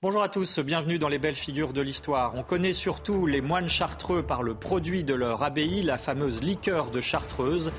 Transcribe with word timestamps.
Bonjour 0.00 0.20
à 0.20 0.28
tous, 0.28 0.58
bienvenue 0.58 0.98
dans 0.98 1.06
les 1.06 1.20
belles 1.20 1.36
figures 1.36 1.72
de 1.72 1.80
l'histoire. 1.80 2.34
On 2.34 2.42
connaît 2.42 2.72
surtout 2.72 3.26
les 3.26 3.40
moines 3.40 3.68
chartreux 3.68 4.24
par 4.24 4.42
le 4.42 4.54
produit 4.54 5.04
de 5.04 5.14
leur 5.14 5.44
abbaye, 5.44 5.84
la 5.84 5.96
fameuse 5.96 6.42
liqueur 6.42 6.90
de 6.90 7.00
chartreuse, 7.00 7.70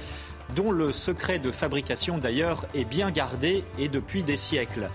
dont 0.56 0.72
le 0.72 0.94
secret 0.94 1.38
de 1.38 1.52
fabrication 1.52 2.18
d'ailleurs 2.18 2.66
est 2.74 2.86
bien 2.86 3.12
gardé 3.12 3.66
et 3.78 3.90
depuis 3.90 4.24
des 4.24 4.38
siècles. 4.38 4.90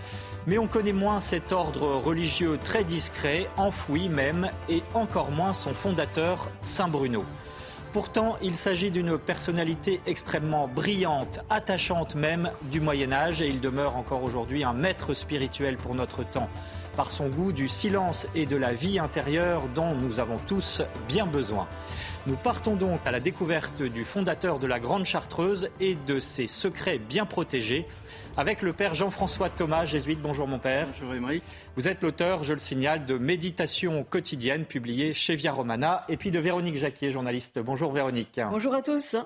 Mais 0.47 0.57
on 0.57 0.69
connaît 0.69 0.95
moins 0.95 1.21
cet 1.21 1.53
ordre 1.53 1.97
religieux 1.97 2.59
très 2.65 2.83
discret, 2.83 3.47
enfoui 3.59 4.09
même, 4.09 4.51
et 4.71 4.83
encore 4.95 5.31
moins 5.31 5.53
son 5.53 5.75
fondateur, 5.75 6.51
Saint 6.63 6.89
Bruno. 6.89 7.27
Pourtant, 7.93 8.37
il 8.43 8.55
s'agit 8.55 8.91
d'une 8.91 9.17
personnalité 9.17 10.01
extrêmement 10.07 10.69
brillante, 10.69 11.41
attachante 11.49 12.17
même 12.17 12.51
du 12.71 12.81
Moyen 12.81 13.13
Âge, 13.13 13.41
et 13.41 13.49
il 13.49 13.61
demeure 13.61 13.97
encore 13.97 14.23
aujourd'hui 14.23 14.63
un 14.63 14.75
maître 14.75 15.15
spirituel 15.15 15.79
pour 15.79 15.95
notre 15.95 16.23
temps, 16.23 16.51
par 16.97 17.11
son 17.11 17.29
goût 17.29 17.51
du 17.51 17.67
silence 17.67 18.27
et 18.35 18.45
de 18.45 18.57
la 18.57 18.75
vie 18.75 18.99
intérieure 18.99 19.63
dont 19.75 19.95
nous 19.95 20.21
avons 20.21 20.37
tous 20.47 20.83
bien 21.09 21.25
besoin. 21.25 21.67
Nous 22.27 22.37
partons 22.37 22.77
donc 22.77 23.01
à 23.07 23.11
la 23.11 23.21
découverte 23.21 23.83
du 23.83 24.05
fondateur 24.05 24.59
de 24.59 24.67
la 24.67 24.81
Grande 24.81 25.07
Chartreuse 25.07 25.71
et 25.81 25.97
de 26.07 26.21
ses 26.21 26.47
secrets 26.47 26.99
bien 26.99 27.25
protégés 27.25 27.87
avec 28.39 28.63
le 28.63 28.73
père 28.73 28.95
Jean-François 28.95 29.51
Thomas, 29.51 29.85
jésuite. 29.85 30.21
Bonjour 30.21 30.47
mon 30.47 30.61
père. 30.61 30.87
Bonjour 30.87 31.13
Émeric. 31.13 31.43
Vous 31.75 31.89
êtes 31.89 32.01
l'auteur, 32.03 32.45
je 32.45 32.53
le 32.53 32.61
signale, 32.61 33.05
de 33.05 33.19
Méditation 33.19 34.05
quotidienne 34.05 34.65
publiée 34.65 35.13
chez 35.13 35.35
Via 35.35 35.53
Romana 35.53 36.05
et 36.09 36.17
puis 36.17 36.31
de 36.31 36.39
Véronique 36.39 36.77
Jacquier, 36.77 37.11
journaliste. 37.11 37.59
Bonjour 37.59 37.91
Véronique. 37.91 38.41
Bonjour 38.49 38.75
à 38.75 38.83
tous. 38.83 39.17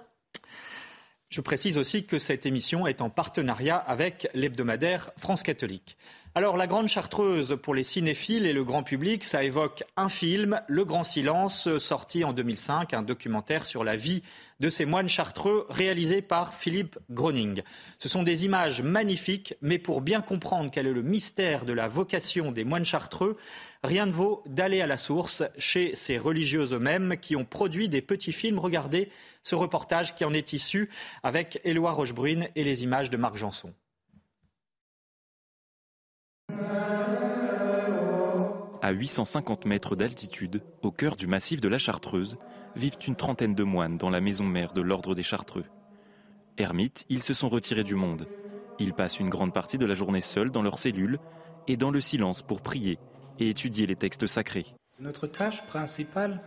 Je 1.28 1.40
précise 1.42 1.76
aussi 1.76 2.06
que 2.06 2.18
cette 2.18 2.46
émission 2.46 2.86
est 2.86 3.02
en 3.02 3.10
partenariat 3.10 3.76
avec 3.76 4.28
l'hebdomadaire 4.32 5.10
France 5.18 5.42
catholique. 5.42 5.98
Alors, 6.34 6.56
La 6.56 6.66
Grande 6.66 6.88
Chartreuse, 6.88 7.58
pour 7.62 7.74
les 7.74 7.82
cinéphiles 7.82 8.46
et 8.46 8.54
le 8.54 8.64
grand 8.64 8.82
public, 8.82 9.22
ça 9.22 9.44
évoque 9.44 9.84
un 9.98 10.08
film, 10.08 10.62
Le 10.66 10.86
Grand 10.86 11.04
Silence, 11.04 11.76
sorti 11.76 12.24
en 12.24 12.32
2005, 12.32 12.94
un 12.94 13.02
documentaire 13.02 13.66
sur 13.66 13.84
la 13.84 13.96
vie 13.96 14.22
de 14.58 14.70
ces 14.70 14.86
moines 14.86 15.10
chartreux, 15.10 15.66
réalisé 15.68 16.22
par 16.22 16.54
Philippe 16.54 16.98
Groning. 17.10 17.60
Ce 17.98 18.08
sont 18.08 18.22
des 18.22 18.46
images 18.46 18.80
magnifiques, 18.80 19.56
mais 19.60 19.78
pour 19.78 20.00
bien 20.00 20.22
comprendre 20.22 20.70
quel 20.72 20.86
est 20.86 20.94
le 20.94 21.02
mystère 21.02 21.66
de 21.66 21.74
la 21.74 21.86
vocation 21.86 22.50
des 22.50 22.64
moines 22.64 22.86
chartreux, 22.86 23.36
rien 23.84 24.06
ne 24.06 24.12
vaut 24.12 24.42
d'aller 24.46 24.80
à 24.80 24.86
la 24.86 24.96
source 24.96 25.42
chez 25.58 25.94
ces 25.94 26.16
religieux 26.16 26.72
eux-mêmes 26.72 27.18
qui 27.20 27.36
ont 27.36 27.44
produit 27.44 27.90
des 27.90 28.00
petits 28.00 28.32
films. 28.32 28.58
Regardez 28.58 29.10
ce 29.42 29.54
reportage 29.54 30.14
qui 30.14 30.24
en 30.24 30.32
est 30.32 30.54
issu 30.54 30.88
avec 31.22 31.60
Éloi 31.64 31.92
Rochebrune 31.92 32.48
et 32.56 32.64
les 32.64 32.84
images 32.84 33.10
de 33.10 33.18
Marc 33.18 33.36
Janson. 33.36 33.74
À 38.84 38.90
850 38.90 39.64
mètres 39.64 39.94
d'altitude, 39.94 40.60
au 40.82 40.90
cœur 40.90 41.14
du 41.14 41.28
massif 41.28 41.60
de 41.60 41.68
la 41.68 41.78
Chartreuse, 41.78 42.36
vivent 42.74 42.98
une 43.06 43.14
trentaine 43.14 43.54
de 43.54 43.62
moines 43.62 43.96
dans 43.96 44.10
la 44.10 44.20
maison 44.20 44.44
mère 44.44 44.72
de 44.72 44.80
l'ordre 44.80 45.14
des 45.14 45.22
Chartreux. 45.22 45.64
Ermites, 46.58 47.06
ils 47.08 47.22
se 47.22 47.32
sont 47.32 47.48
retirés 47.48 47.84
du 47.84 47.94
monde. 47.94 48.26
Ils 48.80 48.92
passent 48.92 49.20
une 49.20 49.30
grande 49.30 49.54
partie 49.54 49.78
de 49.78 49.86
la 49.86 49.94
journée 49.94 50.20
seuls 50.20 50.50
dans 50.50 50.62
leurs 50.62 50.80
cellules 50.80 51.20
et 51.68 51.76
dans 51.76 51.92
le 51.92 52.00
silence 52.00 52.42
pour 52.42 52.60
prier 52.60 52.98
et 53.38 53.50
étudier 53.50 53.86
les 53.86 53.94
textes 53.96 54.26
sacrés. 54.26 54.66
Notre 54.98 55.28
tâche 55.28 55.64
principale, 55.66 56.40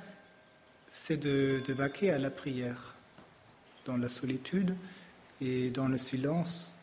c'est 0.89 1.17
de, 1.17 1.61
de 1.65 1.73
vaquer 1.73 2.11
à 2.11 2.19
la 2.19 2.29
prière, 2.29 2.95
dans 3.85 3.97
la 3.97 4.09
solitude 4.09 4.75
et 5.39 5.69
dans 5.69 5.87
le 5.87 5.97
silence, 5.97 6.74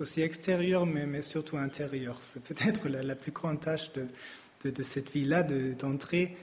aussi 0.00 0.22
extérieur, 0.22 0.86
mais, 0.86 1.22
surtout 1.22 1.56
intérieur. 1.56 2.18
C'est 2.20 2.42
peut-être 2.42 2.88
la, 2.88 3.02
la, 3.02 3.14
plus 3.14 3.32
grande 3.32 3.60
tâche 3.60 3.92
de, 3.92 4.06
de, 4.64 4.70
de 4.70 4.82
cette 4.82 5.10
vie-là, 5.10 5.42
d'entrer 5.42 6.36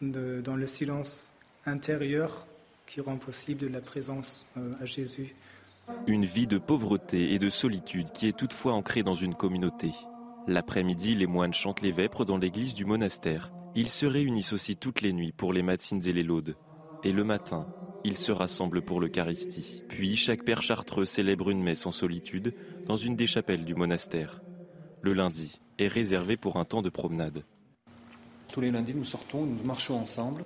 dans 0.00 0.56
le 0.56 0.66
silence 0.66 1.32
intérieur 1.66 2.46
qui 2.86 3.00
rend 3.00 3.16
possible 3.16 3.68
la 3.68 3.80
présence 3.80 4.46
euh, 4.56 4.72
à 4.80 4.84
Jésus. 4.84 5.34
Une 6.06 6.24
vie 6.24 6.46
de 6.46 6.58
pauvreté 6.58 7.34
et 7.34 7.38
de 7.38 7.50
solitude 7.50 8.12
qui 8.12 8.28
est 8.28 8.36
toutefois 8.36 8.74
ancrée 8.74 9.02
dans 9.02 9.14
une 9.14 9.34
communauté. 9.34 9.90
L'après-midi, 10.46 11.14
les 11.14 11.26
moines 11.26 11.52
chantent 11.52 11.82
les 11.82 11.92
vêpres 11.92 12.24
dans 12.24 12.38
l'église 12.38 12.74
du 12.74 12.84
monastère. 12.84 13.52
Ils 13.74 13.88
se 13.88 14.06
réunissent 14.06 14.52
aussi 14.52 14.76
toutes 14.76 15.02
les 15.02 15.12
nuits 15.12 15.32
pour 15.32 15.52
les 15.52 15.62
matines 15.62 16.02
et 16.06 16.12
les 16.12 16.22
laudes. 16.22 16.56
Et 17.04 17.12
le 17.12 17.24
matin, 17.24 17.66
ils 18.04 18.16
se 18.16 18.32
rassemblent 18.32 18.82
pour 18.82 19.00
l'Eucharistie. 19.00 19.82
Puis 19.88 20.16
chaque 20.16 20.44
père 20.44 20.62
chartreux 20.62 21.04
célèbre 21.04 21.50
une 21.50 21.62
messe 21.62 21.86
en 21.86 21.92
solitude 21.92 22.54
dans 22.86 22.96
une 22.96 23.16
des 23.16 23.26
chapelles 23.26 23.64
du 23.64 23.74
monastère. 23.74 24.40
Le 25.02 25.12
lundi 25.12 25.60
est 25.78 25.88
réservé 25.88 26.36
pour 26.36 26.56
un 26.56 26.64
temps 26.64 26.82
de 26.82 26.90
promenade. 26.90 27.44
Tous 28.52 28.60
les 28.60 28.70
lundis, 28.70 28.94
nous 28.94 29.04
sortons, 29.04 29.44
nous 29.44 29.62
marchons 29.64 29.96
ensemble 29.96 30.44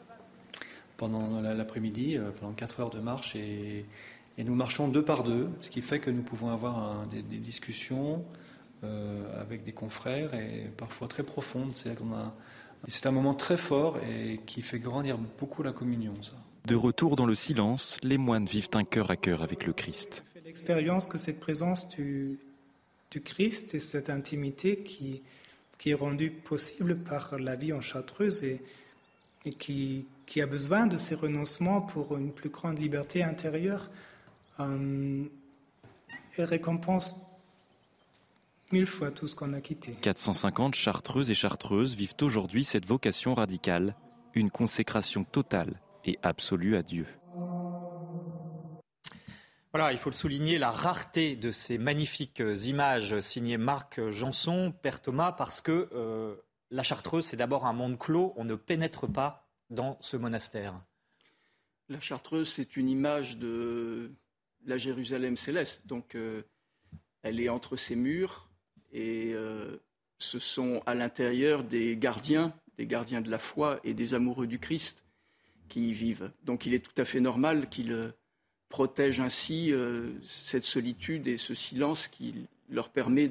pendant 0.97 1.41
l'après-midi, 1.41 2.17
euh, 2.17 2.31
pendant 2.39 2.53
4 2.53 2.81
heures 2.81 2.91
de 2.91 3.01
marche, 3.01 3.35
et, 3.37 3.87
nous 4.39 4.55
marchons 4.55 4.89
deux 4.89 5.05
par 5.05 5.25
deux, 5.25 5.51
ce 5.61 5.69
qui 5.69 5.83
fait 5.83 6.01
que 6.01 6.11
nous 6.11 6.23
pouvons 6.23 6.51
avoir 6.51 7.07
des, 7.07 7.23
discussions 7.23 8.25
euh, 8.83 9.41
avec 9.41 9.63
des 9.63 9.73
confrères 9.73 10.35
et 10.35 10.71
parfois 10.77 11.07
très 11.07 11.23
profondes. 11.23 11.73
C'est 11.73 13.07
un 13.07 13.11
moment 13.11 13.35
très 13.35 13.57
fort 13.57 13.99
et 13.99 14.41
qui 14.47 14.63
fait 14.63 14.79
grandir 14.79 15.19
beaucoup 15.39 15.63
la 15.63 15.73
communion. 15.73 16.15
Ça. 16.23 16.35
De 16.65 16.77
retour 16.77 17.17
dans 17.17 17.27
le 17.27 17.35
silence, 17.35 17.99
les 18.05 18.19
moines 18.19 18.47
vivent 18.47 18.69
un 18.75 18.85
cœur 18.85 19.11
à 19.11 19.17
cœur 19.17 19.43
avec 19.43 19.67
le 19.67 19.73
Christ. 19.73 20.25
J'ai 20.35 20.41
fait 20.41 20.47
l'expérience 20.47 21.09
que 21.09 21.19
cette 21.19 21.41
présence 21.41 21.89
du, 21.89 22.39
du, 23.11 23.21
Christ 23.21 23.75
et 23.75 23.81
cette 23.81 24.11
intimité 24.11 24.79
qui, 24.79 25.23
qui, 25.79 25.91
est 25.91 25.95
rendue 25.95 26.31
possible 26.31 26.97
par 26.99 27.37
la 27.37 27.57
vie 27.57 27.73
en 27.73 27.81
chartreuse 27.81 28.45
et, 28.45 28.63
et 29.45 29.53
qui, 29.53 30.07
qui, 30.27 30.41
a 30.41 30.47
besoin 30.47 30.87
de 30.87 30.97
ces 30.97 31.17
renoncements 31.17 31.81
pour 31.81 32.17
une 32.17 32.31
plus 32.31 32.51
grande 32.51 32.79
liberté 32.79 33.25
intérieure, 33.25 33.91
euh, 34.61 35.25
et 36.39 36.45
récompense 36.45 37.17
mille 38.71 38.87
fois 38.87 39.11
tout 39.11 39.27
ce 39.27 39.35
qu'on 39.35 39.53
a 39.53 39.61
quitté. 39.61 39.97
450 40.01 40.77
chartreuses 40.77 41.29
et 41.29 41.35
chartreuses 41.35 41.97
vivent 41.97 42.15
aujourd'hui 42.23 42.63
cette 42.63 42.87
vocation 42.87 43.35
radicale, 43.35 43.97
une 44.35 44.51
consécration 44.51 45.25
totale 45.25 45.81
et 46.05 46.19
absolue 46.23 46.77
à 46.77 46.83
Dieu. 46.83 47.07
Voilà, 49.73 49.91
il 49.93 49.99
faut 49.99 50.11
le 50.11 50.15
souligner, 50.15 50.59
la 50.59 50.71
rareté 50.71 51.35
de 51.35 51.51
ces 51.51 51.79
magnifiques 51.79 52.43
images 52.65 53.19
signées 53.21 53.57
Marc 53.57 54.07
Janson, 54.11 54.71
Père 54.83 55.01
Thomas, 55.01 55.33
parce 55.33 55.63
que 55.63 55.89
euh, 55.95 56.35
la 56.71 56.83
Chartreuse, 56.83 57.25
c'est 57.25 57.39
d'abord 57.39 57.65
un 57.65 57.73
monde 57.73 57.99
clos, 57.99 58.35
on 58.37 58.45
ne 58.45 58.55
pénètre 58.55 59.11
pas 59.11 59.49
dans 59.71 59.97
ce 60.01 60.19
monastère. 60.19 60.75
La 61.89 62.01
Chartreuse, 62.01 62.51
c'est 62.51 62.77
une 62.77 62.91
image 62.91 63.39
de 63.39 64.13
la 64.67 64.77
Jérusalem 64.77 65.37
céleste, 65.37 65.87
donc 65.87 66.17
euh, 66.17 66.43
elle 67.23 67.41
est 67.41 67.49
entre 67.49 67.77
ces 67.77 67.97
murs 67.97 68.51
et 68.93 69.33
euh, 69.33 69.79
ce 70.19 70.39
sont 70.39 70.83
à 70.85 70.95
l'intérieur 70.95 71.65
des 71.65 71.97
gardiens, 71.97 72.55
des 72.77 72.87
gardiens 72.87 73.23
de 73.23 73.31
la 73.31 73.39
foi 73.39 73.81
et 73.85 73.95
des 73.95 74.13
amoureux 74.13 74.47
du 74.47 74.59
Christ 74.59 75.02
qui 75.73 75.89
y 75.89 75.93
vivent. 75.95 76.31
Donc 76.45 76.67
il 76.67 76.75
est 76.75 76.81
tout 76.81 77.01
à 77.01 77.07
fait 77.07 77.21
normal 77.21 77.71
qu'ils 77.71 78.13
protègent 78.69 79.21
ainsi 79.21 79.73
euh, 79.73 80.11
cette 80.23 80.65
solitude 80.65 81.27
et 81.27 81.39
ce 81.39 81.55
silence 81.55 82.09
qui 82.09 82.47
leur 82.69 82.91
permet 82.91 83.31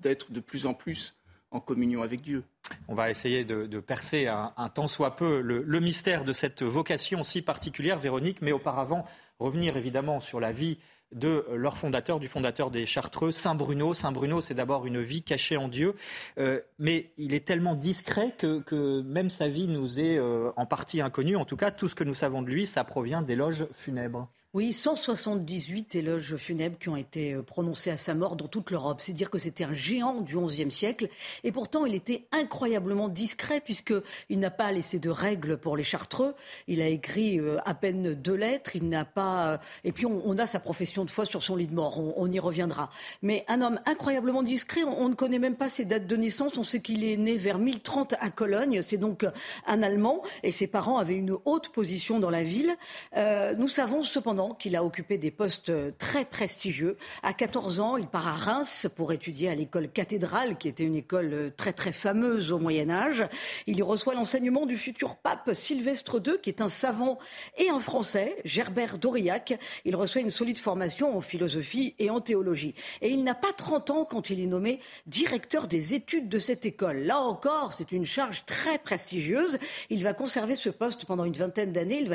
d'être 0.00 0.30
de, 0.30 0.38
plus 0.38 0.66
en 0.66 0.74
plus 0.74 1.16
en 1.50 1.58
communion 1.58 2.02
avec 2.02 2.22
Dieu. 2.22 2.44
On 2.86 2.94
va 2.94 3.10
essayer 3.10 3.44
de, 3.44 3.66
de 3.66 3.80
percer 3.80 4.28
un, 4.28 4.52
un, 4.56 4.68
tant 4.68 4.86
soit 4.86 5.16
peu 5.16 5.40
le, 5.40 5.62
le, 5.62 5.80
mystère 5.80 6.24
de 6.24 6.32
cette 6.32 6.62
vocation 6.62 7.24
si 7.24 7.42
particulière, 7.42 7.98
Véronique, 7.98 8.40
mais 8.40 8.52
auparavant 8.52 9.04
revenir 9.40 9.76
évidemment 9.76 10.20
sur 10.20 10.38
la 10.38 10.52
vie 10.52 10.78
de 11.12 11.44
leur 11.54 11.76
fondateur, 11.76 12.20
du 12.20 12.28
fondateur 12.28 12.70
des 12.70 12.86
Chartreux, 12.86 13.32
Saint 13.32 13.54
Bruno. 13.54 13.94
Saint 13.94 14.12
Bruno, 14.12 14.40
c'est 14.40 14.54
d'abord 14.54 14.86
une 14.86 15.00
vie 15.00 15.22
cachée 15.22 15.56
en 15.56 15.68
Dieu, 15.68 15.94
euh, 16.38 16.60
mais 16.78 17.12
il 17.18 17.34
est 17.34 17.46
tellement 17.46 17.74
discret 17.74 18.34
que, 18.36 19.02
même 19.02 19.30
sa 19.30 19.48
vie 19.48 19.68
nous 19.68 20.00
est 20.00 20.18
euh, 20.18 20.50
en 20.56 20.66
partie 20.66 21.00
inconnue. 21.00 21.36
En 21.36 21.44
tout 21.44 21.56
cas, 21.56 21.70
tout 21.70 21.88
ce 21.88 21.94
que 21.94 22.04
nous 22.04 22.14
savons 22.14 22.42
de 22.42 22.48
lui, 22.48 22.66
ça 22.66 22.84
provient 22.84 23.22
d'éloges 23.22 23.66
funèbres. 23.72 24.28
Oui, 24.54 24.74
178 24.74 25.94
éloges 25.94 26.36
funèbres 26.36 26.76
qui 26.78 26.90
ont 26.90 26.96
été 26.96 27.32
euh, 27.32 27.42
prononcés 27.42 27.90
à 27.90 27.96
sa 27.96 28.12
mort 28.12 28.36
dans 28.36 28.48
toute 28.48 28.70
l'Europe. 28.70 29.00
C'est 29.00 29.14
dire 29.14 29.30
que 29.30 29.38
c'était 29.38 29.64
un 29.64 29.72
géant 29.72 30.20
du 30.20 30.36
XIe 30.36 30.70
siècle. 30.70 31.08
Et 31.42 31.50
pourtant, 31.52 31.86
il 31.86 31.94
était 31.94 32.26
incroyablement 32.32 33.08
discret 33.08 33.62
puisqu'il 33.62 34.40
n'a 34.40 34.50
pas 34.50 34.70
laissé 34.70 34.98
de 34.98 35.08
règles 35.08 35.56
pour 35.56 35.74
les 35.74 35.84
Chartreux. 35.84 36.34
Il 36.68 36.82
a 36.82 36.88
écrit 36.88 37.40
euh, 37.40 37.56
à 37.64 37.72
peine 37.72 38.12
deux 38.12 38.34
lettres. 38.34 38.76
Il 38.76 38.90
n'a 38.90 39.06
pas. 39.06 39.52
Euh, 39.54 39.58
et 39.84 39.92
puis, 39.92 40.04
on, 40.04 40.36
a 40.36 40.46
sa 40.46 40.60
profession 40.60 41.06
de 41.06 41.10
foi 41.10 41.24
sur 41.24 41.42
son 41.42 41.56
lit 41.56 41.66
de 41.66 41.74
mort. 41.74 41.98
On, 42.18 42.30
y 42.30 42.38
reviendra. 42.38 42.90
Mais 43.22 43.46
un 43.48 43.62
homme 43.62 43.80
incroyablement 43.86 44.42
discret. 44.42 44.82
On, 44.84 45.08
ne 45.08 45.14
connaît 45.14 45.38
même 45.38 45.56
pas 45.56 45.70
ses 45.70 45.86
dates 45.86 46.06
de 46.06 46.16
naissance. 46.16 46.58
On 46.58 46.64
sait 46.64 46.80
qu'il 46.80 47.04
est 47.04 47.16
né 47.16 47.38
vers 47.38 47.56
1030 47.56 48.16
à 48.20 48.28
Cologne. 48.28 48.82
C'est 48.86 48.98
donc 48.98 49.24
un 49.66 49.82
Allemand. 49.82 50.22
Et 50.42 50.52
ses 50.52 50.66
parents 50.66 50.98
avaient 50.98 51.14
une 51.14 51.38
haute 51.46 51.70
position 51.70 52.20
dans 52.20 52.28
la 52.28 52.42
ville. 52.42 52.76
nous 53.16 53.68
savons 53.68 54.02
cependant 54.02 54.41
qu'il 54.50 54.76
a 54.76 54.84
occupé 54.84 55.18
des 55.18 55.30
postes 55.30 55.70
euh, 55.70 55.90
très 55.98 56.24
prestigieux. 56.24 56.96
À 57.22 57.32
14 57.32 57.80
ans, 57.80 57.96
il 57.96 58.06
part 58.06 58.28
à 58.28 58.32
Reims 58.32 58.88
pour 58.96 59.12
étudier 59.12 59.48
à 59.48 59.54
l'école 59.54 59.88
cathédrale, 59.88 60.56
qui 60.58 60.68
était 60.68 60.84
une 60.84 60.94
école 60.94 61.30
euh, 61.32 61.50
très 61.56 61.72
très 61.72 61.92
fameuse 61.92 62.52
au 62.52 62.58
Moyen 62.58 62.90
Âge. 62.90 63.24
Il 63.66 63.78
y 63.78 63.82
reçoit 63.82 64.14
l'enseignement 64.14 64.66
du 64.66 64.76
futur 64.76 65.16
pape 65.16 65.50
Sylvestre 65.54 66.20
II, 66.24 66.34
qui 66.42 66.50
est 66.50 66.60
un 66.60 66.68
savant 66.68 67.18
et 67.58 67.68
un 67.68 67.78
Français, 67.78 68.36
Gerbert 68.44 68.98
d'Aurillac. 68.98 69.58
Il 69.84 69.96
reçoit 69.96 70.20
une 70.20 70.30
solide 70.30 70.58
formation 70.58 71.16
en 71.16 71.20
philosophie 71.20 71.94
et 71.98 72.10
en 72.10 72.20
théologie. 72.20 72.74
Et 73.00 73.10
il 73.10 73.24
n'a 73.24 73.34
pas 73.34 73.52
30 73.52 73.90
ans 73.90 74.04
quand 74.04 74.30
il 74.30 74.40
est 74.40 74.46
nommé 74.46 74.80
directeur 75.06 75.68
des 75.68 75.94
études 75.94 76.28
de 76.28 76.38
cette 76.38 76.66
école. 76.66 76.98
Là 76.98 77.20
encore, 77.20 77.74
c'est 77.74 77.92
une 77.92 78.06
charge 78.06 78.44
très 78.46 78.78
prestigieuse. 78.78 79.58
Il 79.90 80.02
va 80.02 80.12
conserver 80.12 80.56
ce 80.56 80.70
poste 80.70 81.04
pendant 81.04 81.24
une 81.24 81.32
vingtaine 81.34 81.72
d'années. 81.72 82.00
Il 82.00 82.12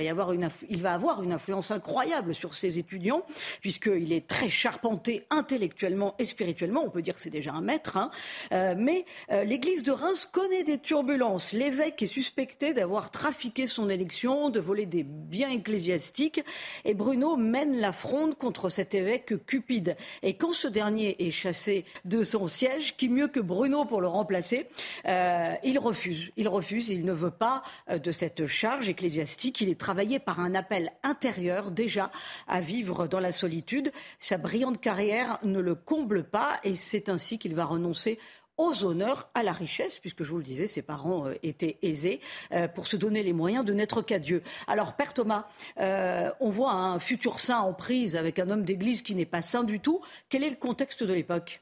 il 0.70 0.82
va 0.82 0.94
avoir 0.94 1.24
une 1.24 1.32
influence 1.32 1.72
incroyable 1.72 2.17
sur 2.34 2.54
ses 2.54 2.80
étudiants, 2.80 3.24
puisqu'il 3.62 4.14
est 4.14 4.28
très 4.28 4.50
charpenté 4.50 5.26
intellectuellement 5.30 6.16
et 6.20 6.26
spirituellement. 6.26 6.84
On 6.86 6.90
peut 6.90 7.02
dire 7.02 7.16
que 7.16 7.22
c'est 7.22 7.30
déjà 7.30 7.54
un 7.54 7.62
maître. 7.62 7.98
Hein. 7.98 8.12
Euh, 8.52 8.76
mais 8.78 9.06
euh, 9.32 9.44
l'église 9.44 9.84
de 9.84 9.92
Reims 9.92 10.28
connaît 10.32 10.64
des 10.64 10.78
turbulences. 10.78 11.52
L'évêque 11.52 12.02
est 12.02 12.08
suspecté 12.08 12.74
d'avoir 12.74 13.12
trafiqué 13.12 13.68
son 13.68 13.90
élection, 13.90 14.50
de 14.50 14.60
voler 14.60 14.86
des 14.86 15.04
biens 15.04 15.50
ecclésiastiques. 15.50 16.44
Et 16.86 16.94
Bruno 16.94 17.36
mène 17.36 17.80
la 17.80 17.92
fronde 17.92 18.36
contre 18.36 18.70
cet 18.70 18.96
évêque 18.96 19.46
cupide. 19.46 19.96
Et 20.24 20.36
quand 20.36 20.54
ce 20.54 20.68
dernier 20.68 21.28
est 21.28 21.32
chassé 21.32 21.86
de 22.06 22.24
son 22.24 22.48
siège, 22.48 22.96
qui 22.98 23.10
mieux 23.10 23.28
que 23.28 23.40
Bruno 23.40 23.86
pour 23.86 24.02
le 24.02 24.08
remplacer, 24.08 24.68
euh, 25.08 25.54
il 25.64 25.80
refuse. 25.80 26.32
Il 26.38 26.48
refuse. 26.48 26.90
Il 26.90 27.06
ne 27.06 27.14
veut 27.14 27.32
pas 27.32 27.64
de 27.90 28.12
cette 28.12 28.46
charge 28.48 28.90
ecclésiastique. 28.90 29.62
Il 29.62 29.70
est 29.70 29.80
travaillé 29.80 30.20
par 30.20 30.40
un 30.40 30.56
appel 30.56 30.92
intérieur 31.04 31.72
déjà 31.72 32.07
à 32.48 32.62
vivre 32.62 33.08
dans 33.08 33.20
la 33.20 33.32
solitude. 33.32 33.92
Sa 34.20 34.38
brillante 34.38 34.82
carrière 34.82 35.40
ne 35.44 35.60
le 35.60 35.76
comble 35.76 36.24
pas 36.24 36.60
et 36.64 36.76
c'est 36.76 37.10
ainsi 37.10 37.40
qu'il 37.40 37.56
va 37.56 37.66
renoncer 37.66 38.20
aux 38.58 38.84
honneurs, 38.84 39.30
à 39.36 39.44
la 39.44 39.54
richesse, 39.54 40.00
puisque 40.00 40.24
je 40.24 40.32
vous 40.32 40.38
le 40.38 40.44
disais, 40.44 40.68
ses 40.68 40.82
parents 40.82 41.28
euh, 41.28 41.36
étaient 41.44 41.78
aisés, 41.84 42.20
euh, 42.52 42.68
pour 42.68 42.88
se 42.88 42.98
donner 42.98 43.24
les 43.24 43.34
moyens 43.34 43.64
de 43.64 43.74
n'être 43.74 44.02
qu'à 44.02 44.20
Dieu. 44.20 44.42
Alors, 44.66 44.96
Père 44.96 45.14
Thomas, 45.14 45.48
euh, 45.80 46.32
on 46.40 46.50
voit 46.50 46.72
un 46.74 47.00
futur 47.00 47.40
saint 47.40 47.60
en 47.60 47.74
prise 47.74 48.16
avec 48.16 48.40
un 48.40 48.50
homme 48.50 48.64
d'église 48.64 49.04
qui 49.04 49.16
n'est 49.16 49.26
pas 49.26 49.44
saint 49.44 49.64
du 49.64 49.80
tout. 49.80 50.02
Quel 50.30 50.44
est 50.44 50.50
le 50.50 50.56
contexte 50.56 51.04
de 51.04 51.14
l'époque? 51.14 51.62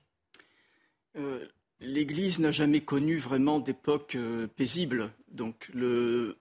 L'Église 1.80 2.40
n'a 2.40 2.52
jamais 2.52 2.82
connu 2.82 3.18
vraiment 3.18 3.60
d'époque 3.60 4.18
paisible. 4.58 5.14
Donc, 5.32 5.70
le, 5.74 6.38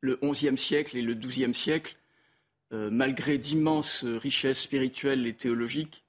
le 0.00 0.18
XIe 0.22 0.58
siècle 0.58 0.96
et 0.98 1.02
le 1.02 1.14
XIIe 1.14 1.54
siècle 1.54 1.96
euh, 2.72 2.88
malgré 2.90 3.36
d'immenses 3.36 4.04
richesses 4.04 4.62
spirituelles 4.62 5.26
et 5.26 5.34
théologiques, 5.34 6.04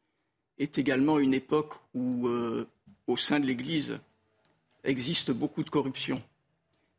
est 0.58 0.78
également 0.78 1.20
une 1.20 1.34
époque 1.34 1.74
où, 1.94 2.28
euh, 2.28 2.68
au 3.08 3.18
sein 3.18 3.40
de 3.40 3.46
l'Église, 3.46 4.00
existe 4.86 5.32
beaucoup 5.32 5.64
de 5.64 5.70
corruption. 5.70 6.24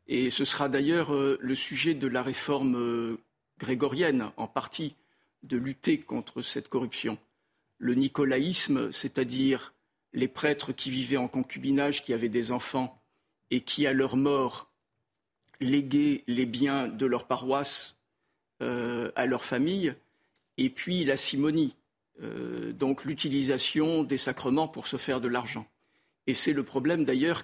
Et 0.07 0.29
ce 0.29 0.45
sera 0.45 0.69
d'ailleurs 0.69 1.15
euh, 1.15 1.37
le 1.41 1.55
sujet 1.55 1.95
de 1.95 2.07
la 2.07 2.21
réforme 2.21 3.17
grégorienne, 3.57 4.29
en 4.37 4.47
partie, 4.47 4.95
de 5.41 5.57
lutter 5.57 5.99
contre 5.99 6.43
cette 6.43 6.69
corruption. 6.69 7.17
Le 7.79 7.95
nicolaïsme, 7.95 8.91
c'est-à-dire 8.91 9.73
les 10.13 10.27
prêtres 10.27 10.73
qui 10.73 10.91
vivaient 10.91 11.17
en 11.17 11.27
concubinage, 11.27 12.03
qui 12.03 12.13
avaient 12.13 12.29
des 12.29 12.51
enfants, 12.51 13.01
et 13.49 13.61
qui, 13.61 13.87
à 13.87 13.93
leur 13.93 14.15
mort, 14.15 14.69
léguaient 15.59 16.23
les 16.27 16.45
biens 16.45 16.87
de 16.87 17.05
leur 17.05 17.25
paroisse 17.25 17.94
euh, 18.61 19.11
à 19.15 19.25
leur 19.25 19.43
famille, 19.43 19.93
et 20.57 20.69
puis 20.69 21.03
la 21.03 21.17
simonie, 21.17 21.75
euh, 22.21 22.71
donc 22.71 23.03
l'utilisation 23.03 24.03
des 24.03 24.17
sacrements 24.17 24.67
pour 24.67 24.87
se 24.87 24.97
faire 24.97 25.19
de 25.19 25.27
l'argent. 25.27 25.67
Et 26.27 26.33
c'est 26.33 26.53
le 26.53 26.63
problème 26.63 27.03
d'ailleurs 27.03 27.43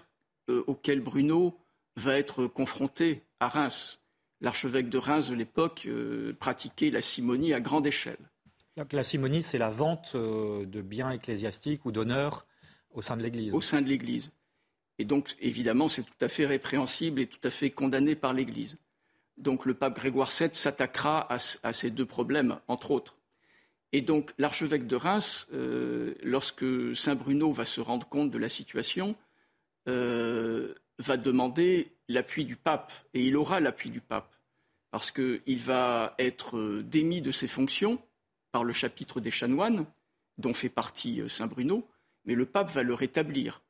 euh, 0.50 0.64
auquel 0.68 1.02
Bruno 1.02 1.58
va 1.98 2.18
être 2.18 2.48
confronté 2.48 3.24
à 3.40 3.50
Reims. 3.50 4.02
L'archevêque 4.40 4.90
de 4.90 4.98
Reims 4.98 5.30
de 5.30 5.36
l'époque 5.36 5.88
pratiquait 6.40 6.90
la 6.90 7.02
simonie 7.02 7.54
à 7.54 7.60
grande 7.60 7.86
échelle. 7.86 8.18
La 8.92 9.04
simonie, 9.04 9.44
c'est 9.44 9.60
la 9.60 9.70
vente 9.70 10.16
de 10.16 10.82
biens 10.82 11.12
ecclésiastiques 11.12 11.86
ou 11.86 11.92
d'honneurs 11.92 12.48
au 12.94 13.02
sein 13.02 13.18
de 13.18 13.22
l'Église. 13.22 13.54
Au 13.54 13.62
sein 13.62 13.82
de 13.82 13.88
l'Église. 13.88 14.32
Et 14.98 15.06
donc, 15.06 15.36
évidemment, 15.40 15.88
c'est 15.88 16.04
tout 16.04 16.14
à 16.22 16.28
fait 16.28 16.46
répréhensible 16.46 17.20
et 17.20 17.28
tout 17.28 17.40
à 17.44 17.50
fait 17.50 17.72
condamné 17.72 18.16
par 18.16 18.34
l'Église. 18.34 18.78
Donc 19.38 19.66
le 19.66 19.74
pape 19.74 19.96
Grégoire 19.96 20.32
VII 20.32 20.50
s'attaquera 20.54 21.28
à, 21.32 21.74
ces 21.74 21.90
deux 21.90 22.06
problèmes, 22.06 22.60
entre 22.68 22.92
autres. 22.92 23.18
Et 23.92 24.02
donc 24.02 24.34
l'archevêque 24.38 24.88
de 24.88 24.96
Reims, 24.96 25.48
euh, 25.54 26.16
lorsque 26.24 26.96
Saint 26.96 27.16
Bruno 27.16 27.52
va 27.52 27.66
se 27.66 27.82
rendre 27.82 28.08
compte 28.08 28.32
de 28.32 28.38
la 28.38 28.50
situation, 28.50 29.16
euh, 29.88 30.74
va 31.00 31.18
demander 31.18 31.92
l'appui 32.08 32.46
du 32.46 32.56
pape, 32.56 32.94
et 33.14 33.26
il 33.26 33.36
aura 33.36 33.60
l'appui 33.60 33.90
du 33.90 34.02
pape, 34.02 34.36
parce 34.92 35.12
qu'il 35.12 35.60
va 35.60 36.16
être 36.20 36.82
démis 36.82 37.22
de 37.22 37.32
ses 37.32 37.48
fonctions 37.48 38.02
par 38.52 38.64
le 38.64 38.74
chapitre 38.74 39.20
des 39.20 39.32
chanoines, 39.32 39.86
dont 40.38 40.54
fait 40.54 40.70
partie 40.70 41.22
euh, 41.22 41.28
Saint 41.28 41.48
Bruno, 41.48 41.88
mais 42.26 42.36
le 42.36 42.46
pape 42.46 42.72
va 42.72 42.84
le 42.84 42.94
rétablir. 42.94 43.62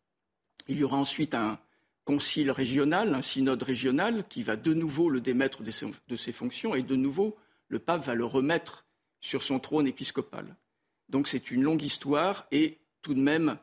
Il 0.68 0.78
y 0.78 0.84
aura 0.84 0.98
ensuite 0.98 1.34
un, 1.34 1.60
concile 2.06 2.52
régional, 2.52 3.14
un 3.14 3.22
synode 3.22 3.64
régional, 3.64 4.24
qui 4.28 4.44
va 4.44 4.56
de 4.56 4.74
nouveau 4.74 5.10
le 5.10 5.22
démettre 5.22 5.64
de 5.64 5.72
ses, 5.72 6.32
fonctions 6.32 6.76
et 6.76 6.84
de 6.84 6.96
nouveau 6.96 7.38
le 7.68 7.80
pape 7.80 8.04
va 8.04 8.16
le 8.16 8.26
remettre 8.26 8.86
sur 9.22 9.44
son 9.44 9.60
trône 9.60 9.88
épiscopal. 9.88 10.56
Donc 11.10 11.28
c'est 11.28 11.52
une 11.52 11.64
longue 11.64 11.84
histoire 11.84 12.48
et 12.52 12.80
tout 13.02 13.14
de 13.14 13.22
même, 13.22 13.58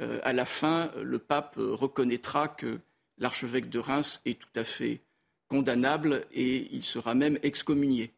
euh, 0.00 0.20
à 0.22 0.32
la 0.32 0.44
fin, 0.44 0.92
le 1.02 1.18
pape 1.18 1.56
reconnaîtra 1.56 2.48
que 2.48 2.78
l'archevêque 3.18 3.68
de 3.68 3.78
Reims 3.78 4.20
est 4.24 4.38
tout 4.38 4.48
à 4.54 4.64
fait 4.64 5.00
condamnable 5.48 6.26
et 6.30 6.68
il 6.72 6.84
sera 6.84 7.14
même 7.14 7.38
excommunié. 7.42 8.12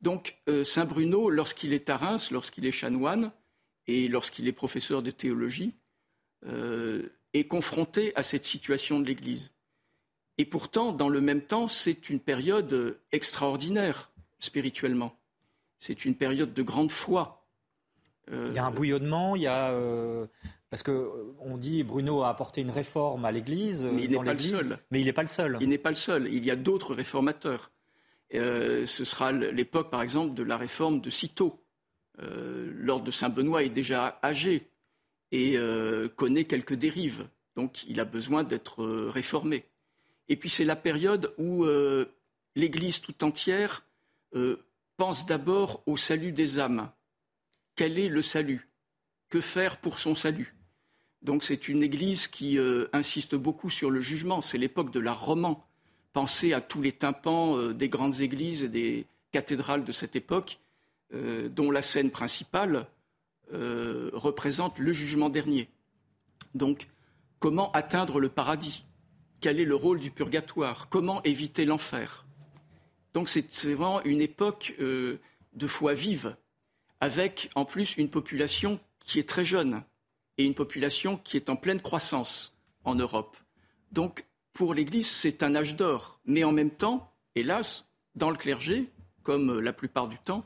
Donc 0.00 0.38
euh, 0.48 0.64
Saint 0.64 0.86
Bruno, 0.86 1.30
lorsqu'il 1.30 1.72
est 1.72 1.90
à 1.90 1.96
Reims, 1.96 2.30
lorsqu'il 2.30 2.66
est 2.66 2.72
chanoine 2.72 3.32
et 3.86 4.08
lorsqu'il 4.08 4.48
est 4.48 4.52
professeur 4.52 5.02
de 5.02 5.10
théologie, 5.10 5.74
euh, 6.46 7.08
est 7.34 7.44
confronté 7.44 8.12
à 8.16 8.22
cette 8.22 8.44
situation 8.44 9.00
de 9.00 9.06
l'Église. 9.06 9.52
Et 10.38 10.44
pourtant, 10.44 10.92
dans 10.92 11.10
le 11.10 11.20
même 11.20 11.42
temps, 11.42 11.68
c'est 11.68 12.08
une 12.08 12.18
période 12.18 12.98
extraordinaire 13.12 14.10
spirituellement. 14.38 15.14
C'est 15.78 16.04
une 16.04 16.14
période 16.14 16.54
de 16.54 16.62
grande 16.62 16.92
foi. 16.92 17.46
Euh, 18.32 18.48
il 18.50 18.56
y 18.56 18.58
a 18.58 18.64
un 18.64 18.70
bouillonnement, 18.70 19.36
il 19.36 19.42
y 19.42 19.46
a 19.46 19.70
euh, 19.70 20.26
parce 20.70 20.82
que 20.82 20.92
euh, 20.92 21.34
on 21.40 21.56
dit 21.56 21.82
Bruno 21.82 22.22
a 22.22 22.28
apporté 22.28 22.60
une 22.60 22.70
réforme 22.70 23.24
à 23.24 23.32
l'Église. 23.32 23.84
Mais 23.92 24.04
il 24.04 24.10
n'est 24.10 24.24
pas 24.24 24.32
le 24.32 24.38
seul. 24.38 24.78
Mais 24.90 25.00
il 25.00 25.06
n'est 25.06 25.12
pas 25.12 25.22
le 25.22 25.28
seul. 25.28 25.58
Il 25.60 25.68
n'est 25.68 25.78
pas 25.78 25.88
le 25.90 25.94
seul. 25.94 26.32
Il 26.32 26.44
y 26.44 26.50
a 26.50 26.56
d'autres 26.56 26.94
réformateurs. 26.94 27.70
ce 28.32 28.86
sera 28.86 29.32
l'époque, 29.32 29.90
par 29.90 30.00
exemple, 30.00 30.34
de 30.34 30.42
la 30.42 30.56
réforme 30.56 31.00
de 31.00 31.10
Cîteaux. 31.10 31.62
L'ordre 32.18 33.04
de 33.04 33.10
Saint 33.10 33.28
Benoît 33.30 33.62
est 33.62 33.70
déjà 33.70 34.18
âgé 34.22 34.69
et 35.32 35.56
euh, 35.56 36.08
connaît 36.08 36.44
quelques 36.44 36.74
dérives. 36.74 37.28
Donc 37.56 37.84
il 37.84 38.00
a 38.00 38.04
besoin 38.04 38.44
d'être 38.44 38.82
euh, 38.82 39.10
réformé. 39.10 39.64
Et 40.28 40.36
puis 40.36 40.48
c'est 40.48 40.64
la 40.64 40.76
période 40.76 41.34
où 41.38 41.64
euh, 41.64 42.06
l'Église 42.54 43.00
tout 43.00 43.24
entière 43.24 43.84
pense 44.96 45.26
d'abord 45.26 45.82
au 45.86 45.96
salut 45.96 46.30
des 46.30 46.60
âmes. 46.60 46.88
Quel 47.74 47.98
est 47.98 48.08
le 48.08 48.22
salut? 48.22 48.68
Que 49.28 49.40
faire 49.40 49.78
pour 49.78 49.98
son 49.98 50.14
salut? 50.14 50.54
Donc 51.22 51.42
c'est 51.42 51.66
une 51.66 51.82
Église 51.82 52.28
qui 52.28 52.58
insiste 52.92 53.34
beaucoup 53.34 53.70
sur 53.70 53.90
le 53.90 54.00
jugement. 54.00 54.40
C'est 54.40 54.56
l'époque 54.56 54.92
de 54.92 55.00
l'art 55.00 55.24
roman. 55.24 55.66
Pensez 56.12 56.52
à 56.52 56.60
tous 56.60 56.80
les 56.80 56.92
tympans 56.92 57.72
des 57.72 57.88
grandes 57.88 58.20
églises 58.20 58.62
et 58.62 58.68
des 58.68 59.06
cathédrales 59.32 59.82
de 59.82 59.90
cette 59.90 60.14
époque, 60.14 60.60
dont 61.12 61.72
la 61.72 61.82
scène 61.82 62.12
principale 62.12 62.86
euh, 63.52 64.10
représente 64.12 64.78
le 64.78 64.92
jugement 64.92 65.28
dernier. 65.28 65.68
Donc, 66.54 66.88
comment 67.38 67.70
atteindre 67.72 68.20
le 68.20 68.28
paradis? 68.28 68.84
Quel 69.40 69.60
est 69.60 69.64
le 69.64 69.74
rôle 69.74 70.00
du 70.00 70.10
purgatoire? 70.10 70.88
Comment 70.88 71.22
éviter 71.22 71.64
l'enfer? 71.64 72.26
Donc, 73.14 73.28
c'est 73.28 73.74
vraiment 73.74 74.02
une 74.02 74.20
époque 74.20 74.74
euh, 74.80 75.18
de 75.54 75.66
foi 75.66 75.94
vive, 75.94 76.36
avec 77.00 77.50
en 77.54 77.64
plus 77.64 77.96
une 77.96 78.10
population 78.10 78.78
qui 79.04 79.18
est 79.18 79.28
très 79.28 79.44
jeune 79.44 79.82
et 80.38 80.44
une 80.44 80.54
population 80.54 81.16
qui 81.16 81.36
est 81.36 81.50
en 81.50 81.56
pleine 81.56 81.80
croissance 81.80 82.54
en 82.84 82.94
Europe. 82.94 83.36
Donc 83.92 84.26
pour 84.52 84.74
l'Église, 84.74 85.10
c'est 85.10 85.42
un 85.42 85.54
âge 85.54 85.76
d'or, 85.76 86.20
mais 86.24 86.44
en 86.44 86.52
même 86.52 86.70
temps, 86.70 87.12
hélas, 87.34 87.88
dans 88.14 88.30
le 88.30 88.36
clergé, 88.36 88.90
comme 89.22 89.60
la 89.60 89.72
plupart 89.72 90.08
du 90.08 90.18
temps, 90.18 90.44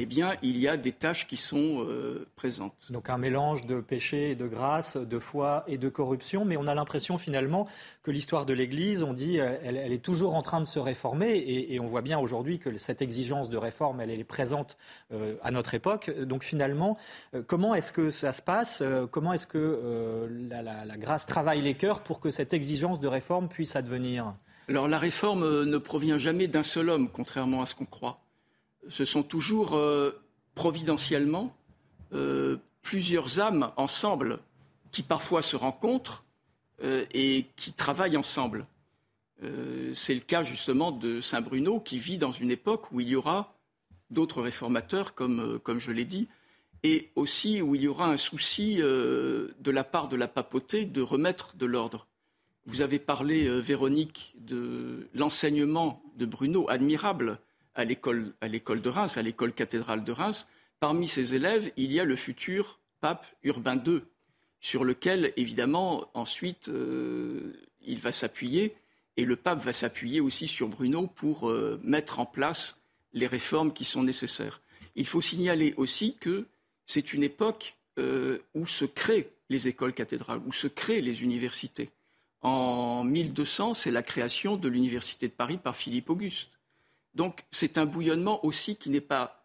eh 0.00 0.06
bien, 0.06 0.36
il 0.42 0.56
y 0.58 0.68
a 0.68 0.76
des 0.76 0.92
tâches 0.92 1.26
qui 1.26 1.36
sont 1.36 1.84
euh, 1.84 2.24
présentes. 2.36 2.86
Donc 2.90 3.10
un 3.10 3.18
mélange 3.18 3.66
de 3.66 3.80
péché 3.80 4.30
et 4.30 4.34
de 4.36 4.46
grâce, 4.46 4.96
de 4.96 5.18
foi 5.18 5.64
et 5.66 5.76
de 5.76 5.88
corruption, 5.88 6.44
mais 6.44 6.56
on 6.56 6.68
a 6.68 6.74
l'impression 6.74 7.18
finalement 7.18 7.66
que 8.04 8.12
l'histoire 8.12 8.46
de 8.46 8.54
l'Église, 8.54 9.02
on 9.02 9.12
dit, 9.12 9.40
euh, 9.40 9.56
elle, 9.64 9.76
est 9.76 10.04
toujours 10.04 10.36
en 10.36 10.40
train 10.40 10.60
de 10.60 10.66
se 10.66 10.78
réformer, 10.78 11.42
et, 11.44 11.80
on 11.80 11.86
voit 11.86 12.02
bien 12.02 12.20
aujourd'hui 12.20 12.60
que 12.60 12.76
cette 12.78 13.02
exigence 13.02 13.50
de 13.50 13.56
réforme, 13.56 14.00
elle, 14.00 14.10
est 14.10 14.22
présente 14.22 14.76
euh, 15.12 15.34
à 15.42 15.50
notre 15.50 15.74
époque. 15.74 16.10
Donc 16.10 16.44
finalement, 16.44 16.96
comment 17.48 17.74
est-ce 17.74 17.90
que 17.90 18.12
ça 18.12 18.32
se 18.32 18.42
passe 18.42 18.82
Comment 19.10 19.32
est-ce 19.32 19.48
que 19.48 20.28
la, 20.48 20.62
la 20.62 20.96
grâce 20.96 21.26
travaille 21.26 21.60
les 21.60 21.74
cœurs 21.74 22.04
pour 22.04 22.20
que 22.20 22.30
cette 22.30 22.52
exigence 22.52 23.00
de 23.00 23.08
réforme 23.08 23.48
puisse 23.48 23.74
advenir? 23.74 24.34
Alors 24.68 24.86
la 24.86 24.98
réforme 24.98 25.64
ne 25.64 25.78
provient 25.78 26.18
jamais 26.18 26.46
d'un 26.46 26.62
seul 26.62 26.88
homme, 26.88 27.10
contrairement 27.10 27.62
à 27.62 27.66
ce 27.66 27.74
qu'on 27.74 27.86
croit 27.86 28.20
ce 28.88 29.04
sont 29.04 29.22
toujours 29.22 29.74
euh, 29.74 30.10
providentiellement 30.54 31.54
euh, 32.12 32.56
plusieurs 32.82 33.40
âmes 33.40 33.70
ensemble 33.76 34.38
qui 34.90 35.02
parfois 35.02 35.42
se 35.42 35.56
rencontrent 35.56 36.24
euh, 36.82 37.04
et 37.12 37.46
qui 37.56 37.72
travaillent 37.72 38.16
ensemble. 38.16 38.66
C'est 39.94 40.14
le 40.14 40.20
cas 40.20 40.42
justement 40.42 40.90
de 40.90 41.20
Saint 41.20 41.40
Bruno 41.40 41.78
qui 41.78 41.96
vit 41.96 42.18
dans 42.18 42.32
une 42.32 42.50
époque 42.50 42.90
où 42.90 42.98
il 42.98 43.08
y 43.08 43.14
aura 43.14 43.54
d'autres 44.10 44.42
réformateurs, 44.42 45.14
comme, 45.14 45.60
comme 45.60 45.78
je 45.78 45.92
l'ai 45.92 46.04
dit, 46.04 46.26
et 46.82 47.10
aussi 47.14 47.62
où 47.62 47.76
il 47.76 47.82
y 47.82 47.86
aura 47.86 48.08
un 48.08 48.16
souci 48.16 48.78
de 48.78 49.70
la 49.70 49.84
part 49.84 50.08
de 50.08 50.16
la 50.16 50.26
papauté 50.26 50.86
de 50.86 51.00
remettre 51.00 51.56
de 51.56 51.66
l'ordre. 51.66 52.08
Vous 52.66 52.80
avez 52.80 52.98
parlé, 52.98 53.48
Véronique, 53.60 54.34
de 54.40 55.06
l'enseignement 55.14 56.02
de 56.16 56.26
Bruno, 56.26 56.68
admirable, 56.68 57.38
à 57.78 57.84
l'école 57.84 58.82
de 58.82 58.88
Reims, 58.88 59.16
à 59.16 59.22
l'école 59.22 59.52
cathédrale 59.52 60.04
de 60.04 60.12
Reims. 60.12 60.48
Parmi 60.80 61.08
ses 61.08 61.34
élèves, 61.34 61.72
il 61.76 61.92
y 61.92 62.00
a 62.00 62.04
le 62.04 62.16
futur 62.16 62.80
pape 63.00 63.26
Urbain 63.44 63.80
II, 63.84 64.02
sur 64.60 64.84
lequel, 64.84 65.32
évidemment, 65.36 66.10
ensuite, 66.14 66.68
euh, 66.68 67.52
il 67.80 68.00
va 68.00 68.12
s'appuyer, 68.12 68.74
et 69.16 69.24
le 69.24 69.36
pape 69.36 69.60
va 69.60 69.72
s'appuyer 69.72 70.20
aussi 70.20 70.48
sur 70.48 70.68
Bruno 70.68 71.06
pour 71.06 71.48
euh, 71.48 71.80
mettre 71.82 72.18
en 72.18 72.26
place 72.26 72.80
les 73.12 73.26
réformes 73.26 73.72
qui 73.72 73.84
sont 73.84 74.02
nécessaires. 74.02 74.60
Il 74.96 75.06
faut 75.06 75.20
signaler 75.20 75.74
aussi 75.76 76.16
que 76.20 76.46
c'est 76.86 77.12
une 77.12 77.22
époque 77.22 77.76
euh, 77.98 78.38
où 78.54 78.66
se 78.66 78.84
créent 78.84 79.30
les 79.48 79.68
écoles 79.68 79.94
cathédrales, 79.94 80.40
où 80.46 80.52
se 80.52 80.66
créent 80.66 81.00
les 81.00 81.22
universités. 81.22 81.90
En 82.40 83.04
1200, 83.04 83.74
c'est 83.74 83.90
la 83.90 84.02
création 84.02 84.56
de 84.56 84.68
l'université 84.68 85.28
de 85.28 85.32
Paris 85.32 85.58
par 85.58 85.76
Philippe 85.76 86.10
Auguste. 86.10 86.57
Donc 87.18 87.44
c'est 87.50 87.78
un 87.78 87.84
bouillonnement 87.84 88.46
aussi 88.46 88.76
qui 88.76 88.90
n'est 88.90 89.00
pas 89.00 89.44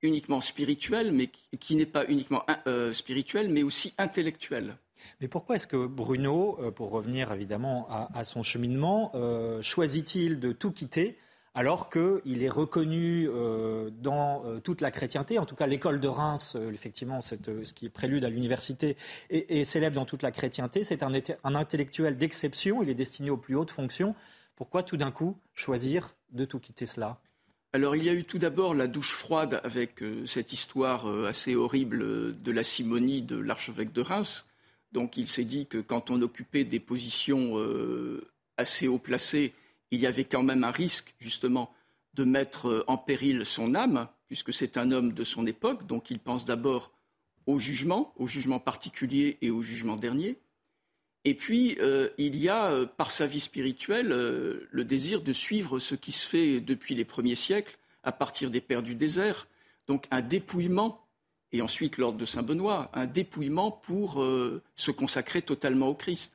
uniquement 0.00 0.40
spirituel, 0.40 1.12
mais 1.12 1.28
qui 1.60 1.76
n'est 1.76 1.84
pas 1.84 2.06
uniquement 2.08 2.42
euh, 2.66 2.90
spirituel, 2.90 3.50
mais 3.50 3.62
aussi 3.62 3.92
intellectuel. 3.98 4.76
Mais 5.20 5.28
pourquoi 5.28 5.56
est-ce 5.56 5.66
que 5.66 5.86
Bruno, 5.86 6.58
euh, 6.60 6.70
pour 6.70 6.90
revenir 6.90 7.30
évidemment 7.30 7.86
à, 7.90 8.24
son 8.24 8.42
cheminement, 8.42 9.12
euh, 9.14 9.60
choisit-il 9.60 10.40
de 10.40 10.52
tout 10.52 10.72
quitter 10.72 11.18
alors 11.54 11.90
qu'il 11.90 12.42
est 12.42 12.48
reconnu 12.48 13.28
dans 14.00 14.42
toute 14.64 14.80
la 14.80 14.90
chrétienté, 14.90 15.38
en 15.38 15.44
tout 15.44 15.54
cas 15.54 15.66
l'école 15.66 16.00
de 16.00 16.08
Reims, 16.08 16.56
effectivement, 16.72 17.20
ce 17.20 17.34
qui 17.34 17.84
est 17.84 17.90
prélude 17.90 18.24
à 18.24 18.30
l'université, 18.30 18.96
est, 19.28 19.64
célèbre 19.64 19.96
dans 19.96 20.06
toute 20.06 20.22
la 20.22 20.30
chrétienté. 20.30 20.82
C'est 20.82 21.02
un, 21.02 21.12
intellectuel 21.44 22.16
d'exception, 22.16 22.82
il 22.82 22.88
est 22.88 22.94
destiné 22.94 23.28
aux 23.28 23.36
plus 23.36 23.54
hautes 23.54 23.70
fonctions. 23.70 24.14
Pourquoi 24.56 24.82
tout 24.82 24.96
d'un 24.96 25.10
coup 25.10 25.38
choisir 25.54 26.14
de 26.30 26.44
tout 26.44 26.60
quitter 26.60 26.86
cela 26.86 27.20
alors 27.74 27.96
il 27.96 28.04
y 28.04 28.10
a 28.10 28.12
eu 28.12 28.24
tout 28.24 28.36
d'abord 28.36 28.74
la 28.74 28.86
douche 28.86 29.14
froide 29.14 29.62
avec 29.64 30.02
euh, 30.02 30.26
cette 30.26 30.52
histoire 30.52 31.08
euh, 31.08 31.26
assez 31.26 31.54
horrible 31.54 32.02
euh, 32.02 32.32
de 32.32 32.52
la 32.52 32.62
simonie 32.62 33.22
de 33.22 33.36
l'archevêque 33.36 33.94
de 33.94 34.02
Reims. 34.02 34.44
Donc 34.92 35.16
il 35.16 35.26
s'est 35.26 35.44
dit 35.44 35.66
que 35.66 35.78
quand 35.78 36.10
on 36.10 36.20
occupait 36.20 36.64
des 36.64 36.80
positions 36.80 37.56
assez 38.58 38.88
haut 38.88 38.98
placées, 38.98 39.54
il 39.90 40.00
y 40.00 40.06
avait 40.06 40.26
quand 40.26 40.42
même 40.42 40.64
un 40.64 40.70
risque 40.70 41.14
justement 41.18 41.72
de 42.12 42.24
mettre 42.24 42.84
en 42.88 42.98
péril 42.98 43.46
son 43.46 43.74
âme, 43.74 44.06
puisque 44.26 44.52
c'est 44.52 44.76
un 44.76 44.92
homme 44.92 45.14
de 45.14 45.24
son 45.24 45.46
époque, 45.46 45.86
donc 45.86 46.10
il 46.10 46.18
pense 46.18 46.44
d'abord 46.44 46.92
au 47.46 47.58
jugement, 47.58 48.12
au 48.16 48.26
jugement 48.26 48.60
particulier 48.60 49.38
et 49.40 49.50
au 49.50 49.62
jugement 49.62 49.96
dernier. 49.96 50.36
Et 51.24 51.34
puis, 51.34 51.78
euh, 51.80 52.08
il 52.18 52.36
y 52.36 52.48
a, 52.48 52.66
euh, 52.66 52.86
par 52.86 53.10
sa 53.12 53.26
vie 53.26 53.40
spirituelle, 53.40 54.10
euh, 54.10 54.66
le 54.70 54.84
désir 54.84 55.22
de 55.22 55.32
suivre 55.32 55.78
ce 55.78 55.94
qui 55.94 56.10
se 56.10 56.26
fait 56.26 56.60
depuis 56.60 56.94
les 56.94 57.04
premiers 57.04 57.36
siècles, 57.36 57.78
à 58.02 58.10
partir 58.10 58.50
des 58.50 58.60
pères 58.60 58.82
du 58.82 58.96
désert. 58.96 59.46
Donc, 59.86 60.06
un 60.10 60.20
dépouillement, 60.20 61.06
et 61.52 61.62
ensuite 61.62 61.96
l'ordre 61.96 62.18
de 62.18 62.24
Saint-Benoît, 62.24 62.90
un 62.94 63.06
dépouillement 63.06 63.70
pour 63.70 64.24
se 64.74 64.90
consacrer 64.90 65.42
totalement 65.42 65.88
au 65.88 65.94
Christ. 65.94 66.34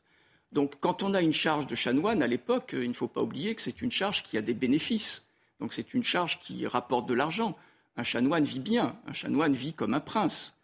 Donc, 0.53 0.75
quand 0.79 1.03
on 1.03 1.13
a 1.13 1.21
une 1.21 1.33
charge 1.33 1.67
de 1.67 1.75
chanoine 1.75 2.21
à 2.21 2.27
l'époque, 2.27 2.69
il 2.73 2.87
ne 2.87 2.93
faut 2.93 3.07
pas 3.07 3.21
oublier 3.21 3.55
que 3.55 3.61
c'est 3.61 3.81
une 3.81 3.91
charge 3.91 4.23
qui 4.23 4.37
a 4.37 4.41
des 4.41 4.53
bénéfices. 4.53 5.25
Donc, 5.59 5.73
c'est 5.73 5.93
une 5.93 6.03
charge 6.03 6.39
qui 6.39 6.65
rapporte 6.67 7.09
de 7.09 7.13
l'argent. 7.13 7.57
Un 7.97 8.03
chanoine 8.03 8.45
vit 8.45 8.59
bien, 8.59 8.97
un 9.07 9.13
chanoine 9.13 9.53
vit 9.53 9.73
comme 9.73 9.93
un 9.93 9.99
prince. 9.99 10.56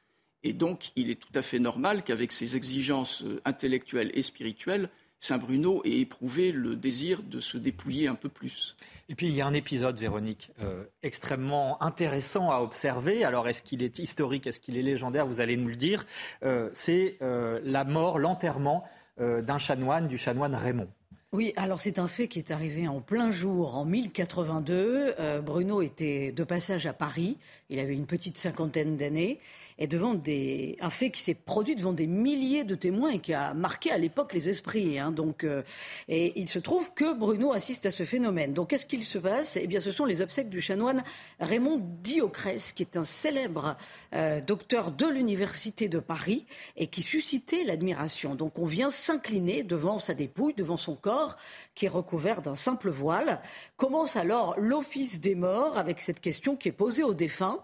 Et 0.44 0.54
donc, 0.54 0.92
il 0.96 1.10
est 1.10 1.20
tout 1.20 1.32
à 1.36 1.42
fait 1.42 1.60
normal 1.60 2.04
qu'avec 2.04 2.34
ses 2.34 2.56
exigences 2.56 3.24
euh, 3.24 3.42
intellectuelles 3.46 4.12
et 4.14 4.22
spirituelles, 4.22 4.90
Saint 5.22 5.38
Bruno 5.38 5.82
ait 5.86 6.00
éprouvé 6.00 6.52
le 6.52 6.76
désir 6.76 7.24
de 7.24 7.40
se 7.40 7.58
dépouiller 7.58 8.10
un 8.10 8.16
peu 8.16 8.28
plus. 8.28 8.76
Et 9.08 9.16
puis 9.16 9.28
il 9.28 9.34
y 9.34 9.40
a 9.40 9.48
un 9.48 9.54
épisode, 9.54 9.98
Véronique, 9.98 10.52
euh, 10.62 10.84
extrêmement 11.02 11.82
intéressant 11.82 12.52
à 12.52 12.60
observer. 12.60 13.24
Alors 13.24 13.48
est-ce 13.48 13.64
qu'il 13.64 13.84
est 13.84 14.00
historique, 14.00 14.48
est-ce 14.48 14.60
qu'il 14.60 14.76
est 14.76 14.82
légendaire? 14.82 15.26
Vous 15.26 15.40
allez 15.40 15.56
nous 15.56 15.70
le 15.70 15.78
dire. 15.78 16.06
Euh, 16.44 16.70
c'est 16.74 17.18
la 17.22 17.86
mort, 17.86 18.20
l'enterrement 18.20 18.84
d'un 19.18 19.60
chanoine, 19.60 20.08
du 20.08 20.18
chanoine 20.18 20.56
Raymond. 20.56 20.90
Oui, 21.32 21.54
alors 21.56 21.82
c'est 21.82 22.00
un 22.00 22.08
fait 22.08 22.28
qui 22.28 22.40
est 22.40 22.52
arrivé 22.52 22.88
en 22.88 23.00
plein 23.00 23.32
jour 23.32 23.76
en 23.76 23.86
1082. 23.86 25.16
Bruno 25.44 25.82
était 25.82 26.32
de 26.32 26.44
passage 26.44 26.86
à 26.86 26.94
Paris. 26.94 27.40
Il 27.70 27.80
avait 27.80 27.96
une 27.96 28.06
petite 28.06 28.38
cinquantaine 28.38 28.98
d'années 28.98 29.40
et 29.80 29.88
devant 29.88 30.14
des, 30.14 30.78
un 30.82 30.90
fait 30.90 31.10
qui 31.10 31.22
s'est 31.22 31.34
produit 31.34 31.76
devant 31.76 31.94
des 31.94 32.08
milliers 32.08 32.64
de 32.64 32.76
témoins 32.76 33.12
et 33.12 33.20
qui 33.20 33.34
a 33.34 33.54
marqué 33.54 33.92
à 33.92 33.98
l'époque 33.98 34.34
les 34.34 34.50
esprits. 34.50 35.00
Hein. 35.00 35.12
donc, 35.12 35.44
euh, 35.44 35.64
et 36.08 36.40
il 36.40 36.50
se 36.50 36.60
trouve 36.60 36.94
que 36.94 37.14
Bruno 37.14 37.54
assiste 37.54 37.86
à 37.86 37.92
ce 37.92 38.04
phénomène. 38.04 38.54
Donc, 38.54 38.70
qu'est-ce 38.70 38.86
qu'il 38.86 39.04
se 39.04 39.18
passe? 39.18 39.58
Eh 39.58 39.68
bien, 39.68 39.80
ce 39.80 39.92
sont 39.92 40.06
les 40.06 40.22
obsèques 40.22 40.50
du 40.50 40.62
chanoine 40.62 41.04
Raymond 41.40 41.82
Diocrès, 42.04 42.72
qui 42.74 42.84
est 42.84 42.98
un 42.98 43.04
célèbre 43.04 43.78
euh, 44.14 44.42
docteur 44.42 44.92
de 44.92 45.08
l'université 45.08 45.88
de 45.88 46.00
Paris 46.00 46.46
et 46.78 46.88
qui 46.88 47.02
suscitait 47.02 47.64
l'admiration. 47.64 48.36
Donc, 48.36 48.60
on 48.60 48.66
vient 48.66 48.92
s'incliner 48.92 49.64
devant 49.64 50.00
sa 50.00 50.14
dépouille, 50.14 50.54
devant 50.54 50.78
son 50.78 50.96
corps, 50.96 51.38
qui 51.76 51.86
est 51.86 51.90
recouvert 51.90 52.42
d'un 52.42 52.56
simple 52.56 52.90
voile. 52.90 53.42
Commence 53.78 54.16
alors 54.16 54.56
l'office 54.58 55.20
des 55.20 55.36
morts 55.36 55.78
avec 55.78 56.02
cette 56.02 56.20
question 56.20 56.56
qui 56.56 56.70
est 56.70 56.74
posée 56.74 57.04
aux 57.04 57.14
défunts. 57.14 57.64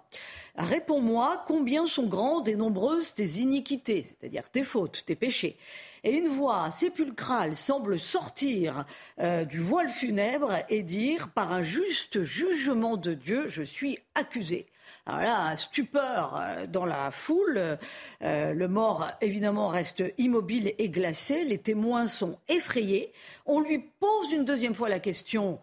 Réponds-moi 0.56 1.44
combien 1.48 1.88
sont 1.88 1.99
grandes 2.04 2.48
et 2.48 2.56
nombreuses 2.56 3.14
tes 3.14 3.40
iniquités, 3.40 4.04
c'est-à-dire 4.04 4.50
tes 4.50 4.64
fautes, 4.64 5.04
tes 5.06 5.16
péchés. 5.16 5.58
Et 6.04 6.16
une 6.16 6.28
voix 6.28 6.72
sépulcrale 6.72 7.56
semble 7.56 8.00
sortir 8.00 8.86
euh, 9.20 9.44
du 9.44 9.60
voile 9.60 9.90
funèbre 9.90 10.54
et 10.70 10.84
dire 10.84 11.30
Par 11.30 11.52
un 11.52 11.62
juste 11.62 12.24
jugement 12.24 12.96
de 12.96 13.14
Dieu, 13.14 13.48
je 13.48 13.64
suis 13.64 14.00
accusé. 14.16 14.66
Alors 15.06 15.22
là, 15.22 15.58
stupeur 15.58 16.40
euh, 16.40 16.68
dans 16.68 16.86
la 16.86 17.12
foule. 17.12 17.78
Euh, 18.22 18.54
le 18.54 18.68
mort, 18.68 19.10
évidemment, 19.22 19.68
reste 19.68 20.04
immobile 20.18 20.74
et 20.78 20.90
glacé. 20.90 21.44
Les 21.44 21.58
témoins 21.58 22.08
sont 22.08 22.40
effrayés. 22.48 23.12
On 23.46 23.60
lui 23.60 23.80
pose 23.80 24.32
une 24.32 24.46
deuxième 24.46 24.76
fois 24.76 24.90
la 24.90 25.00
question. 25.00 25.60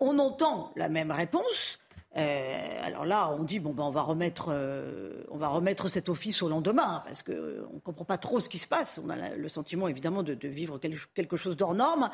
on 0.00 0.18
entend 0.18 0.72
la 0.74 0.88
même 0.88 1.10
réponse. 1.10 1.78
Euh, 2.16 2.78
alors 2.82 3.04
là, 3.04 3.30
on 3.38 3.42
dit 3.42 3.58
bon 3.58 3.74
ben 3.74 3.84
on 3.84 3.90
va 3.90 4.02
remettre, 4.02 4.46
euh, 4.48 5.24
on 5.30 5.36
va 5.36 5.48
remettre 5.48 5.88
cet 5.88 6.08
office 6.08 6.42
au 6.42 6.48
lendemain 6.48 7.02
parce 7.04 7.22
qu'on 7.22 7.32
ne 7.32 7.80
comprend 7.84 8.04
pas 8.04 8.16
trop 8.16 8.40
ce 8.40 8.48
qui 8.48 8.58
se 8.58 8.68
passe. 8.68 9.00
On 9.04 9.10
a 9.10 9.34
le 9.34 9.48
sentiment 9.48 9.86
évidemment 9.88 10.22
de, 10.22 10.36
vivre 10.48 10.78
quelque 10.78 11.36
chose 11.36 11.56
d'hors 11.56 11.74
norme. 11.74 12.10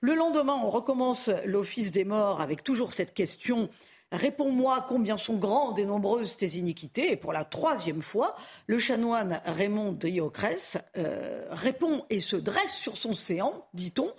Le 0.00 0.14
lendemain, 0.14 0.58
on 0.62 0.70
recommence 0.70 1.28
l'office 1.44 1.92
des 1.92 2.04
morts 2.04 2.40
avec 2.40 2.64
toujours 2.64 2.92
cette 2.92 3.12
question. 3.12 3.68
Réponds-moi 4.10 4.84
combien 4.88 5.16
sont 5.16 5.36
grandes 5.36 5.78
et 5.78 5.86
nombreuses 5.86 6.36
tes 6.36 6.58
iniquités? 6.58 7.12
Et 7.12 7.16
pour 7.16 7.32
la 7.32 7.44
troisième 7.44 8.02
fois, 8.02 8.36
le 8.66 8.78
chanoine 8.78 9.40
Raymond 9.46 9.92
de 9.92 10.06
Iocrès 10.06 10.76
euh, 10.98 11.46
répond 11.50 12.04
et 12.10 12.20
se 12.20 12.36
dresse 12.36 12.74
sur 12.74 12.98
son 12.98 13.14
séant, 13.14 13.66
dit-on. 13.72 14.12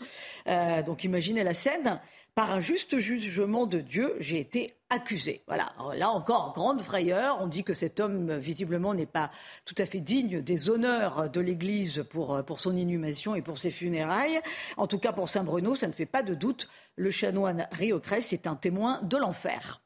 donc 0.85 1.03
imaginez 1.03 1.43
la 1.43 1.53
scène. 1.53 1.99
Par 2.35 2.51
un 2.51 2.59
juste 2.59 2.97
jugement 2.97 3.65
de 3.65 3.79
Dieu, 3.79 4.15
j'ai 4.19 4.39
été 4.39 4.73
accusé. 4.89 5.43
Voilà. 5.47 5.73
là 5.95 6.09
encore, 6.09 6.53
grande 6.53 6.81
frayeur. 6.81 7.37
On 7.41 7.47
dit 7.47 7.63
que 7.63 7.73
cet 7.73 7.99
homme, 7.99 8.37
visiblement, 8.37 8.93
n'est 8.93 9.05
pas 9.05 9.29
tout 9.65 9.75
à 9.77 9.85
fait 9.85 9.99
digne 9.99 10.41
des 10.41 10.69
honneurs 10.69 11.29
de 11.29 11.41
l'Église 11.41 12.03
pour, 12.09 12.43
pour 12.45 12.59
son 12.59 12.75
inhumation 12.75 13.35
et 13.35 13.41
pour 13.41 13.57
ses 13.59 13.71
funérailles. 13.71 14.39
En 14.77 14.87
tout 14.87 14.99
cas, 14.99 15.13
pour 15.13 15.29
Saint 15.29 15.43
Bruno, 15.43 15.75
ça 15.75 15.87
ne 15.87 15.93
fait 15.93 16.07
pas 16.07 16.23
de 16.23 16.33
doute. 16.33 16.67
Le 16.95 17.11
chanoine 17.11 17.67
Riocresse 17.71 18.33
est 18.33 18.47
un 18.47 18.55
témoin 18.55 18.99
de 19.03 19.17
l'enfer. 19.17 19.82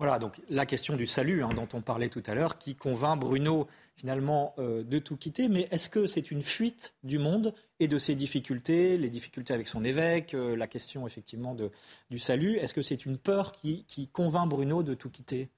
Voilà, 0.00 0.18
donc 0.18 0.40
la 0.48 0.64
question 0.64 0.96
du 0.96 1.04
salut 1.04 1.42
hein, 1.42 1.50
dont 1.54 1.68
on 1.74 1.82
parlait 1.82 2.08
tout 2.08 2.22
à 2.24 2.34
l'heure, 2.34 2.56
qui 2.56 2.74
convainc 2.74 3.20
Bruno 3.20 3.68
finalement 3.96 4.54
euh, 4.58 4.82
de 4.82 4.98
tout 4.98 5.18
quitter. 5.18 5.46
Mais 5.50 5.68
est-ce 5.70 5.90
que 5.90 6.06
c'est 6.06 6.30
une 6.30 6.40
fuite 6.40 6.94
du 7.04 7.18
monde 7.18 7.52
et 7.80 7.86
de 7.86 7.98
ses 7.98 8.14
difficultés, 8.14 8.96
les 8.96 9.10
difficultés 9.10 9.52
avec 9.52 9.66
son 9.66 9.84
évêque, 9.84 10.32
euh, 10.32 10.56
la 10.56 10.66
question 10.68 11.06
effectivement 11.06 11.54
de, 11.54 11.70
du 12.08 12.18
salut? 12.18 12.56
Est-ce 12.56 12.72
que 12.72 12.80
c'est 12.80 13.04
une 13.04 13.18
peur 13.18 13.52
qui, 13.52 13.84
convainc 14.10 14.48
Bruno 14.48 14.82
de 14.82 14.94
tout 14.94 15.10
quitter? 15.10 15.50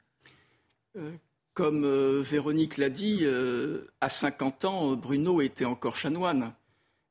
Euh, 0.96 1.12
Comme 1.54 2.20
Véronique 2.20 2.78
l'a 2.78 2.90
dit, 2.90 3.24
à 4.00 4.08
50 4.08 4.64
ans, 4.64 4.96
Bruno 4.96 5.40
était 5.40 5.66
encore 5.66 5.94
chanoine. 5.94 6.52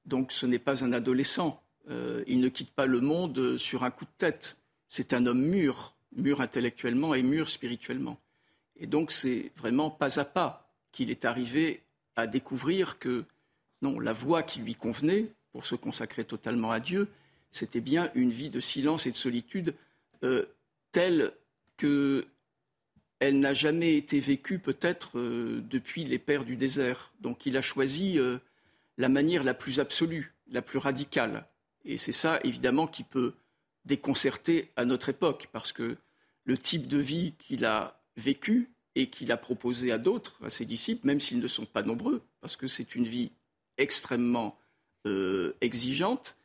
Donc 0.05 0.33
ce 0.33 0.45
n'est 0.45 0.59
pas 0.59 0.83
un 0.83 0.91
adolescent. 0.91 1.63
il 1.87 2.41
ne 2.41 2.49
quitte 2.49 2.71
pas 2.71 2.87
le 2.87 2.99
monde 2.99 3.55
sur 3.55 3.85
un 3.85 3.89
coup 3.89 4.03
de 4.03 4.11
tête. 4.17 4.57
C'est 4.89 5.13
un 5.13 5.25
homme 5.27 5.43
mûr 5.43 5.95
mûr 6.15 6.41
intellectuellement 6.41 7.15
et 7.15 7.21
mûr 7.21 7.49
spirituellement. 7.49 8.19
Et 8.77 8.87
donc 8.87 9.11
c'est 9.11 9.51
vraiment 9.55 9.89
pas 9.89 10.19
à 10.19 10.25
pas 10.25 10.69
qu'il 10.91 11.09
est 11.09 11.25
arrivé 11.25 11.81
à 12.15 12.27
découvrir 12.27 12.99
que 12.99 13.25
non, 13.81 13.99
la 13.99 14.13
voie 14.13 14.43
qui 14.43 14.59
lui 14.59 14.75
convenait 14.75 15.27
pour 15.51 15.65
se 15.65 15.75
consacrer 15.75 16.23
totalement 16.23 16.71
à 16.71 16.79
Dieu, 16.79 17.07
c'était 17.51 17.81
bien 17.81 18.11
une 18.15 18.31
vie 18.31 18.49
de 18.49 18.59
silence 18.59 19.05
et 19.05 19.11
de 19.11 19.17
solitude 19.17 19.73
euh, 20.23 20.45
telle 20.91 21.33
que 21.77 22.25
elle 23.19 23.39
n'a 23.39 23.53
jamais 23.53 23.97
été 23.97 24.19
vécue 24.19 24.57
peut-être 24.57 25.19
euh, 25.19 25.61
depuis 25.69 26.05
les 26.05 26.17
pères 26.17 26.43
du 26.43 26.55
désert. 26.55 27.11
Donc 27.19 27.45
il 27.45 27.55
a 27.55 27.61
choisi 27.61 28.17
euh, 28.17 28.39
la 28.97 29.09
manière 29.09 29.43
la 29.43 29.53
plus 29.53 29.79
absolue, 29.79 30.33
la 30.49 30.63
plus 30.63 30.79
radicale. 30.79 31.45
Et 31.85 31.97
c'est 31.97 32.11
ça, 32.11 32.39
évidemment, 32.43 32.87
qui 32.87 33.03
peut 33.03 33.33
déconcerté 33.85 34.69
à 34.75 34.85
notre 34.85 35.09
époque, 35.09 35.49
parce 35.51 35.71
que 35.71 35.97
le 36.43 36.57
type 36.57 36.87
de 36.87 36.97
vie 36.97 37.33
qu'il 37.37 37.65
a 37.65 38.01
vécu 38.17 38.71
et 38.95 39.09
qu'il 39.09 39.31
a 39.31 39.37
proposé 39.37 39.91
à 39.91 39.97
d'autres, 39.97 40.37
à 40.43 40.49
ses 40.49 40.65
disciples, 40.65 41.07
même 41.07 41.19
s'ils 41.19 41.39
ne 41.39 41.47
sont 41.47 41.65
pas 41.65 41.83
nombreux, 41.83 42.21
parce 42.41 42.55
que 42.55 42.67
c'est 42.67 42.95
une 42.95 43.05
vie 43.05 43.31
extrêmement 43.77 44.57
euh, 45.07 45.55
exigeante, 45.61 46.37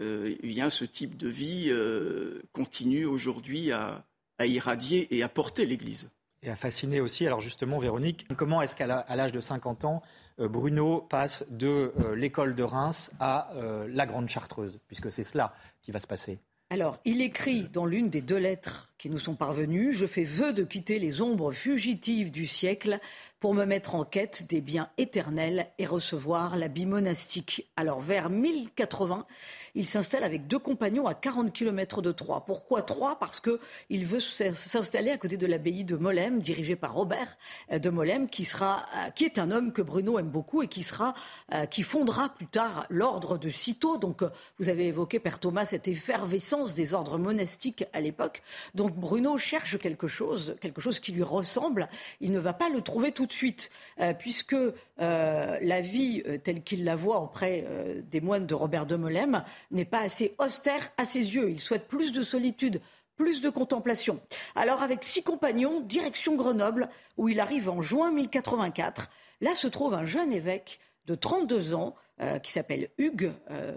euh, 0.00 0.34
eh 0.42 0.70
ce 0.70 0.84
type 0.84 1.16
de 1.16 1.28
vie 1.28 1.66
euh, 1.68 2.42
continue 2.52 3.04
aujourd'hui 3.04 3.70
à, 3.72 4.04
irradier 4.42 5.14
et 5.14 5.22
à 5.22 5.28
porter 5.28 5.66
l'Église. 5.66 6.08
Et 6.42 6.48
à 6.48 6.56
fasciner 6.56 7.02
aussi. 7.02 7.26
Alors 7.26 7.42
justement, 7.42 7.78
Véronique, 7.78 8.26
comment 8.34 8.62
est-ce 8.62 8.74
qu'à 8.74 8.86
l'âge 8.86 9.32
de 9.32 9.42
50 9.42 9.84
ans, 9.84 10.00
Bruno 10.38 11.02
passe 11.02 11.44
de 11.50 11.92
l'école 12.16 12.54
de 12.54 12.62
Reims 12.62 13.10
à 13.20 13.52
la 13.86 14.06
Grande 14.06 14.30
Chartreuse, 14.30 14.78
puisque 14.86 15.12
c'est 15.12 15.24
cela 15.24 15.54
qui 15.82 15.90
va 15.90 16.00
se 16.00 16.06
passer 16.06 16.38
alors, 16.72 17.00
il 17.04 17.20
écrit 17.20 17.64
dans 17.64 17.84
l'une 17.84 18.10
des 18.10 18.20
deux 18.20 18.36
lettres 18.36 18.90
qui 19.00 19.08
nous 19.08 19.18
sont 19.18 19.34
parvenues 19.34 19.92
Je 19.94 20.06
fais 20.06 20.24
vœu 20.24 20.52
de 20.52 20.62
quitter 20.62 20.98
les 20.98 21.22
ombres 21.22 21.52
fugitives 21.52 22.30
du 22.30 22.46
siècle 22.46 22.98
pour 23.40 23.54
me 23.54 23.64
mettre 23.64 23.94
en 23.94 24.04
quête 24.04 24.46
des 24.46 24.60
biens 24.60 24.90
éternels 24.98 25.68
et 25.78 25.86
recevoir 25.86 26.58
l'habit 26.58 26.84
monastique. 26.84 27.70
Alors, 27.76 28.00
vers 28.00 28.28
1080, 28.28 29.26
il 29.74 29.86
s'installe 29.86 30.24
avec 30.24 30.46
deux 30.46 30.58
compagnons 30.58 31.06
à 31.06 31.14
40 31.14 31.50
km 31.50 32.02
de 32.02 32.12
Troyes. 32.12 32.44
Pourquoi 32.44 32.82
Troyes? 32.82 33.18
Parce 33.18 33.40
qu'il 33.40 34.06
veut 34.06 34.20
s'installer 34.20 35.10
à 35.10 35.16
côté 35.16 35.38
de 35.38 35.46
l'abbaye 35.46 35.84
de 35.84 35.96
Molem, 35.96 36.40
dirigée 36.40 36.76
par 36.76 36.92
Robert 36.92 37.38
euh, 37.72 37.78
de 37.78 37.88
Molem, 37.88 38.24
euh, 38.24 39.10
qui 39.14 39.24
est 39.24 39.38
un 39.38 39.50
homme 39.50 39.72
que 39.72 39.80
Bruno 39.80 40.18
aime 40.18 40.28
beaucoup 40.28 40.62
et 40.62 40.68
qui, 40.68 40.86
euh, 41.00 41.82
fondera 41.82 42.28
plus 42.28 42.46
tard 42.46 42.84
l'ordre 42.90 43.38
de 43.38 43.48
Cîteaux. 43.48 43.96
Donc, 43.96 44.22
vous 44.58 44.68
avez 44.68 44.88
évoqué, 44.88 45.18
Père 45.18 45.38
Thomas, 45.38 45.64
cette 45.64 45.88
effervescence 45.88 46.59
des 46.66 46.94
ordres 46.94 47.18
monastiques 47.18 47.84
à 47.92 48.00
l'époque. 48.00 48.42
Donc, 48.74 48.94
Bruno 48.94 49.36
cherche 49.38 49.78
quelque 49.78 50.08
chose, 50.08 50.56
quelque 50.60 50.80
chose 50.80 51.00
qui 51.00 51.12
lui 51.12 51.22
ressemble. 51.22 51.88
Il 52.20 52.32
ne 52.32 52.38
va 52.38 52.52
pas 52.52 52.68
le 52.68 52.80
trouver 52.80 53.12
tout 53.12 53.26
de 53.26 53.32
suite, 53.32 53.70
puisque 54.18 54.56
la 54.98 55.80
vie 55.80 56.22
telle 56.44 56.62
qu'il 56.62 56.84
la 56.84 56.96
voit 56.96 57.20
auprès 57.20 57.66
des 58.10 58.20
moines 58.20 58.46
de 58.46 58.54
Robert 58.54 58.86
de 58.86 58.96
Molem 58.96 59.44
n'est 59.70 59.84
pas 59.84 60.00
assez 60.00 60.34
austère 60.38 60.92
à 60.96 61.04
ses 61.04 61.34
yeux. 61.34 61.50
Il 61.50 61.60
souhaite 61.60 61.88
plus 61.88 62.12
de 62.12 62.22
solitude, 62.22 62.80
plus 63.16 63.42
de 63.42 63.50
contemplation. 63.50 64.18
Alors 64.54 64.82
avec 64.82 65.04
six 65.04 65.22
compagnons, 65.22 65.80
direction 65.80 66.36
Grenoble, 66.36 66.88
où 67.18 67.28
il 67.28 67.38
arrive 67.38 67.68
en 67.68 67.82
juin 67.82 68.10
1084. 68.10 69.10
Là 69.42 69.54
se 69.54 69.68
trouve 69.68 69.92
un 69.92 70.06
jeune 70.06 70.32
évêque 70.32 70.80
de 71.06 71.14
32 71.14 71.74
ans 71.74 71.94
euh, 72.22 72.38
qui 72.38 72.52
s'appelle 72.52 72.88
Hugues, 72.98 73.32
euh, 73.50 73.76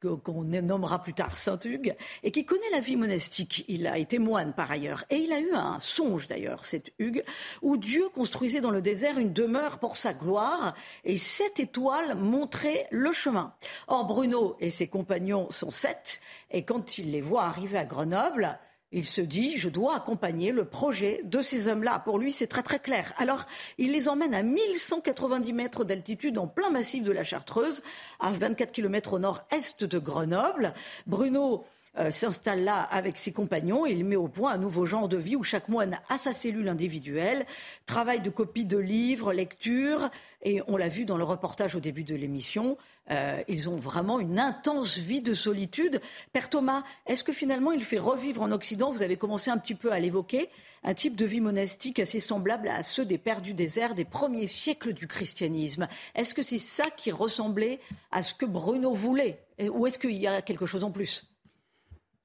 qu'on 0.00 0.44
nommera 0.44 1.02
plus 1.02 1.14
tard 1.14 1.36
Saint-Hugues, 1.36 1.96
et 2.22 2.30
qui 2.30 2.44
connaît 2.44 2.70
la 2.72 2.80
vie 2.80 2.96
monastique. 2.96 3.64
Il 3.68 3.86
a 3.86 3.98
été 3.98 4.18
moine 4.18 4.54
par 4.54 4.70
ailleurs. 4.70 5.04
Et 5.10 5.16
il 5.16 5.32
a 5.32 5.40
eu 5.40 5.52
un 5.52 5.80
songe 5.80 6.26
d'ailleurs, 6.26 6.64
cet 6.64 6.92
Hugues, 6.98 7.24
où 7.62 7.76
Dieu 7.76 8.08
construisait 8.14 8.60
dans 8.60 8.70
le 8.70 8.82
désert 8.82 9.18
une 9.18 9.32
demeure 9.32 9.78
pour 9.78 9.96
sa 9.96 10.14
gloire, 10.14 10.74
et 11.04 11.18
sept 11.18 11.60
étoiles 11.60 12.16
montraient 12.16 12.86
le 12.90 13.12
chemin. 13.12 13.54
Or, 13.88 14.06
Bruno 14.06 14.56
et 14.60 14.70
ses 14.70 14.86
compagnons 14.86 15.50
sont 15.50 15.70
sept, 15.70 16.20
et 16.50 16.64
quand 16.64 16.98
il 16.98 17.10
les 17.10 17.20
voit 17.20 17.44
arriver 17.44 17.78
à 17.78 17.84
Grenoble, 17.84 18.58
il 18.96 19.04
se 19.04 19.20
dit, 19.20 19.58
je 19.58 19.68
dois 19.68 19.94
accompagner 19.94 20.52
le 20.52 20.64
projet 20.64 21.20
de 21.22 21.42
ces 21.42 21.68
hommes-là. 21.68 21.98
Pour 21.98 22.18
lui, 22.18 22.32
c'est 22.32 22.46
très 22.46 22.62
très 22.62 22.78
clair. 22.78 23.12
Alors, 23.18 23.44
il 23.76 23.92
les 23.92 24.08
emmène 24.08 24.32
à 24.32 24.42
1190 24.42 25.52
mètres 25.52 25.84
d'altitude 25.84 26.38
en 26.38 26.46
plein 26.46 26.70
massif 26.70 27.02
de 27.02 27.12
la 27.12 27.22
Chartreuse, 27.22 27.82
à 28.20 28.32
24 28.32 28.72
km 28.72 29.12
au 29.12 29.18
nord-est 29.18 29.84
de 29.84 29.98
Grenoble. 29.98 30.72
Bruno 31.06 31.64
euh, 31.98 32.10
s'installe 32.10 32.64
là 32.64 32.82
avec 32.82 33.16
ses 33.16 33.32
compagnons 33.32 33.86
et 33.86 33.92
il 33.92 34.04
met 34.04 34.16
au 34.16 34.28
point 34.28 34.52
un 34.52 34.58
nouveau 34.58 34.86
genre 34.86 35.08
de 35.08 35.16
vie 35.16 35.36
où 35.36 35.42
chaque 35.42 35.68
moine 35.68 35.98
a 36.08 36.18
sa 36.18 36.32
cellule 36.32 36.68
individuelle, 36.68 37.46
travail 37.86 38.20
de 38.20 38.30
copie 38.30 38.64
de 38.64 38.78
livres, 38.78 39.32
lecture, 39.32 40.10
et 40.42 40.60
on 40.68 40.76
l'a 40.76 40.88
vu 40.88 41.04
dans 41.04 41.16
le 41.16 41.24
reportage 41.24 41.74
au 41.74 41.80
début 41.80 42.04
de 42.04 42.14
l'émission, 42.14 42.76
euh, 43.10 43.42
ils 43.48 43.68
ont 43.68 43.76
vraiment 43.76 44.20
une 44.20 44.38
intense 44.38 44.98
vie 44.98 45.22
de 45.22 45.32
solitude. 45.32 46.00
Père 46.32 46.50
Thomas, 46.50 46.82
est-ce 47.06 47.24
que 47.24 47.32
finalement 47.32 47.72
il 47.72 47.84
fait 47.84 47.98
revivre 47.98 48.42
en 48.42 48.52
Occident, 48.52 48.90
vous 48.90 49.02
avez 49.02 49.16
commencé 49.16 49.50
un 49.50 49.58
petit 49.58 49.74
peu 49.74 49.92
à 49.92 49.98
l'évoquer, 49.98 50.50
un 50.84 50.94
type 50.94 51.16
de 51.16 51.24
vie 51.24 51.40
monastique 51.40 51.98
assez 51.98 52.20
semblable 52.20 52.68
à 52.68 52.82
ceux 52.82 53.04
des 53.04 53.18
pères 53.18 53.42
du 53.42 53.54
désert 53.54 53.94
des 53.94 54.04
premiers 54.04 54.46
siècles 54.48 54.92
du 54.92 55.06
christianisme? 55.06 55.88
Est-ce 56.14 56.34
que 56.34 56.42
c'est 56.42 56.58
ça 56.58 56.90
qui 56.96 57.10
ressemblait 57.10 57.80
à 58.10 58.22
ce 58.22 58.34
que 58.34 58.46
Bruno 58.46 58.92
voulait? 58.92 59.40
Ou 59.60 59.86
est-ce 59.86 59.98
qu'il 59.98 60.12
y 60.12 60.26
a 60.26 60.42
quelque 60.42 60.66
chose 60.66 60.84
en 60.84 60.90
plus? 60.90 61.24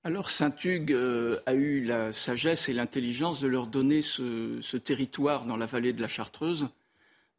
Alors 0.03 0.31
Saint-Hugues 0.31 0.93
euh, 0.93 1.39
a 1.45 1.53
eu 1.53 1.83
la 1.83 2.11
sagesse 2.11 2.69
et 2.69 2.73
l'intelligence 2.73 3.39
de 3.39 3.47
leur 3.47 3.67
donner 3.67 4.01
ce, 4.01 4.77
territoire 4.77 5.45
dans 5.45 5.57
la 5.57 5.67
vallée 5.67 5.93
de 5.93 6.01
la 6.01 6.07
Chartreuse. 6.07 6.69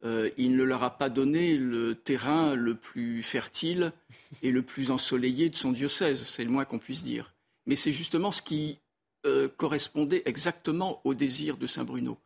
Euh, 0.05 0.29
il 0.37 0.55
ne 0.55 0.63
leur 0.63 0.83
a 0.83 0.97
pas 0.97 1.09
donné 1.09 1.57
le 1.57 1.95
terrain 1.95 2.55
le 2.55 2.75
plus 2.75 3.21
fertile 3.21 3.91
et 4.41 4.51
le 4.51 4.61
plus 4.61 4.91
ensoleillé 4.91 5.49
de 5.49 5.55
son 5.55 5.71
diocèse, 5.71 6.23
c'est 6.23 6.43
le 6.43 6.49
moins 6.49 6.65
qu'on 6.65 6.79
puisse 6.79 7.03
dire. 7.03 7.33
Mais 7.65 7.75
c'est 7.75 7.91
justement 7.91 8.31
ce 8.31 8.41
qui 8.41 8.79
euh, 9.25 9.49
correspondait 9.57 10.23
exactement 10.25 11.01
au 11.03 11.13
désir 11.13 11.57
de 11.57 11.67
Saint 11.67 11.83
Bruno. 11.83 12.17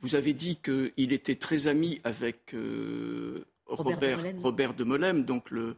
Vous 0.00 0.16
avez 0.16 0.32
dit 0.32 0.56
qu'il 0.56 1.12
était 1.12 1.36
très 1.36 1.68
ami 1.68 2.00
avec 2.02 2.56
Robert, 3.66 4.74
de 4.74 4.82
Molem, 4.82 5.24
donc 5.24 5.52
le 5.52 5.76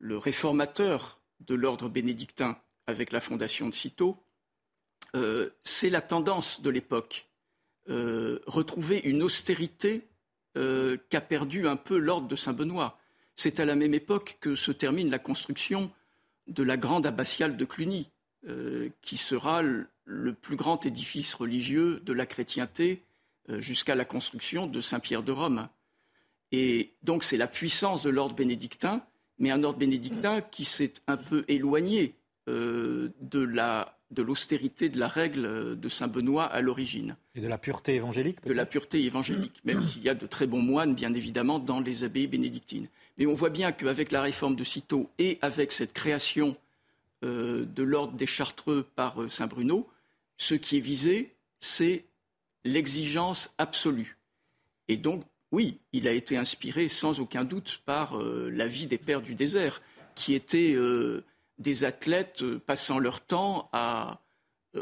réformateur 0.00 1.20
de 1.46 1.54
l'ordre 1.54 1.88
bénédictin 1.88 2.58
avec 2.86 3.12
la 3.12 3.20
fondation 3.20 3.68
de 3.68 3.74
Cîteaux, 3.74 4.16
euh, 5.14 5.50
c'est 5.64 5.90
la 5.90 6.00
tendance 6.00 6.62
de 6.62 6.70
l'époque. 6.70 7.28
Euh, 7.88 8.40
retrouver 8.46 9.00
une 9.04 9.22
austérité 9.22 10.06
euh, 10.56 10.96
qu'a 11.10 11.20
perdu 11.20 11.68
un 11.68 11.76
peu 11.76 11.98
l'ordre 11.98 12.28
de 12.28 12.36
Saint-Benoît. 12.36 12.98
C'est 13.34 13.60
à 13.60 13.64
la 13.64 13.74
même 13.74 13.94
époque 13.94 14.38
que 14.40 14.54
se 14.54 14.72
termine 14.72 15.10
la 15.10 15.18
construction 15.18 15.90
de 16.46 16.62
la 16.62 16.76
grande 16.76 17.06
abbatiale 17.06 17.56
de 17.56 17.64
Cluny, 17.64 18.10
qui 19.02 19.16
sera 19.16 19.60
le, 19.60 20.32
plus 20.32 20.54
grand 20.54 20.86
édifice 20.86 21.34
religieux 21.34 22.00
de 22.06 22.12
la 22.12 22.24
chrétienté 22.24 23.02
jusqu'à 23.48 23.96
la 23.96 24.04
construction 24.04 24.68
de 24.68 24.80
Saint-Pierre 24.80 25.24
de 25.24 25.32
Rome. 25.32 25.68
Et 26.52 26.92
donc 27.02 27.24
c'est 27.24 27.36
la 27.36 27.48
puissance 27.48 28.04
de 28.04 28.10
l'ordre 28.10 28.36
bénédictin, 28.36 29.04
mais 29.38 29.50
un 29.50 29.64
ordre 29.64 29.80
bénédictin 29.80 30.40
qui 30.40 30.64
s'est 30.64 30.94
un 31.08 31.16
peu 31.16 31.44
éloigné 31.48 32.14
euh, 32.48 33.08
de 33.20 33.40
la 33.40 33.92
de 34.12 34.22
l'austérité 34.22 34.88
de 34.88 35.00
la 35.00 35.08
règle 35.08 35.76
de 35.78 35.88
Saint 35.88 36.06
Benoît 36.06 36.44
à 36.44 36.60
l'origine. 36.60 37.16
Et 37.34 37.40
de 37.40 37.48
la 37.48 37.58
pureté 37.58 37.96
évangélique 37.96 38.38
De 38.44 38.52
la 38.52 38.64
pureté 38.64 39.02
évangélique, 39.02 39.60
même 39.64 39.82
s'il 39.82 40.04
y 40.04 40.08
a 40.08 40.14
de 40.14 40.28
très 40.28 40.46
bons 40.46 40.62
moines, 40.62 40.94
bien 40.94 41.12
évidemment, 41.12 41.58
dans 41.58 41.80
les 41.80 42.04
abbayes 42.04 42.28
bénédictines. 42.28 42.86
Mais 43.18 43.26
on 43.26 43.34
voit 43.34 43.50
bien 43.50 43.72
qu'avec 43.72 44.12
la 44.12 44.22
réforme 44.22 44.54
de 44.54 44.62
Cîteaux 44.62 45.10
et 45.18 45.38
avec 45.42 45.72
cette 45.72 45.92
création 45.92 46.56
de 47.22 47.82
l'ordre 47.82 48.12
des 48.12 48.26
Chartreux 48.26 48.86
par 48.94 49.28
Saint 49.28 49.48
Bruno, 49.48 49.88
ce 50.36 50.54
qui 50.54 50.76
est 50.76 50.80
visé, 50.80 51.34
c'est 51.58 52.04
l'exigence 52.64 53.52
absolue. 53.58 54.18
Et 54.86 54.96
donc, 54.96 55.24
oui, 55.50 55.78
il 55.92 56.06
a 56.06 56.12
été 56.12 56.36
inspiré 56.36 56.86
sans 56.86 57.18
aucun 57.18 57.42
doute 57.42 57.82
par 57.86 58.16
la 58.16 58.68
vie 58.68 58.86
des 58.86 58.98
pères 58.98 59.22
du 59.22 59.34
désert, 59.34 59.82
qui 60.14 60.34
étaient 60.34 60.76
des 61.58 61.84
athlètes 61.84 62.44
passant 62.58 62.98
leur 62.98 63.20
temps 63.20 63.68
à 63.72 64.20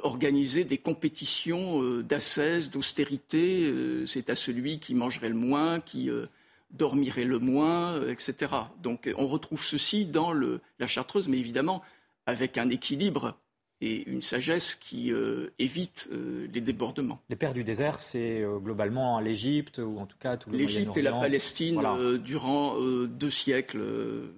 organiser 0.02 0.64
des 0.64 0.78
compétitions 0.78 1.82
euh, 1.82 2.02
d'ascèse, 2.02 2.70
d'austérité. 2.70 3.64
Euh, 3.64 4.06
c'est 4.06 4.30
à 4.30 4.34
celui 4.34 4.80
qui 4.80 4.94
mangerait 4.94 5.28
le 5.28 5.34
moins, 5.34 5.80
qui 5.80 6.10
euh, 6.10 6.26
dormirait 6.70 7.24
le 7.24 7.38
moins, 7.38 8.00
etc. 8.08 8.52
Donc 8.82 9.12
on 9.16 9.26
retrouve 9.26 9.64
ceci 9.64 10.06
dans 10.06 10.32
la 10.32 10.87
chartreuse, 10.87 11.28
mais 11.28 11.38
évidemment 11.38 11.82
avec 12.26 12.58
un 12.58 12.68
équilibre 12.70 13.38
et 13.80 14.08
une 14.08 14.22
sagesse 14.22 14.74
qui 14.74 15.12
évite 15.58 16.08
les 16.52 16.60
débordements. 16.60 17.20
Les 17.28 17.37
pères 17.37 17.54
du 17.54 17.62
désert, 17.62 18.00
c'est 18.00 18.42
globalement 18.60 19.20
l'Égypte, 19.20 19.78
ou 19.78 19.98
en 19.98 20.06
tout 20.06 20.16
cas 20.18 20.37
tout 20.37 20.50
le 20.50 20.56
L'Égypte 20.56 20.96
et 20.96 21.02
la 21.02 21.12
Palestine 21.12 21.80
durant 22.24 22.76
deux 23.06 23.30
siècles. 23.30 24.32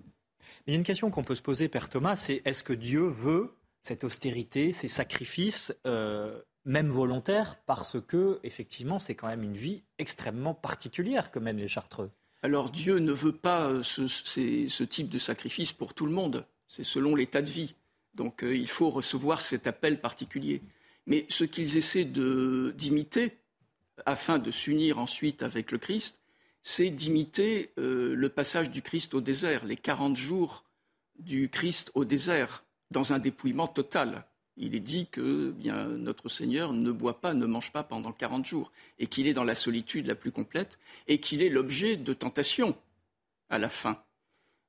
Il 0.67 0.73
y 0.73 0.75
a 0.75 0.79
une 0.79 0.85
question 0.85 1.11
qu'on 1.11 1.23
peut 1.23 1.35
se 1.35 1.43
poser, 1.43 1.69
Père 1.69 1.89
Thomas, 1.89 2.17
c'est 2.17 2.43
est-ce 2.45 2.65
que 2.65 2.73
Dieu 2.73 3.07
veut 3.07 3.55
cette 3.83 4.03
austérité, 4.03 4.73
ces 4.73 4.89
sacrifices, 4.89 5.77
euh, 5.87 6.41
même 6.65 6.89
volontaires, 6.89 7.57
parce 7.67 8.01
que 8.01 8.41
effectivement, 8.43 8.99
c'est 8.99 9.15
quand 9.15 9.29
même 9.29 9.45
une 9.45 9.57
vie 9.57 9.85
extrêmement 9.99 10.55
particulière 10.55 11.31
que 11.31 11.39
mènent 11.39 11.59
les 11.59 11.69
Chartreux? 11.69 12.11
Alors 12.43 12.71
Dieu 12.71 12.99
ne 12.99 13.13
veut 13.13 13.37
pas 13.37 13.69
euh, 13.71 13.83
ce, 13.83 14.83
type 14.83 15.09
de 15.09 15.19
sacrifice 15.19 15.73
pour 15.73 15.95
tout 15.95 16.07
le 16.07 16.13
monde. 16.13 16.47
C'est 16.67 16.85
selon 16.85 17.15
l'état 17.15 17.43
de 17.43 17.51
vie. 17.51 17.75
Donc 18.15 18.43
euh, 18.43 18.57
il 18.57 18.69
faut 18.69 18.91
recevoir 18.91 19.41
cet 19.41 19.69
appel 19.69 20.01
particulier. 20.01 20.63
Mais 21.07 21.27
ce 21.29 21.45
qu'ils 21.45 21.77
essaient 21.77 22.05
d'imiter, 22.05 23.39
afin 24.05 24.39
de 24.39 24.51
s'unir 24.51 24.99
ensuite 24.99 25.45
avec 25.45 25.71
le 25.71 25.79
Christ, 25.79 26.19
c'est 26.69 26.91
d'imiter 26.91 27.71
le 27.77 28.27
passage 28.27 28.73
du 28.73 28.83
Christ 28.83 29.15
au 29.15 29.21
désert, 29.21 29.65
les 29.65 29.77
40 29.77 30.17
jours 30.17 30.65
du 31.21 31.49
Christ 31.49 31.93
au 31.95 32.05
désert 32.05 32.65
dans 32.91 33.13
un 33.13 33.21
dépouillement 33.21 33.69
total. 33.69 34.25
Il 34.57 34.75
est 34.75 34.81
dit 34.81 35.07
que 35.07 35.55
notre 35.97 36.29
Seigneur 36.29 36.73
ne 36.73 36.91
boit 36.91 37.21
pas, 37.21 37.35
ne 37.35 37.47
mange 37.47 37.71
pas 37.71 37.85
pendant 37.85 38.11
40 38.11 38.45
jours, 38.45 38.73
et 38.99 39.07
qu'il 39.07 39.29
est 39.29 39.33
dans 39.33 39.45
la 39.45 39.55
solitude 39.55 40.07
la 40.07 40.17
plus 40.17 40.33
complète, 40.33 40.81
et 41.07 41.21
qu'il 41.21 41.41
est 41.41 41.51
l'objet 41.51 41.97
de 41.97 42.13
tentations 42.13 42.77
à 43.49 43.59
la 43.59 43.69
fin. 43.69 44.03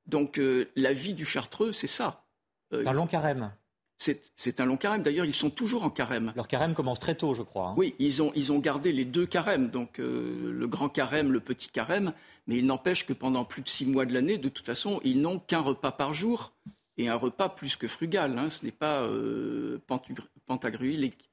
Donc 0.06 0.38
euh, 0.38 0.70
la 0.76 0.92
vie 0.92 1.14
du 1.14 1.24
Chartreux, 1.24 1.72
c'est 1.72 1.88
ça. 1.88 2.24
Euh, 2.72 2.84
long 2.92 3.08
carême. 3.08 3.52
C'est 3.98 4.60
un 4.60 4.64
long 4.64 4.76
carême. 4.76 5.02
D'ailleurs, 5.02 5.26
ils 5.26 5.34
sont 5.34 5.50
toujours 5.50 5.82
en 5.82 5.90
carême. 5.90 6.32
Leur 6.36 6.46
carême 6.46 6.72
commence 6.72 7.00
très 7.00 7.16
tôt, 7.16 7.34
je 7.34 7.42
crois. 7.42 7.70
Hein. 7.70 7.74
Oui, 7.76 7.94
ils 7.98 8.22
ont, 8.22 8.32
ils 8.36 8.52
ont 8.52 8.60
gardé 8.60 8.92
les 8.92 9.04
deux 9.04 9.26
carèmes, 9.26 9.70
donc 9.70 9.98
euh, 9.98 10.52
le 10.52 10.66
grand 10.68 10.88
carême, 10.88 11.32
le 11.32 11.40
petit 11.40 11.68
carême. 11.68 12.12
Mais 12.46 12.58
il 12.58 12.66
n'empêche 12.66 13.04
que 13.06 13.12
pendant 13.12 13.44
plus 13.44 13.62
de 13.62 13.68
six 13.68 13.86
mois 13.86 14.06
de 14.06 14.14
l'année, 14.14 14.38
de 14.38 14.48
toute 14.48 14.64
façon, 14.64 15.00
ils 15.04 15.20
n'ont 15.20 15.38
qu'un 15.38 15.60
repas 15.60 15.92
par 15.92 16.12
jour 16.12 16.52
et 16.98 17.08
un 17.08 17.14
repas 17.14 17.48
plus 17.48 17.76
que 17.76 17.88
frugal. 17.88 18.38
Hein, 18.38 18.50
ce 18.50 18.64
n'est 18.64 18.72
pas 18.72 19.02
euh, 19.02 19.78
pantagruélique. 20.46 21.30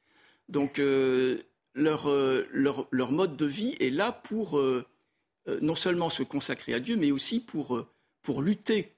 Donc 0.48 0.80
euh, 0.80 1.42
euh, 1.78 2.46
leur, 2.52 2.88
leur, 2.92 3.12
mode 3.12 3.36
de 3.36 3.46
vie 3.46 3.76
est 3.80 3.90
là 3.90 4.12
pour 4.12 4.62
non 5.62 5.76
seulement 5.76 6.10
se 6.10 6.24
consacrer 6.24 6.74
à 6.74 6.80
Dieu, 6.80 6.96
mais 6.96 7.12
aussi 7.12 7.40
pour, 7.40 7.86
pour 8.22 8.42
lutter, 8.42 8.95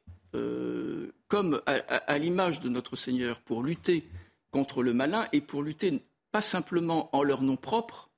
comme 1.28 1.62
à, 1.66 2.18
l'image 2.18 2.62
de 2.62 2.70
notre 2.70 2.96
Seigneur, 2.96 3.40
pour 3.42 3.64
lutter 3.64 4.08
contre 4.52 4.84
le 4.84 4.94
malin 4.94 5.28
et 5.34 5.42
pour 5.42 5.62
lutter 5.64 6.04
pas 6.32 6.42
simplement 6.42 7.10
en 7.16 7.24
leur 7.24 7.42
nom 7.42 7.56
propre, 7.56 8.10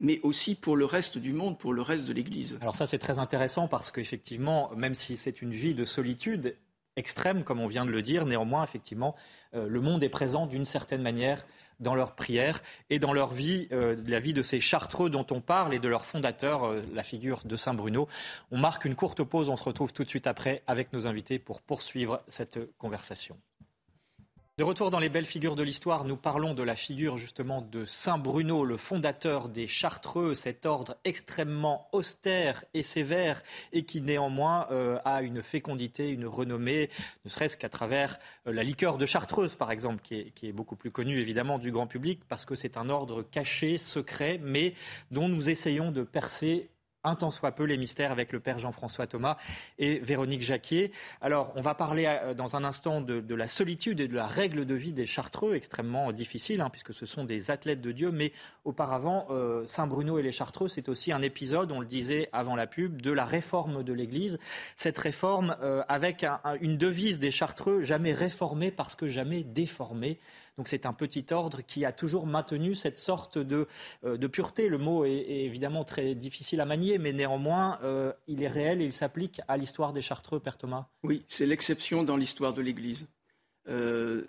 mais 0.00 0.20
aussi 0.22 0.54
pour 0.54 0.76
le 0.76 0.84
reste 0.84 1.18
du 1.18 1.32
monde, 1.32 1.58
pour 1.58 1.72
le 1.72 1.82
reste 1.82 2.06
de 2.06 2.12
l'Église. 2.12 2.58
Alors 2.60 2.74
ça, 2.74 2.86
c'est 2.86 2.98
très 2.98 3.18
intéressant 3.18 3.68
parce 3.68 3.90
qu'effectivement, 3.90 4.70
même 4.76 4.94
si 4.94 5.16
c'est 5.16 5.42
une 5.42 5.52
vie 5.52 5.74
de 5.74 5.84
solitude, 5.84 6.56
extrême, 7.00 7.42
comme 7.42 7.58
on 7.58 7.66
vient 7.66 7.84
de 7.84 7.90
le 7.90 8.02
dire. 8.02 8.26
Néanmoins, 8.26 8.62
effectivement, 8.62 9.16
euh, 9.54 9.66
le 9.66 9.80
monde 9.80 10.04
est 10.04 10.08
présent 10.08 10.46
d'une 10.46 10.64
certaine 10.64 11.02
manière 11.02 11.44
dans 11.80 11.94
leur 11.94 12.14
prière 12.14 12.62
et 12.90 12.98
dans 12.98 13.12
leur 13.12 13.32
vie, 13.32 13.66
euh, 13.72 13.96
la 14.06 14.20
vie 14.20 14.34
de 14.34 14.42
ces 14.42 14.60
chartreux 14.60 15.10
dont 15.10 15.26
on 15.30 15.40
parle 15.40 15.74
et 15.74 15.78
de 15.78 15.88
leur 15.88 16.04
fondateur, 16.04 16.64
euh, 16.64 16.82
la 16.92 17.02
figure 17.02 17.40
de 17.44 17.56
Saint 17.56 17.74
Bruno. 17.74 18.06
On 18.52 18.58
marque 18.58 18.84
une 18.84 18.94
courte 18.94 19.24
pause, 19.24 19.48
on 19.48 19.56
se 19.56 19.64
retrouve 19.64 19.92
tout 19.92 20.04
de 20.04 20.08
suite 20.08 20.26
après 20.26 20.62
avec 20.66 20.92
nos 20.92 21.06
invités 21.06 21.38
pour 21.38 21.62
poursuivre 21.62 22.20
cette 22.28 22.60
conversation. 22.78 23.36
De 24.60 24.64
retour 24.64 24.90
dans 24.90 24.98
les 24.98 25.08
belles 25.08 25.24
figures 25.24 25.56
de 25.56 25.62
l'histoire, 25.62 26.04
nous 26.04 26.18
parlons 26.18 26.52
de 26.52 26.62
la 26.62 26.76
figure 26.76 27.16
justement 27.16 27.62
de 27.62 27.86
Saint 27.86 28.18
Bruno, 28.18 28.62
le 28.62 28.76
fondateur 28.76 29.48
des 29.48 29.66
Chartreux, 29.66 30.34
cet 30.34 30.66
ordre 30.66 30.98
extrêmement 31.04 31.88
austère 31.92 32.62
et 32.74 32.82
sévère 32.82 33.42
et 33.72 33.86
qui 33.86 34.02
néanmoins 34.02 34.66
euh, 34.70 34.98
a 35.06 35.22
une 35.22 35.42
fécondité, 35.42 36.10
une 36.10 36.26
renommée, 36.26 36.90
ne 37.24 37.30
serait-ce 37.30 37.56
qu'à 37.56 37.70
travers 37.70 38.18
euh, 38.46 38.52
la 38.52 38.62
liqueur 38.62 38.98
de 38.98 39.06
Chartreuse 39.06 39.54
par 39.54 39.70
exemple, 39.70 40.02
qui 40.02 40.16
est, 40.16 40.30
qui 40.32 40.48
est, 40.48 40.52
beaucoup 40.52 40.76
plus 40.76 40.90
connue 40.90 41.18
évidemment 41.18 41.58
du 41.58 41.72
grand 41.72 41.86
public 41.86 42.20
parce 42.28 42.44
que 42.44 42.54
c'est 42.54 42.76
un 42.76 42.90
ordre 42.90 43.22
caché, 43.22 43.78
secret, 43.78 44.38
mais 44.42 44.74
dont 45.10 45.30
nous 45.30 45.48
essayons 45.48 45.90
de 45.90 46.02
percer 46.02 46.68
un 47.04 47.14
tant 47.14 47.30
soit 47.30 47.52
peu 47.52 47.64
les 47.64 47.76
mystères 47.76 48.12
avec 48.12 48.32
le 48.32 48.40
père 48.40 48.58
Jean-François 48.58 49.06
Thomas 49.06 49.36
et 49.78 49.98
Véronique 50.00 50.42
Jacquier. 50.42 50.92
Alors, 51.20 51.52
on 51.56 51.60
va 51.60 51.74
parler 51.74 52.06
euh, 52.06 52.34
dans 52.34 52.56
un 52.56 52.64
instant 52.64 53.00
de, 53.00 53.34
la 53.34 53.48
solitude 53.48 54.00
et 54.00 54.08
de 54.08 54.14
la 54.14 54.26
règle 54.26 54.66
de 54.66 54.74
vie 54.74 54.92
des 54.92 55.06
Chartreux, 55.06 55.54
extrêmement 55.54 56.12
difficile, 56.12 56.60
hein, 56.60 56.68
puisque 56.70 56.92
ce 56.92 57.06
sont 57.06 57.24
des 57.24 57.50
athlètes 57.50 57.80
de 57.80 57.92
Dieu. 57.92 58.10
Mais 58.10 58.32
auparavant, 58.64 59.26
euh, 59.30 59.66
Saint-Bruno 59.66 60.18
et 60.18 60.22
les 60.22 60.32
Chartreux, 60.32 60.68
c'est 60.68 60.88
aussi 60.88 61.12
un 61.12 61.22
épisode, 61.22 61.72
on 61.72 61.80
le 61.80 61.86
disait 61.86 62.28
avant 62.32 62.56
la 62.56 62.66
pub, 62.66 63.00
de 63.00 63.12
la 63.12 63.24
réforme 63.24 63.82
de 63.82 63.92
l'Église. 63.92 64.38
Cette 64.76 64.98
réforme 64.98 65.56
euh, 65.62 65.82
avec 65.88 66.26
une 66.60 66.76
devise 66.76 67.18
des 67.18 67.30
Chartreux, 67.30 67.82
jamais 67.82 68.12
réformée 68.12 68.70
parce 68.70 68.94
que 68.94 69.08
jamais 69.08 69.42
déformée. 69.42 70.18
Donc 70.56 70.68
c'est 70.68 70.86
un 70.86 70.92
petit 70.92 71.26
ordre 71.30 71.62
qui 71.62 71.84
a 71.84 71.92
toujours 71.92 72.26
maintenu 72.26 72.74
cette 72.74 72.98
sorte 72.98 73.38
de, 73.38 73.66
euh, 74.04 74.28
pureté. 74.28 74.68
Le 74.68 74.78
mot 74.78 75.04
est, 75.04 75.26
évidemment 75.28 75.84
très 75.84 76.14
difficile 76.14 76.60
à 76.60 76.64
manier, 76.64 76.98
mais 76.98 77.12
néanmoins, 77.12 77.78
euh, 77.82 78.12
il 78.26 78.42
est 78.42 78.48
réel 78.48 78.82
et 78.82 78.84
il 78.84 78.92
s'applique 78.92 79.40
à 79.48 79.56
l'histoire 79.56 79.92
des 79.92 80.02
Chartreux, 80.02 80.40
Père 80.40 80.58
Thomas. 80.58 80.86
Oui, 81.02 81.24
c'est 81.28 81.46
l'exception 81.46 82.02
dans 82.02 82.16
l'histoire 82.16 82.54
de 82.54 82.62
l'Église. 82.62 83.06
Euh, 83.68 84.24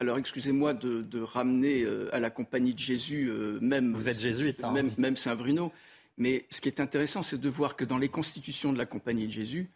alors, 0.00 0.18
excusez-moi 0.18 0.74
de, 0.74 1.20
ramener 1.22 1.86
à 2.12 2.20
la 2.20 2.28
compagnie 2.28 2.74
de 2.74 2.78
Jésus, 2.78 3.30
même. 3.62 3.94
Vous 3.94 4.10
êtes 4.10 4.18
jésuite, 4.18 4.62
hein. 4.62 4.74
même, 4.98 5.16
Saint 5.16 5.36
Bruno. 5.36 5.72
Mais 6.18 6.46
ce 6.50 6.60
qui 6.60 6.68
est 6.68 6.80
intéressant, 6.80 7.22
c'est 7.22 7.40
de 7.40 7.48
voir 7.48 7.76
que 7.76 7.84
dans 7.84 7.96
les 7.96 8.08
constitutions 8.08 8.72
de 8.72 8.78
la 8.78 8.86
compagnie 8.86 9.26
de 9.26 9.32
Jésus, 9.32 9.70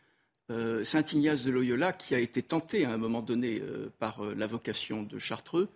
Saint 0.83 1.05
Ignace 1.13 1.45
de 1.45 1.51
Loyola, 1.51 1.93
qui 1.93 2.15
a 2.15 2.19
été 2.19 2.43
tenté 2.43 2.85
à 2.85 2.93
un 2.93 2.97
moment 2.99 3.23
donné 3.23 3.63
par 3.99 4.23
la 4.23 4.47
vocation 4.47 5.05
de 5.05 5.19
Chartreux, 5.19 5.71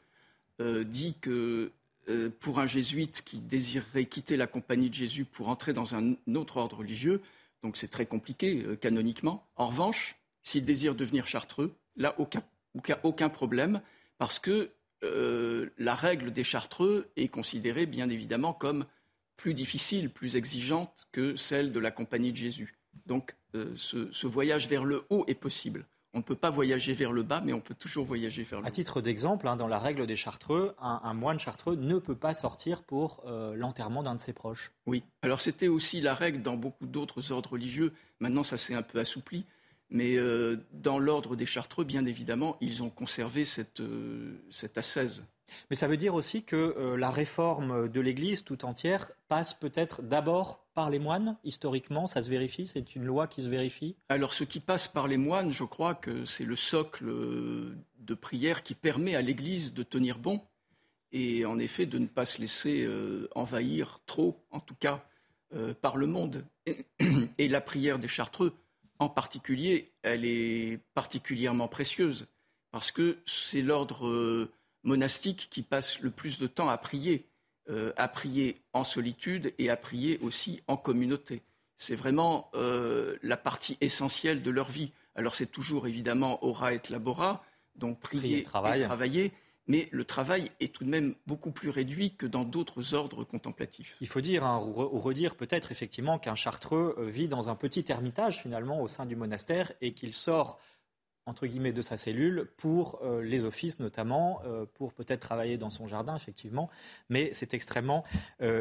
euh, 0.61 0.85
dit 0.85 1.17
que 1.21 1.73
euh, 2.09 2.31
pour 2.39 2.61
un 2.61 2.67
jésuite 2.67 3.23
qui 3.23 3.39
désirerait 3.39 4.05
quitter 4.05 4.37
la 4.37 4.47
compagnie 4.47 4.89
de 4.89 4.95
Jésus 4.95 5.25
pour 5.25 5.49
entrer 5.49 5.73
dans 5.73 5.97
un 5.97 6.15
autre 6.35 6.59
ordre 6.59 6.77
religieux, 6.79 7.21
donc 7.63 7.77
c'est 7.77 7.89
très 7.89 8.07
compliqué 8.07 8.63
euh, 8.65 8.77
canoniquement. 8.77 9.45
En 9.57 9.67
revanche, 9.67 10.17
s'il 10.45 10.65
désire 10.65 10.95
devenir 10.95 11.27
chartreux, 11.27 11.75
là, 11.97 12.15
aucun, 12.19 12.45
aucun, 12.77 12.99
aucun 13.03 13.29
problème, 13.29 13.81
parce 14.19 14.39
que 14.39 14.71
la 15.77 15.95
règle 15.95 16.33
des 16.33 16.45
chartreux 16.45 17.11
est 17.17 17.29
considérée 17.29 17.85
bien 17.85 18.09
évidemment 18.09 18.55
comme 18.55 18.87
plus 19.37 19.53
difficile, 19.53 20.09
plus 20.09 20.37
exigeante 20.37 21.09
que 21.13 21.37
celle 21.37 21.73
de 21.73 21.79
la 21.79 21.91
compagnie 21.91 22.33
de 22.33 22.39
Jésus. 22.39 22.79
Donc 23.05 23.37
ce 23.53 24.27
voyage 24.27 24.67
vers 24.67 24.87
le 24.87 25.05
haut 25.11 25.27
est 25.27 25.35
possible. 25.35 25.85
On 26.15 26.19
ne 26.19 26.23
peut 26.23 26.37
pas 26.37 26.51
voyager 26.51 26.93
vers 26.93 27.13
le 27.13 27.25
bas, 27.25 27.43
mais 27.45 27.53
on 27.53 27.61
peut 27.61 27.75
toujours 27.75 28.05
voyager 28.05 28.45
vers 28.45 28.61
le 28.61 28.65
haut. 28.65 28.69
À 28.69 28.71
titre 28.71 29.01
d'exemple, 29.01 29.49
hein, 29.49 29.57
dans 29.57 29.67
la 29.67 29.81
règle 29.81 30.07
des 30.07 30.15
Chartreux, 30.15 30.75
un, 30.81 31.13
moine 31.13 31.41
chartreux 31.41 31.75
ne 31.75 31.99
peut 31.99 32.15
pas 32.15 32.35
sortir 32.35 32.83
pour 32.85 33.23
euh, 33.27 33.57
l'enterrement 33.57 34.05
d'un 34.05 34.15
de 34.15 34.21
ses 34.21 34.33
proches. 34.33 34.71
Oui, 34.87 35.03
alors 35.23 35.41
c'était 35.41 35.69
aussi 35.69 36.01
la 36.01 36.15
règle 36.15 36.41
dans 36.41 36.57
beaucoup 36.57 36.87
d'autres 36.87 37.33
ordres 37.33 37.51
religieux. 37.51 37.93
Maintenant, 38.21 38.45
ça 38.45 38.57
s'est 38.57 38.75
un 38.75 38.83
peu 38.83 39.01
assoupli. 39.01 39.45
Mais 39.91 40.17
euh, 40.17 40.57
dans 40.73 40.99
l'ordre 40.99 41.37
des 41.37 41.47
Chartreux, 41.47 41.85
bien 41.85 42.07
évidemment, 42.07 42.57
ils 42.61 42.83
ont 42.83 42.91
conservé 42.91 43.45
cette, 43.45 43.81
euh, 43.81 44.41
cette 44.51 44.79
ascèse. 44.79 45.25
Mais 45.71 45.77
ça 45.77 45.87
veut 45.87 45.97
dire 45.97 46.15
aussi 46.15 46.43
que 46.43 46.95
la 46.97 47.11
réforme 47.11 47.89
de 47.89 48.01
l'Église 48.01 48.45
tout 48.45 48.65
entière 48.65 49.13
passe 49.29 49.55
peut-être 49.55 50.03
d'abord 50.03 50.65
par 50.75 50.91
les 50.91 50.99
moines, 50.99 51.37
historiquement 51.45 52.07
Ça 52.07 52.23
se 52.23 52.31
vérifie 52.31 52.67
C'est 52.67 52.97
une 52.97 53.05
loi 53.05 53.27
qui 53.27 53.43
se 53.43 53.49
vérifie 53.49 53.97
Alors, 54.09 54.33
ce 54.33 54.45
qui 54.45 54.61
passe 54.61 54.89
par 54.89 55.07
les 55.07 55.17
moines, 55.17 55.51
je 55.51 55.65
crois 55.65 55.95
que 55.95 56.25
c'est 56.25 56.45
le 56.45 56.57
socle 56.57 57.07
de 57.07 58.15
prière 58.15 58.63
qui 58.63 58.75
permet 58.75 59.15
à 59.15 59.23
l'Église 59.23 59.73
de 59.73 59.83
tenir 59.83 60.19
bon 60.19 60.41
et 61.13 61.47
en 61.47 61.59
effet 61.59 61.87
de 61.87 61.99
ne 61.99 62.07
pas 62.07 62.25
se 62.25 62.41
laisser 62.41 62.83
euh, 62.85 63.29
envahir 63.37 64.01
trop, 64.05 64.45
en 64.51 64.59
tout 64.59 64.75
cas, 64.75 65.07
euh, 65.55 65.73
par 65.73 65.97
le 65.97 66.07
monde. 66.07 66.45
Et, 67.39 67.49
la 67.49 67.61
prière 67.61 68.01
des 68.01 68.09
Chartreux, 68.09 68.53
en 68.99 69.09
particulier, 69.09 69.93
elle 70.03 70.25
est 70.25 70.81
particulièrement 70.93 71.69
précieuse 71.69 72.27
parce 72.73 72.91
que 72.91 73.19
c'est 73.27 73.63
l'ordre 73.63 74.49
monastique 74.85 75.49
qui 75.51 75.63
passe 75.63 76.01
le 76.01 76.11
plus 76.11 76.39
de 76.39 76.47
temps 76.47 76.69
à 76.69 76.79
prier, 76.79 77.27
à 77.97 78.09
prier 78.09 78.63
en 78.73 78.85
solitude 78.85 79.55
et 79.59 79.71
à 79.71 79.77
prier 79.77 80.19
aussi 80.21 80.63
en 80.69 80.77
communauté. 80.77 81.43
C'est 81.77 81.95
vraiment 81.95 82.51
la 82.55 83.37
partie 83.37 83.77
essentielle 83.81 84.43
de 84.43 84.51
leur 84.51 84.69
vie. 84.69 84.93
Alors 85.15 85.35
c'est 85.35 85.51
toujours 85.51 85.87
évidemment 85.87 86.45
ora 86.45 86.75
et 86.75 86.81
labora, 86.91 87.43
donc 87.77 88.01
prier, 88.01 88.39
et 88.39 88.43
travailler 88.43 89.33
mais 89.67 89.89
le 89.93 90.05
travail 90.05 90.51
est 90.61 90.75
tout 90.75 90.85
de 90.85 90.91
même 90.91 91.15
beaucoup 91.27 91.51
plus 91.51 91.71
réduit 91.71 92.15
que 92.15 92.27
dans 92.27 92.45
d'autres 92.45 92.95
ordres 92.95 93.25
contemplatifs. 93.25 93.97
Il 94.01 94.07
faut 94.07 94.21
dire, 94.21 94.45
hein, 94.45 94.61
ou 94.61 95.01
redire 95.01 95.37
peut-être 95.37 95.73
effectivement 95.73 96.19
qu'un 96.19 96.35
chartreux 96.35 96.95
euh, 96.99 97.07
vit 97.07 97.29
dans 97.29 97.49
un 97.49 97.55
petit 97.55 97.85
ermitage 97.89 98.43
finalement 98.43 98.83
au 98.83 98.89
sein 98.89 99.07
du 99.07 99.17
monastère 99.17 99.73
et 99.81 99.95
qu'il 99.95 100.13
sort 100.13 100.59
entre 101.27 101.47
guillemets 101.47 101.73
de 101.73 101.83
sa 101.83 101.97
cellule 101.97 102.51
pour 102.57 103.01
euh, 103.03 103.23
les 103.23 103.45
offices 103.45 103.81
notamment, 103.81 104.41
euh, 104.45 104.67
pour 104.75 104.93
peut-être 104.93 105.21
travailler 105.21 105.57
dans 105.57 105.71
son 105.71 105.87
jardin 105.87 106.17
effectivement, 106.17 106.71
mais 107.09 107.31
c'est 107.33 107.55
extrêmement 107.55 108.05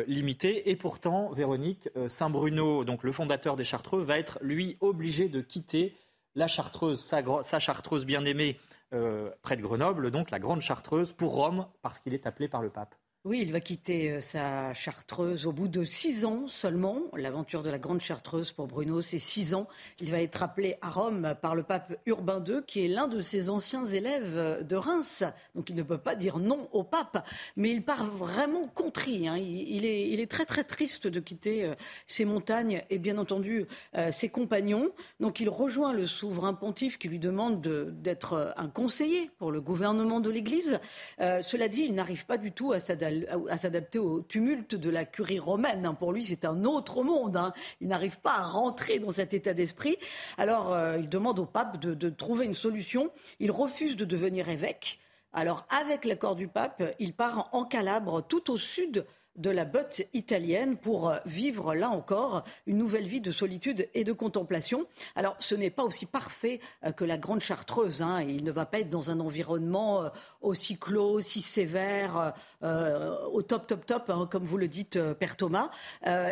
limité. 0.07 0.69
Et 0.69 0.75
pourtant, 0.75 1.29
Véronique, 1.31 1.89
Saint 2.07 2.29
Bruno, 2.29 2.83
donc 2.85 3.03
le 3.03 3.11
fondateur 3.11 3.55
des 3.55 3.63
Chartreux, 3.63 4.01
va 4.01 4.17
être 4.17 4.39
lui 4.41 4.77
obligé 4.79 5.29
de 5.29 5.41
quitter 5.41 5.95
la 6.35 6.47
Chartreuse, 6.47 6.99
sa 7.01 7.59
Chartreuse 7.59 8.05
bien-aimée 8.05 8.57
euh, 8.93 9.31
près 9.41 9.57
de 9.57 9.61
Grenoble, 9.63 10.11
donc 10.11 10.29
la 10.29 10.37
Grande 10.37 10.61
Chartreuse, 10.61 11.13
pour 11.13 11.33
Rome, 11.33 11.65
parce 11.81 11.99
qu'il 11.99 12.13
est 12.13 12.27
appelé 12.27 12.47
par 12.47 12.61
le 12.61 12.69
pape. 12.69 12.93
Oui, 13.25 13.39
il 13.41 13.53
va 13.53 13.61
quitter 13.61 14.11
euh, 14.11 14.19
sa 14.19 14.73
chartreuse 14.73 15.47
au 15.47 15.53
bout 15.53 15.69
de 15.69 15.85
six 15.85 16.25
ans 16.25 16.49
seulement. 16.49 17.03
L'aventure 17.15 17.63
de 17.63 17.69
la 17.69 17.79
grande 17.79 18.01
chartreuse 18.01 18.51
pour 18.51 18.67
Bruno, 18.67 19.01
c'est 19.01 19.17
six 19.17 19.53
ans. 19.53 19.65
Il 20.01 20.11
va 20.11 20.21
être 20.21 20.43
appelé 20.43 20.75
à 20.81 20.89
Rome 20.89 21.33
par 21.41 21.55
le 21.55 21.63
pape 21.63 21.95
Urbain 22.05 22.43
II, 22.45 22.63
qui 22.67 22.83
est 22.83 22.89
l'un 22.89 23.07
de 23.07 23.21
ses 23.21 23.49
anciens 23.49 23.85
élèves 23.85 24.33
euh, 24.35 24.63
de 24.63 24.75
Reims. 24.75 25.23
Donc 25.55 25.69
il 25.69 25.75
ne 25.77 25.83
peut 25.83 25.97
pas 25.97 26.15
dire 26.15 26.37
non 26.37 26.67
au 26.73 26.83
pape, 26.83 27.25
mais 27.55 27.71
il 27.71 27.85
part 27.85 28.03
vraiment 28.03 28.67
contrit. 28.67 29.29
Hein. 29.29 29.37
Il, 29.37 29.85
est, 29.85 30.29
très 30.29 30.43
très 30.43 30.65
triste 30.65 31.07
de 31.07 31.21
quitter 31.21 31.63
euh, 31.63 31.75
ses 32.07 32.25
montagnes 32.25 32.83
et 32.89 32.97
bien 32.97 33.17
entendu 33.17 33.67
ses 34.11 34.29
compagnons. 34.29 34.91
Donc 35.19 35.39
il 35.39 35.47
rejoint 35.47 35.93
le 35.93 36.07
souverain 36.07 36.53
pontife 36.53 36.97
qui 36.97 37.07
lui 37.07 37.19
demande 37.19 37.61
d'être 38.01 38.53
un 38.57 38.67
conseiller 38.67 39.29
pour 39.37 39.51
le 39.51 39.61
gouvernement 39.61 40.19
de 40.19 40.29
l'Église. 40.29 40.79
cela 41.19 41.67
dit, 41.67 41.83
il 41.83 41.93
n'arrive 41.93 42.25
pas 42.25 42.37
du 42.37 42.51
tout 42.51 42.71
à 42.71 42.79
s'adapter 42.79 43.12
à, 43.49 43.57
s'adapter 43.57 43.99
au 43.99 44.21
tumulte 44.21 44.75
de 44.75 44.89
la 44.89 45.05
curie 45.05 45.39
romaine. 45.39 45.85
Hein. 45.85 45.93
Pour 45.93 46.11
lui, 46.13 46.25
c'est 46.25 46.45
un 46.45 46.63
autre 46.63 47.03
monde. 47.03 47.37
Hein. 47.37 47.53
Il 47.81 47.87
n'arrive 47.87 48.19
pas 48.19 48.35
à 48.35 48.43
rentrer 48.43 48.99
dans 48.99 49.11
cet 49.11 49.33
état 49.33 49.53
d'esprit. 49.53 49.97
Alors, 50.37 50.73
euh, 50.73 50.97
il 50.97 51.09
demande 51.09 51.39
au 51.39 51.45
pape 51.45 51.79
de, 51.79 52.09
trouver 52.09 52.45
une 52.45 52.55
solution. 52.55 53.11
Il 53.39 53.51
refuse 53.51 53.95
de 53.95 54.05
devenir 54.05 54.49
évêque. 54.49 54.99
Alors, 55.33 55.65
avec 55.69 56.05
l'accord 56.05 56.35
du 56.35 56.47
pape, 56.47 56.83
il 56.99 57.13
part 57.13 57.49
en 57.53 57.65
Calabre, 57.65 58.21
tout 58.21 58.51
au 58.51 58.57
sud 58.57 59.05
de 59.35 59.49
la 59.49 59.65
botte 59.65 60.01
italienne 60.13 60.77
pour 60.77 61.09
euh, 61.09 61.17
vivre, 61.25 61.73
là 61.73 61.89
encore, 61.89 62.43
une 62.67 62.77
nouvelle 62.77 63.05
vie 63.05 63.21
de 63.21 63.31
solitude 63.31 63.89
et 63.93 64.03
de 64.03 64.13
contemplation. 64.13 64.85
Alors, 65.15 65.35
ce 65.39 65.55
n'est 65.55 65.71
pas 65.71 65.83
aussi 65.83 66.05
parfait 66.05 66.59
euh, 66.85 66.91
que 66.91 67.03
la 67.03 67.17
Grande 67.17 67.39
Chartreuse. 67.39 68.01
Hein. 68.01 68.21
Il 68.21 68.43
ne 68.43 68.51
va 68.51 68.65
pas 68.65 68.79
être 68.79 68.89
dans 68.89 69.09
un 69.09 69.19
environnement 69.19 70.03
euh, 70.03 70.09
aussi 70.41 70.77
clos, 70.77 71.13
aussi 71.13 71.41
sévère, 71.41 72.33
au 72.61 73.41
top, 73.41 73.67
top, 73.67 73.85
top, 73.85 74.09
hein, 74.09 74.27
comme 74.29 74.45
vous 74.45 74.57
le 74.57 74.67
dites, 74.67 74.99
Père 75.13 75.37
Thomas. 75.37 75.69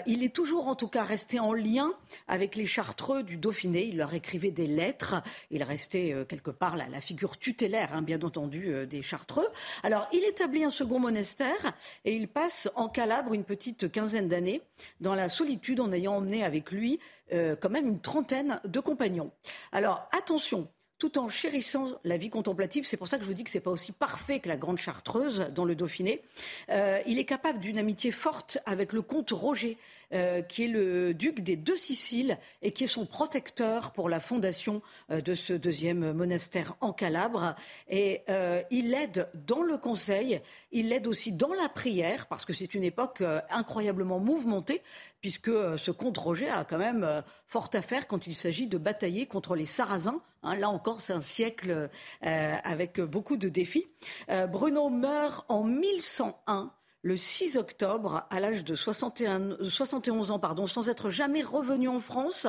il 0.05 0.23
est 0.23 0.33
toujours, 0.33 0.67
en 0.67 0.75
tout 0.75 0.87
cas, 0.87 1.03
resté 1.03 1.39
en 1.39 1.53
lien 1.53 1.93
avec 2.27 2.55
les 2.55 2.65
Chartreux 2.65 3.23
du 3.23 3.37
Dauphiné. 3.37 3.85
Il 3.85 3.97
leur 3.97 4.13
écrivait 4.13 4.51
des 4.51 4.67
lettres. 4.67 5.15
Il 5.49 5.63
restait 5.63 6.25
quelque 6.27 6.51
part 6.51 6.75
la, 6.75 7.01
figure 7.01 7.37
tutélaire, 7.37 7.93
hein, 7.93 8.01
bien 8.01 8.21
entendu, 8.21 8.85
des 8.85 9.01
Chartreux. 9.01 9.47
Alors, 9.83 10.07
il 10.11 10.23
établit 10.25 10.63
un 10.63 10.71
second 10.71 10.99
monastère 10.99 11.73
et 12.05 12.13
il 12.15 12.27
passe 12.27 12.69
en 12.75 12.89
Calabre 12.93 13.33
une 13.33 13.43
petite 13.43 13.91
quinzaine 13.91 14.27
d'années, 14.27 14.61
dans 14.99 15.15
la 15.15 15.29
solitude, 15.29 15.79
en 15.79 15.91
ayant 15.91 16.15
emmené 16.15 16.43
avec 16.43 16.71
lui 16.71 16.99
euh, 17.31 17.55
quand 17.55 17.69
même 17.69 17.87
une 17.87 18.01
trentaine 18.01 18.59
de 18.65 18.79
compagnons. 18.79 19.31
Alors 19.71 20.09
attention, 20.11 20.67
tout 21.01 21.17
en 21.17 21.29
chérissant 21.29 21.99
la 22.03 22.15
vie 22.15 22.29
contemplative. 22.29 22.85
C'est 22.85 22.95
pour 22.95 23.07
ça 23.07 23.17
que 23.17 23.23
je 23.23 23.27
vous 23.27 23.33
dis 23.33 23.43
que 23.43 23.49
ce 23.49 23.57
n'est 23.57 23.63
pas 23.63 23.71
aussi 23.71 23.91
parfait 23.91 24.39
que 24.39 24.47
la 24.47 24.55
Grande 24.55 24.77
Chartreuse 24.77 25.47
dans 25.51 25.65
le 25.65 25.73
Dauphiné. 25.73 26.21
Euh, 26.69 27.01
il 27.07 27.17
est 27.17 27.25
capable 27.25 27.57
d'une 27.57 27.79
amitié 27.79 28.11
forte 28.11 28.59
avec 28.67 28.93
le 28.93 29.01
comte 29.01 29.31
Roger, 29.31 29.79
euh, 30.13 30.43
qui 30.43 30.65
est 30.65 30.67
le 30.67 31.15
duc 31.15 31.39
des 31.41 31.55
deux 31.55 31.75
Siciles 31.75 32.37
et 32.61 32.71
qui 32.71 32.83
est 32.83 32.87
son 32.87 33.07
protecteur 33.07 33.93
pour 33.93 34.09
la 34.09 34.19
fondation 34.19 34.83
euh, 35.09 35.21
de 35.21 35.33
ce 35.33 35.53
deuxième 35.53 36.13
monastère 36.13 36.75
en 36.81 36.93
Calabre. 36.93 37.55
Et 37.89 38.21
il 38.69 38.91
l'aide 38.91 39.27
dans 39.33 39.63
le 39.63 39.77
conseil, 39.77 40.39
il 40.71 40.89
l'aide 40.89 41.07
aussi 41.07 41.31
dans 41.31 41.53
la 41.53 41.67
prière, 41.67 42.27
parce 42.27 42.45
que 42.45 42.53
c'est 42.53 42.75
une 42.75 42.83
époque 42.83 43.23
incroyablement 43.49 44.19
mouvementée, 44.19 44.83
puisque 45.19 45.49
ce 45.49 45.89
comte 45.89 46.19
Roger 46.19 46.49
a 46.49 46.63
quand 46.63 46.77
même 46.77 47.23
fort 47.47 47.71
à 47.73 47.81
faire 47.81 48.07
quand 48.07 48.27
il 48.27 48.35
s'agit 48.35 48.67
de 48.67 48.77
batailler 48.77 49.25
contre 49.25 49.55
les 49.55 49.65
Sarrasins 49.65 50.21
Hein, 50.43 50.55
là 50.55 50.69
encore, 50.69 51.01
c'est 51.01 51.13
un 51.13 51.19
siècle 51.19 51.89
euh, 52.25 52.55
avec 52.63 52.99
beaucoup 52.99 53.37
de 53.37 53.49
défis. 53.49 53.87
Euh, 54.29 54.47
Bruno 54.47 54.89
meurt 54.89 55.45
en 55.49 55.63
1101 55.63 56.71
le 57.03 57.17
6 57.17 57.57
octobre, 57.57 58.27
à 58.29 58.39
l'âge 58.39 58.63
de 58.63 58.75
61, 58.75 59.57
71 59.67 60.29
ans, 60.29 60.37
pardon, 60.39 60.67
sans 60.67 60.87
être 60.87 61.09
jamais 61.09 61.41
revenu 61.41 61.87
en 61.87 61.99
France. 61.99 62.45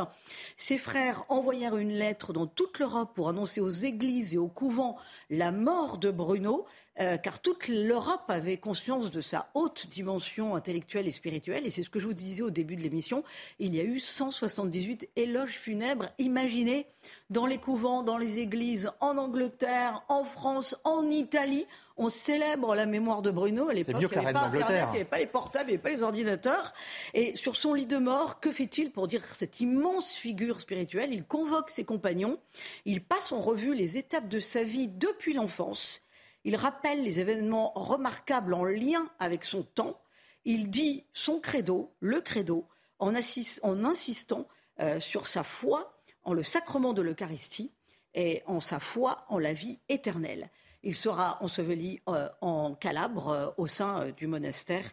Ses 0.59 0.77
frères 0.77 1.25
envoyèrent 1.31 1.79
une 1.79 1.93
lettre 1.93 2.35
dans 2.35 2.47
toute 2.47 2.79
l'Europe 2.79 3.13
pour 3.15 3.31
annoncer 3.31 3.61
aux 3.61 3.71
églises 3.71 4.35
et 4.35 4.39
aux 4.39 4.49
couvents 4.49 4.99
la 5.31 5.53
mort 5.53 5.97
de 5.97 6.11
Bruno, 6.11 6.67
euh, 7.01 7.17
car 7.17 7.41
toute 7.41 7.69
l'Europe 7.69 8.25
avait 8.29 8.59
conscience 8.59 9.11
de 9.11 9.23
sa 9.23 9.49
haute 9.55 9.87
dimension 9.87 10.55
intellectuelle 10.55 11.09
et 11.09 11.13
spirituelle. 11.13 11.67
Et 11.67 11.71
c'est 11.71 11.83
ce 11.83 11.89
que 11.89 11.99
je 11.99 12.07
vous 12.07 12.13
disais 12.13 12.43
au 12.43 12.51
début 12.51 12.77
de 12.77 12.83
l'émission. 12.83 13.25
Il 13.59 13.75
y 13.75 13.81
a 13.81 13.85
eu 13.85 13.99
178 13.99 15.09
éloges 15.17 15.59
funèbres. 15.59 16.09
Imaginez 16.19 16.87
dans 17.31 17.47
les 17.47 17.57
couvents, 17.57 18.03
dans 18.03 18.19
les 18.19 18.41
églises, 18.41 18.91
en 19.01 19.17
Angleterre, 19.17 20.05
en 20.09 20.25
France, 20.25 20.77
en 20.85 21.11
Italie. 21.11 21.67
On 21.97 22.09
célèbre 22.09 22.75
la 22.75 22.87
mémoire 22.87 23.23
de 23.23 23.31
Bruno. 23.31 23.69
À 23.69 23.75
l'époque, 23.75 23.97
il 24.01 24.09
n'y 24.09 24.17
avait 24.17 24.33
pas 24.33 24.41
Internet, 24.41 24.85
il 24.89 24.91
n'y 24.91 24.97
avait 24.97 25.05
pas 25.05 25.19
les 25.19 25.27
portables, 25.27 25.71
il 25.71 25.75
n'y 25.75 25.75
avait 25.75 25.83
pas 25.83 25.91
les 25.91 26.03
ordinateurs. 26.03 26.73
Et 27.15 27.37
sur 27.37 27.57
son 27.57 27.75
lit 27.75 27.87
de 27.87 27.99
mort, 27.99 28.41
que 28.41 28.53
fait-il 28.53 28.91
pour 28.91 29.09
dire 29.09 29.25
cette 29.35 29.61
immense 29.61 30.15
figure 30.15 30.61
spirituelle? 30.61 31.13
Il 31.13 31.25
convoque 31.25 31.71
ses 31.71 31.85
compagnons. 31.85 32.39
Il 32.85 33.05
passe 33.05 33.33
en 33.33 33.41
revue 33.41 33.75
les 33.75 33.99
étapes 33.99 34.29
de 34.29 34.41
sa 34.41 34.65
vie 34.65 34.89
depuis 34.89 35.35
l'enfance. 35.35 36.03
Il 36.45 36.57
rappelle 36.57 37.05
les 37.05 37.21
événements 37.21 37.73
remarquables 37.75 38.55
en 38.55 38.65
lien 38.65 39.09
avec 39.19 39.45
son 39.45 39.63
temps. 39.63 40.01
Il 40.45 40.71
dit 40.71 41.05
son 41.13 41.39
credo, 41.39 41.95
le 42.01 42.21
credo, 42.21 42.67
en, 42.99 43.15
insistant 43.15 44.49
euh, 44.81 45.01
sur 45.01 45.27
sa 45.27 45.45
foi 45.45 45.99
en 46.25 46.33
le 46.33 46.43
sacrement 46.43 46.93
de 46.93 47.03
l'Eucharistie 47.03 47.73
et 48.15 48.43
en 48.47 48.61
sa 48.61 48.79
foi 48.79 49.25
en 49.29 49.39
la 49.39 49.53
vie 49.53 49.81
éternelle. 49.89 50.51
Il 50.83 50.95
sera 50.95 51.43
enseveli 51.43 52.01
euh, 52.09 52.29
en 52.41 52.75
Calabre 52.75 53.29
euh, 53.29 53.47
au 53.57 53.67
sein 53.67 54.11
du 54.17 54.27
monastère 54.27 54.91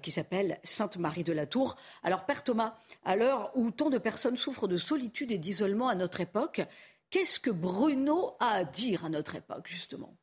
qui 0.00 0.12
s'appelle 0.12 0.60
Sainte-Marie 0.62 1.24
de 1.24 1.32
la 1.32 1.44
Tour. 1.44 1.74
Alors 2.04 2.24
Père 2.24 2.44
Thomas, 2.44 2.76
à 3.04 3.16
l'heure 3.16 3.50
où 3.56 3.72
tant 3.72 3.90
de 3.90 3.98
personnes 3.98 4.36
souffrent 4.36 4.68
de 4.68 4.76
solitude 4.76 5.32
et 5.32 5.38
d'isolement 5.38 5.88
à 5.88 5.96
notre 5.96 6.20
époque, 6.20 6.62
qu'est-ce 7.10 7.40
que 7.40 7.50
Bruno 7.50 8.36
a 8.38 8.50
à 8.50 8.64
dire 8.64 9.04
à 9.04 9.08
notre 9.08 9.34
époque 9.34 9.66
justement? 9.66 10.16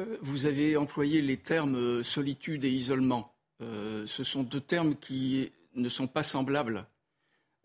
Euh, 0.00 0.18
vous 0.20 0.46
avez 0.46 0.76
employé 0.76 1.20
les 1.20 1.36
termes 1.36 1.76
euh, 1.76 2.02
solitude 2.02 2.64
et 2.64 2.70
isolement. 2.70 3.34
Euh, 3.60 4.06
ce 4.06 4.24
sont 4.24 4.42
deux 4.42 4.60
termes 4.60 4.96
qui 4.96 5.52
ne 5.74 5.88
sont 5.88 6.06
pas 6.06 6.22
semblables. 6.22 6.86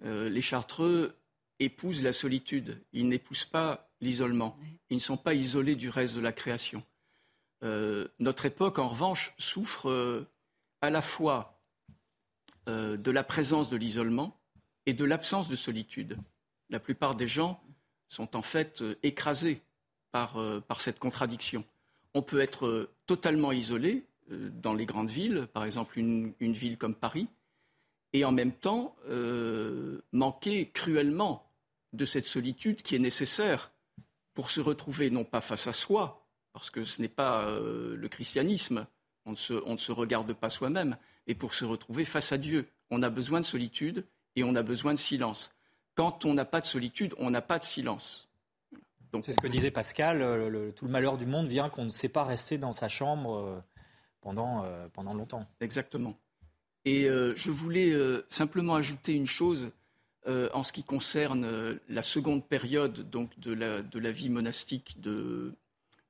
les 0.04 0.42
Chartreux 0.42 1.18
épousent 1.60 2.04
la 2.04 2.14
solitude, 2.14 2.82
ils 2.94 3.10
n'épousent 3.10 3.46
pas 3.46 3.87
l'isolement. 4.02 4.58
Ils 4.90 4.98
ne 4.98 5.02
sont 5.02 5.18
pas 5.18 5.34
isolés 5.34 5.76
du 5.76 5.90
reste 5.90 6.16
de 6.16 6.22
la 6.22 6.32
création. 6.32 6.84
notre 7.62 8.46
époque, 8.46 8.80
en 8.80 8.90
revanche, 8.90 9.34
souffre 9.38 10.28
à 10.82 10.90
la 10.90 11.02
fois 11.02 11.60
de 12.68 13.12
la 13.12 13.24
présence 13.24 13.70
de 13.70 13.78
l'isolement 13.78 14.38
et 14.86 14.94
de 14.94 15.06
l'absence 15.06 15.50
de 15.50 15.56
solitude. 15.56 16.18
La 16.70 16.80
plupart 16.80 17.16
des 17.16 17.28
gens 17.28 17.62
sont 18.08 18.36
en 18.36 18.42
fait 18.42 18.84
écrasés 19.04 19.62
par 20.12 20.82
cette 20.82 21.00
contradiction 21.00 21.66
on 22.18 22.24
peut 22.24 22.40
être 22.40 22.66
euh, 22.66 22.90
totalement 23.06 23.52
isolé 23.52 24.04
euh, 24.32 24.50
dans 24.62 24.74
les 24.74 24.88
grandes 24.88 25.12
villes, 25.12 25.48
par 25.54 25.66
exemple 25.66 26.00
une, 26.00 26.34
ville 26.40 26.78
comme 26.78 26.96
Paris, 26.96 27.28
et 28.14 28.26
en 28.26 28.32
même 28.32 28.52
temps 28.52 28.96
euh, 29.08 30.02
manquer 30.12 30.70
cruellement 30.70 31.48
de 31.94 32.06
cette 32.06 32.26
solitude 32.26 32.82
qui 32.82 32.96
est 32.96 33.00
nécessaire 33.00 33.72
pour 34.38 34.52
se 34.52 34.62
retrouver 34.62 35.10
non 35.10 35.24
pas 35.24 35.42
face 35.42 35.66
à 35.66 35.72
soi, 35.72 36.24
parce 36.54 36.70
que 36.70 36.84
ce 36.84 37.02
n'est 37.02 37.08
pas 37.08 37.44
le 37.50 38.08
christianisme, 38.08 38.86
on 39.26 39.32
ne, 39.32 39.36
se, 39.78 39.92
regarde 39.92 40.32
pas 40.34 40.52
soi-même, 40.52 40.96
et 41.26 41.34
pour 41.34 41.56
se 41.56 41.66
retrouver 41.66 42.06
face 42.06 42.32
à 42.32 42.38
Dieu. 42.38 42.68
On 42.92 43.02
a 43.02 43.10
besoin 43.10 43.40
de 43.40 43.46
solitude 43.46 44.06
et 44.36 44.44
on 44.44 44.54
a 44.54 44.62
besoin 44.62 44.94
de 44.94 45.00
silence. 45.00 45.56
Quand 45.96 46.24
on 46.24 46.36
n'a 46.36 46.46
pas 46.46 46.62
de 46.62 46.68
solitude, 46.68 47.16
on 47.18 47.32
n'a 47.32 47.42
pas 47.42 47.58
de 47.58 47.64
silence. 47.64 48.30
C'est 49.24 49.34
ce 49.34 49.40
que 49.40 49.48
disait 49.48 49.72
Pascal, 49.72 50.20
tout 50.76 50.86
le 50.86 50.92
malheur 50.92 51.18
du 51.18 51.26
monde 51.26 51.48
vient 51.48 51.70
qu'on 51.70 51.86
ne 51.86 51.90
sait 51.90 52.08
pas 52.08 52.24
rester 52.24 52.60
dans 52.60 52.74
sa 52.74 52.90
chambre 52.90 53.64
pendant, 54.22 54.66
pendant 54.94 55.16
longtemps. 55.16 55.48
Exactement. 55.62 56.16
Et 56.86 57.06
je 57.08 57.50
voulais 57.50 57.92
simplement 58.30 58.76
ajouter 58.76 59.16
une 59.16 59.26
chose 59.26 59.72
en 60.28 60.64
ce 60.64 60.74
qui 60.74 60.84
concerne 60.84 61.80
la 61.88 62.02
seconde 62.02 62.46
période 62.46 63.10
donc, 63.10 63.40
de, 63.40 63.54
la, 63.54 64.12
vie 64.12 64.30
monastique 64.30 65.00
de, 65.00 65.54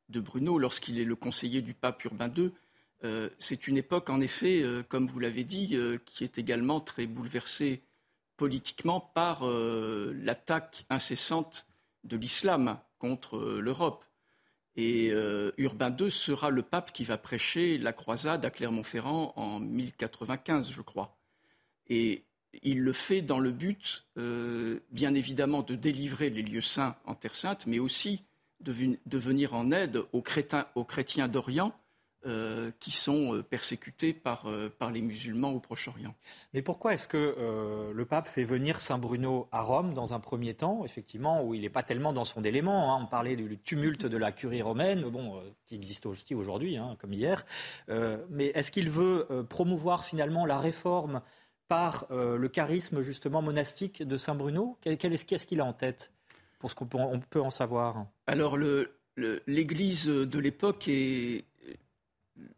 Bruno 0.10 0.58
lorsqu'il 0.58 1.00
est 1.00 1.06
le 1.06 1.16
conseiller 1.16 1.62
du 1.62 1.74
pape 1.74 2.04
Urbain 2.06 2.32
II. 2.36 2.52
Euh, 3.04 3.30
c'est 3.40 3.68
une 3.68 3.78
époque, 3.78 4.10
en 4.10 4.22
effet, 4.22 4.62
euh, 4.64 4.84
comme 4.84 5.08
vous 5.08 5.20
l'avez 5.20 5.44
dit, 5.44 5.76
euh, 5.76 5.98
qui 6.06 6.24
est 6.24 6.38
également 6.38 6.80
très 6.80 7.06
bouleversée 7.06 7.84
politiquement 8.38 9.00
par 9.00 9.48
l'attaque 9.48 10.86
incessante 10.92 11.66
de 12.04 12.18
l'islam 12.18 12.80
contre 13.00 13.40
l'Europe. 13.40 14.06
Et 14.76 15.08
Urbain 15.58 15.96
II 16.00 16.12
sera 16.12 16.52
le 16.52 16.62
pape 16.62 16.94
qui 16.94 17.04
va 17.04 17.18
prêcher 17.18 17.80
la 17.80 17.94
croisade 17.94 18.46
à 18.46 18.52
Clermont-Ferrand 18.52 19.34
en 19.38 19.60
1095, 19.60 20.70
je 20.70 20.84
crois. 20.84 21.18
Et 21.88 22.26
il 22.63 22.82
le 22.82 22.93
fait 22.93 23.22
dans 23.22 23.39
le 23.39 23.52
but, 23.52 24.06
bien 24.15 25.13
évidemment, 25.13 25.62
de 25.62 25.76
délivrer 25.76 26.30
les 26.30 26.41
lieux 26.41 26.62
saints 26.62 26.96
en 27.06 27.15
Terre 27.15 27.36
sainte, 27.36 27.67
mais 27.67 27.80
aussi 27.80 28.24
de, 28.62 29.17
venir 29.17 29.54
en 29.54 29.72
aide 29.72 30.02
aux 30.13 30.22
chrétiens, 30.22 31.28
d'Orient 31.28 31.74
euh, 32.26 32.72
qui 32.80 32.91
sont 32.91 33.36
euh, 33.36 33.43
persécutés 33.43 34.20
euh, 34.46 34.70
par, 34.70 34.91
les 34.91 35.02
musulmans 35.02 35.52
au 35.52 35.60
Proche-Orient. 35.60 36.15
Mais 36.54 36.62
pourquoi 36.62 36.93
est-ce 36.93 37.08
que 37.08 37.93
le 37.93 38.06
pape 38.06 38.28
fait 38.28 38.43
venir 38.43 38.82
Saint 38.82 38.98
Bruno 38.98 39.48
à 39.52 39.62
Rome 39.62 39.93
dans 39.93 40.13
un 40.13 40.20
premier 40.20 40.54
temps, 40.54 40.84
effectivement, 40.84 41.43
où 41.43 41.54
il 41.54 41.62
n'est 41.62 41.70
pas 41.70 41.84
tellement 41.84 42.13
dans 42.13 42.26
son 42.26 42.43
élément 42.43 42.93
hein. 42.93 43.00
On 43.04 43.06
parlait 43.06 43.36
du 43.36 43.58
tumulte 43.60 44.06
de 44.06 44.17
la 44.17 44.32
curie 44.32 44.62
romaine, 44.62 45.04
bon, 45.04 45.41
qui 45.65 45.76
existe 45.76 46.06
aussi 46.06 46.34
aujourd'hui, 46.34 46.78
hein, 46.78 46.98
comme 47.00 47.13
hier. 47.13 47.46
mais 48.30 48.48
est-ce 48.48 48.72
qu'il 48.72 48.89
veut 48.89 49.28
promouvoir 49.48 50.04
finalement 50.04 50.46
la 50.46 50.58
réforme 50.58 51.22
par 51.68 52.08
le 52.10 52.48
charisme 52.48 53.02
justement 53.02 53.42
monastique 53.42 54.04
de 54.04 54.18
Saint 54.18 54.36
Bruno 54.36 54.78
Qu'est-ce 54.82 55.46
qu'il 55.46 55.60
a 55.62 55.66
en 55.66 55.74
tête 55.74 56.12
pour 56.60 56.70
ce 56.70 56.76
qu'on 56.76 56.86
peut, 56.86 57.42
en 57.42 57.52
savoir? 57.52 58.06
Alors, 58.26 58.58
l'Église 58.58 60.06
de 60.06 60.40
l'époque 60.40 60.88
et 60.88 61.46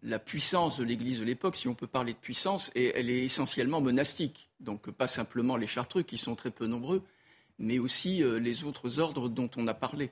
la 0.03 0.19
puissance 0.19 0.77
de 0.77 0.83
l'Église 0.83 1.19
de 1.19 1.25
l'époque, 1.25 1.55
si 1.55 1.67
on 1.67 1.75
peut 1.75 1.87
parler 1.87 2.13
de 2.13 2.17
puissance, 2.17 2.71
elle 2.75 3.09
est 3.09 3.23
essentiellement 3.23 3.81
monastique. 3.81 4.49
Donc, 4.59 4.89
pas 4.91 5.07
simplement 5.07 5.57
les 5.57 5.67
chartreux 5.67 6.03
qui 6.03 6.17
sont 6.17 6.35
très 6.35 6.51
peu 6.51 6.67
nombreux, 6.67 7.03
mais 7.57 7.79
aussi 7.79 8.23
euh, 8.23 8.39
les 8.39 8.63
autres 8.63 8.99
ordres 8.99 9.29
dont 9.29 9.49
on 9.57 9.67
a 9.67 9.73
parlé. 9.73 10.11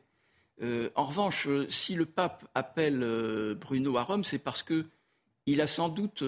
Euh, 0.62 0.90
en 0.96 1.06
revanche, 1.06 1.48
si 1.70 1.96
le 1.96 2.06
pape 2.06 2.48
appelle 2.56 3.04
euh, 3.04 3.56
Bruno 3.56 3.98
à 3.98 4.04
Rome, 4.04 4.24
c'est 4.24 4.40
parce 4.40 4.64
qu'il 4.64 5.62
a 5.62 5.68
sans 5.68 5.90
doute 5.90 6.24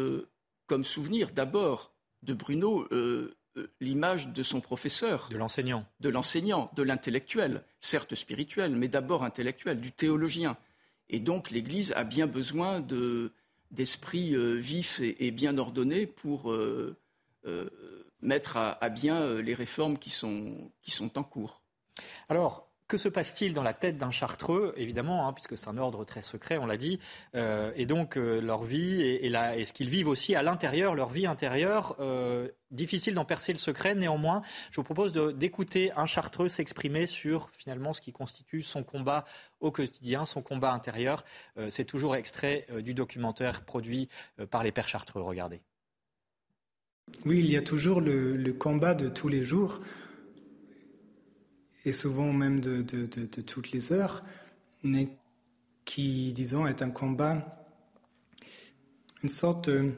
comme 0.67 0.83
souvenir 0.83 1.31
d'abord 1.31 1.93
de 2.23 2.33
Bruno 2.33 2.87
euh, 2.91 3.35
l'image 3.79 4.27
de 4.29 4.43
son 4.43 4.61
professeur. 4.61 5.27
De 5.31 5.37
l'enseignant. 5.37 5.85
De 5.99 6.09
l'enseignant, 6.09 6.71
de 6.75 6.83
l'intellectuel, 6.83 7.63
certes 7.79 8.15
spirituel, 8.15 8.75
mais 8.75 8.87
d'abord 8.87 9.23
intellectuel, 9.23 9.79
du 9.79 9.91
théologien. 9.91 10.57
Et 11.09 11.19
donc 11.19 11.49
l'Église 11.49 11.91
a 11.93 12.03
bien 12.03 12.27
besoin 12.27 12.85
d'esprits 13.71 14.35
euh, 14.35 14.53
vifs 14.55 15.01
et, 15.01 15.31
bien 15.31 15.57
ordonnés 15.57 16.05
pour 16.05 16.51
euh, 16.51 16.95
mettre 18.21 18.57
à, 18.57 18.89
bien 18.89 19.41
les 19.41 19.55
réformes 19.55 19.97
qui 19.97 20.09
sont, 20.09 20.71
qui 20.81 20.91
sont 20.91 21.17
en 21.17 21.23
cours. 21.23 21.61
Alors, 22.27 22.68
que 22.89 22.97
se 22.97 23.07
passe-t-il 23.07 23.53
dans 23.53 23.61
la 23.61 23.75
tête 23.75 23.97
d'un 23.97 24.09
chartreux, 24.09 24.73
évidemment, 24.75 25.27
hein, 25.27 25.33
puisque 25.33 25.55
c'est 25.55 25.67
un 25.67 25.77
ordre 25.77 26.03
très 26.05 26.23
secret, 26.23 26.57
on 26.57 26.65
l'a 26.65 26.75
dit, 26.75 26.99
euh, 27.35 27.71
et 27.75 27.85
donc 27.85 28.17
euh, 28.17 28.41
leur 28.41 28.63
vie 28.63 29.01
et, 29.01 29.29
ce 29.29 29.71
qu'ils 29.73 29.89
vivent 29.89 30.07
aussi 30.07 30.33
à 30.33 30.41
l'intérieur, 30.41 30.95
leur 30.95 31.09
vie 31.09 31.27
intérieure, 31.27 31.95
euh, 31.99 32.49
difficile 32.71 33.13
d'en 33.13 33.25
percer 33.25 33.51
le 33.51 33.59
secret. 33.59 33.93
Néanmoins, 33.93 34.41
je 34.71 34.77
vous 34.77 34.83
propose 34.83 35.13
d'écouter 35.13 35.91
un 35.95 36.07
chartreux 36.07 36.49
s'exprimer 36.49 37.05
sur 37.05 37.51
finalement 37.51 37.93
ce 37.93 38.01
qui 38.01 38.11
constitue 38.11 38.63
son 38.63 38.83
combat 38.83 39.23
au 39.59 39.69
quotidien, 39.69 40.25
son 40.25 40.41
combat 40.41 40.73
intérieur. 40.73 41.23
c'est 41.69 41.85
toujours 41.85 42.15
extrait 42.15 42.65
du 42.81 42.93
documentaire 42.93 43.61
produit 43.61 44.09
par 44.49 44.63
les 44.63 44.71
pères 44.71 44.87
chartreux. 44.87 45.21
Regardez. 45.21 45.61
Oui, 47.25 47.39
il 47.39 47.51
y 47.51 47.57
a 47.57 47.61
toujours 47.61 48.01
le 48.01 48.51
combat 48.53 48.93
de 48.93 49.09
tous 49.09 49.29
les 49.29 49.43
jours 49.43 49.79
et 51.85 51.93
souvent 51.93 52.33
même 52.33 52.59
de, 52.59 52.81
toutes 53.41 53.71
les 53.71 53.91
heures, 53.91 54.23
mais 54.83 55.09
qui, 55.85 56.33
disons, 56.33 56.67
est 56.67 56.81
un 56.81 56.89
combat, 56.89 57.65
une 59.23 59.29
sorte 59.29 59.69
de, 59.69 59.93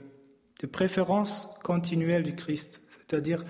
préférence 0.72 1.50
continuelle 1.63 2.24
du 2.24 2.36
Christ. 2.36 2.84
C'est-à-dire, 2.89 3.44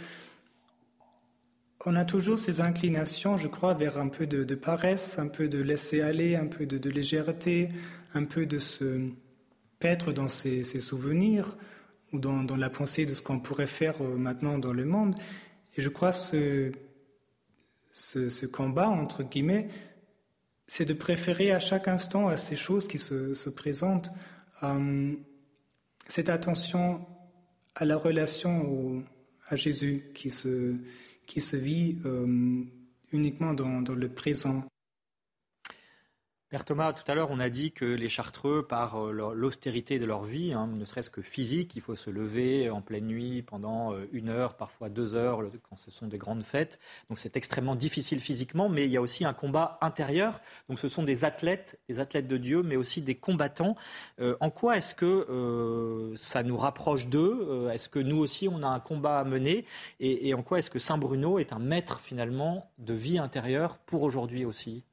on 1.86 1.96
a 1.96 2.06
toujours 2.06 2.40
ces 2.40 2.62
inclinations, 2.62 3.36
je 3.38 3.48
crois, 3.48 3.74
vers 3.74 3.98
un 3.98 4.08
peu 4.08 4.28
de, 4.28 4.56
paresse, 4.56 5.20
un 5.20 5.28
peu 5.28 5.50
de 5.50 5.62
laisser 5.62 6.02
aller, 6.02 6.36
un 6.36 6.48
peu 6.48 6.66
de, 6.66 6.90
légèreté, 6.90 7.70
un 8.14 8.24
peu 8.24 8.46
de 8.46 8.60
se 8.60 9.10
paître 9.80 10.14
dans 10.14 10.30
ses, 10.30 10.64
souvenirs 10.64 11.58
ou 12.14 12.20
dans, 12.20 12.44
dans, 12.44 12.58
la 12.58 12.70
pensée 12.70 13.06
de 13.06 13.14
ce 13.14 13.22
qu'on 13.22 13.40
pourrait 13.40 13.68
faire 13.68 13.96
euh, 14.02 14.16
maintenant 14.18 14.58
dans 14.58 14.74
le 14.74 14.86
monde. 14.86 15.16
Et 15.78 15.82
je 15.82 15.90
crois 15.90 16.12
que 16.12 16.72
ce, 17.94 18.46
combat, 18.46 18.90
entre 18.90 19.24
guillemets, 19.24 19.70
c'est 20.68 20.86
de 20.86 20.94
préférer 20.94 21.52
à 21.52 21.60
chaque 21.60 21.88
instant 21.88 22.28
à 22.28 22.38
ces 22.38 22.56
choses 22.56 22.88
qui 22.88 22.98
se, 22.98 23.50
présentent 23.50 24.12
euh, 24.64 25.14
cette 26.08 26.30
attention 26.30 27.06
à 27.76 27.86
la 27.86 27.98
relation 27.98 29.04
à 29.50 29.56
Jésus 29.56 30.12
qui 30.14 30.30
se, 30.30 30.76
qui 31.26 31.42
se 31.42 31.58
vit 31.58 31.98
euh, 32.06 32.64
uniquement 33.12 33.54
dans, 33.54 33.82
dans, 33.82 33.96
le 33.96 34.10
présent. 34.10 34.64
Père 36.52 36.66
Thomas, 36.66 36.92
tout 36.92 37.10
à 37.10 37.16
l'heure, 37.16 37.32
on 37.32 37.40
a 37.40 37.48
dit 37.50 37.72
que 37.72 37.86
les 37.86 38.10
Chartreux, 38.10 38.68
par 38.68 39.08
euh, 39.08 39.34
l'austérité 39.34 40.00
de 40.00 40.06
leur 40.06 40.26
vie, 40.26 40.52
hein, 40.52 40.68
ne 40.68 40.84
serait-ce 40.84 41.10
que 41.10 41.22
physique, 41.22 41.78
il 41.78 41.82
faut 41.82 41.96
se 41.96 42.10
lever 42.10 42.70
en 42.70 42.82
pleine 42.82 43.06
nuit 43.06 43.42
pendant 43.42 43.94
euh, 43.94 44.10
une 44.12 44.28
heure, 44.28 44.56
parfois 44.58 44.90
deux 44.90 45.16
heures, 45.16 45.50
quand 45.70 45.78
ce 45.78 45.92
sont 45.92 46.08
des 46.08 46.18
grandes 46.18 46.44
fêtes. 46.44 46.78
Donc 47.08 47.20
c'est 47.20 47.38
extrêmement 47.38 47.78
difficile 47.78 48.20
physiquement, 48.20 48.68
mais 48.68 48.84
il 48.84 48.92
y 48.92 48.98
a 48.98 49.02
aussi 49.02 49.24
un 49.24 49.32
combat 49.32 49.78
intérieur. 49.80 50.42
Donc 50.68 50.78
ce 50.80 50.90
sont 50.90 51.04
des 51.04 51.24
athlètes, 51.24 51.80
des 51.88 52.00
athlètes 52.00 52.28
de 52.28 52.36
Dieu, 52.36 52.64
mais 52.64 52.76
aussi 52.76 53.02
des 53.02 53.16
combattants. 53.16 53.78
Euh, 54.20 54.36
en 54.42 54.50
quoi 54.50 54.76
est-ce 54.76 54.94
que 54.94 56.12
ça 56.18 56.44
nous 56.44 56.58
rapproche 56.58 57.08
d'eux? 57.08 57.70
Est-ce 57.72 57.88
que 57.88 58.00
nous 58.00 58.18
aussi, 58.18 58.50
on 58.50 58.62
a 58.62 58.68
un 58.68 58.82
combat 58.82 59.20
à 59.20 59.24
mener? 59.24 59.64
Et, 60.02 60.28
et 60.28 60.34
en 60.34 60.44
quoi 60.44 60.60
est-ce 60.60 60.70
que 60.70 60.80
Saint 60.80 60.98
Bruno 60.98 61.40
est 61.40 61.54
un 61.54 61.60
maître 61.60 62.02
finalement 62.02 62.70
de 62.78 62.94
vie 62.94 63.20
intérieure 63.20 63.78
pour 63.78 64.04
aujourd'hui 64.04 64.44
aussi? 64.44 64.84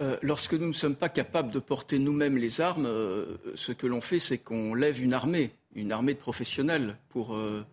Euh, 0.00 0.16
lorsque 0.22 0.54
nous 0.54 0.66
ne 0.66 0.72
sommes 0.72 0.96
pas 0.96 1.08
capables 1.08 1.52
de 1.52 1.60
porter 1.60 2.00
nous-mêmes 2.00 2.36
les 2.36 2.60
armes, 2.60 2.86
euh, 2.86 3.36
ce 3.54 3.70
que 3.70 3.86
l'on 3.86 4.00
fait, 4.00 4.18
c'est 4.18 4.38
qu'on 4.38 4.74
lève 4.74 5.00
une 5.00 5.14
armée, 5.14 5.52
une 5.76 5.92
armée 5.92 6.14
de 6.14 6.18
professionnels 6.18 6.96
pour, 7.10 7.36
euh, 7.36 7.64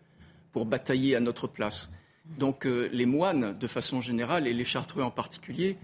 pour 0.52 0.66
batailler 0.66 1.16
à 1.16 1.20
notre 1.20 1.48
place. 1.48 1.90
Donc 2.38 2.66
les 2.66 3.06
moines, 3.06 3.58
de 3.58 3.68
façon 3.68 4.00
générale, 4.00 4.48
et 4.48 4.54
les 4.54 4.64
chartreux 4.64 5.02
en 5.02 5.12
particulier, 5.12 5.78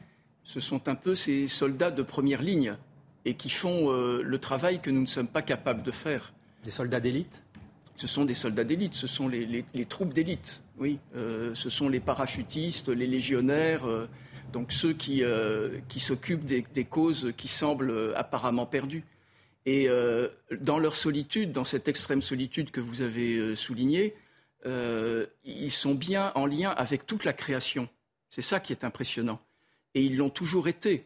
ce 0.44 0.60
sont 0.60 0.88
un 0.88 0.96
peu 0.96 1.14
ces 1.16 1.48
soldats 1.48 1.92
de 1.92 2.04
première 2.04 2.42
ligne 2.42 2.78
et 3.26 3.34
qui 3.34 3.50
font 3.50 3.92
le 3.92 4.38
travail 4.38 4.80
que 4.80 4.90
nous 4.90 5.02
ne 5.02 5.08
sommes 5.08 5.28
pas 5.28 5.42
capables 5.42 5.84
de 5.84 5.92
faire. 5.92 6.32
Des 6.64 6.72
soldats 6.72 7.02
d'élite? 7.02 7.44
Ce 7.98 8.08
sont 8.08 8.24
des 8.24 8.36
soldats 8.36 8.64
d'élite, 8.64 8.94
ce 8.94 9.08
sont 9.08 9.28
les, 9.28 9.66
les 9.74 9.86
troupes 9.86 10.14
d'élite, 10.14 10.62
oui. 10.78 11.00
ce 11.16 11.70
sont 11.70 11.90
les 11.90 12.00
parachutistes, 12.00 12.88
les 12.88 13.08
légionnaires 13.08 13.84
donc 14.52 14.72
ceux 14.72 14.94
qui, 14.94 15.24
euh, 15.24 15.80
qui 15.90 16.00
s'occupent 16.00 16.46
des, 16.46 16.86
causes 16.86 17.34
qui 17.38 17.48
semblent 17.48 17.92
euh, 17.92 18.14
apparemment 18.18 18.66
perdues. 18.66 19.04
Et 19.66 19.90
euh, 19.90 20.30
dans 20.62 20.80
leur 20.80 20.96
solitude, 20.96 21.52
dans 21.52 21.66
cette 21.66 21.88
extrême 21.88 22.22
solitude 22.22 22.72
que 22.72 22.80
vous 22.80 23.02
avez 23.02 23.56
soulignée, 23.56 24.16
ils 25.46 25.72
sont 25.72 25.96
bien 25.96 26.32
en 26.36 26.46
lien 26.46 26.72
avec 26.72 27.06
toute 27.06 27.24
la 27.24 27.32
création. 27.32 27.88
C'est 28.30 28.42
ça 28.42 28.60
qui 28.60 28.74
est 28.74 28.84
impressionnant. 28.84 29.40
Et 29.94 30.02
ils 30.04 30.18
l'ont 30.18 30.30
toujours 30.30 30.68
été. 30.68 31.06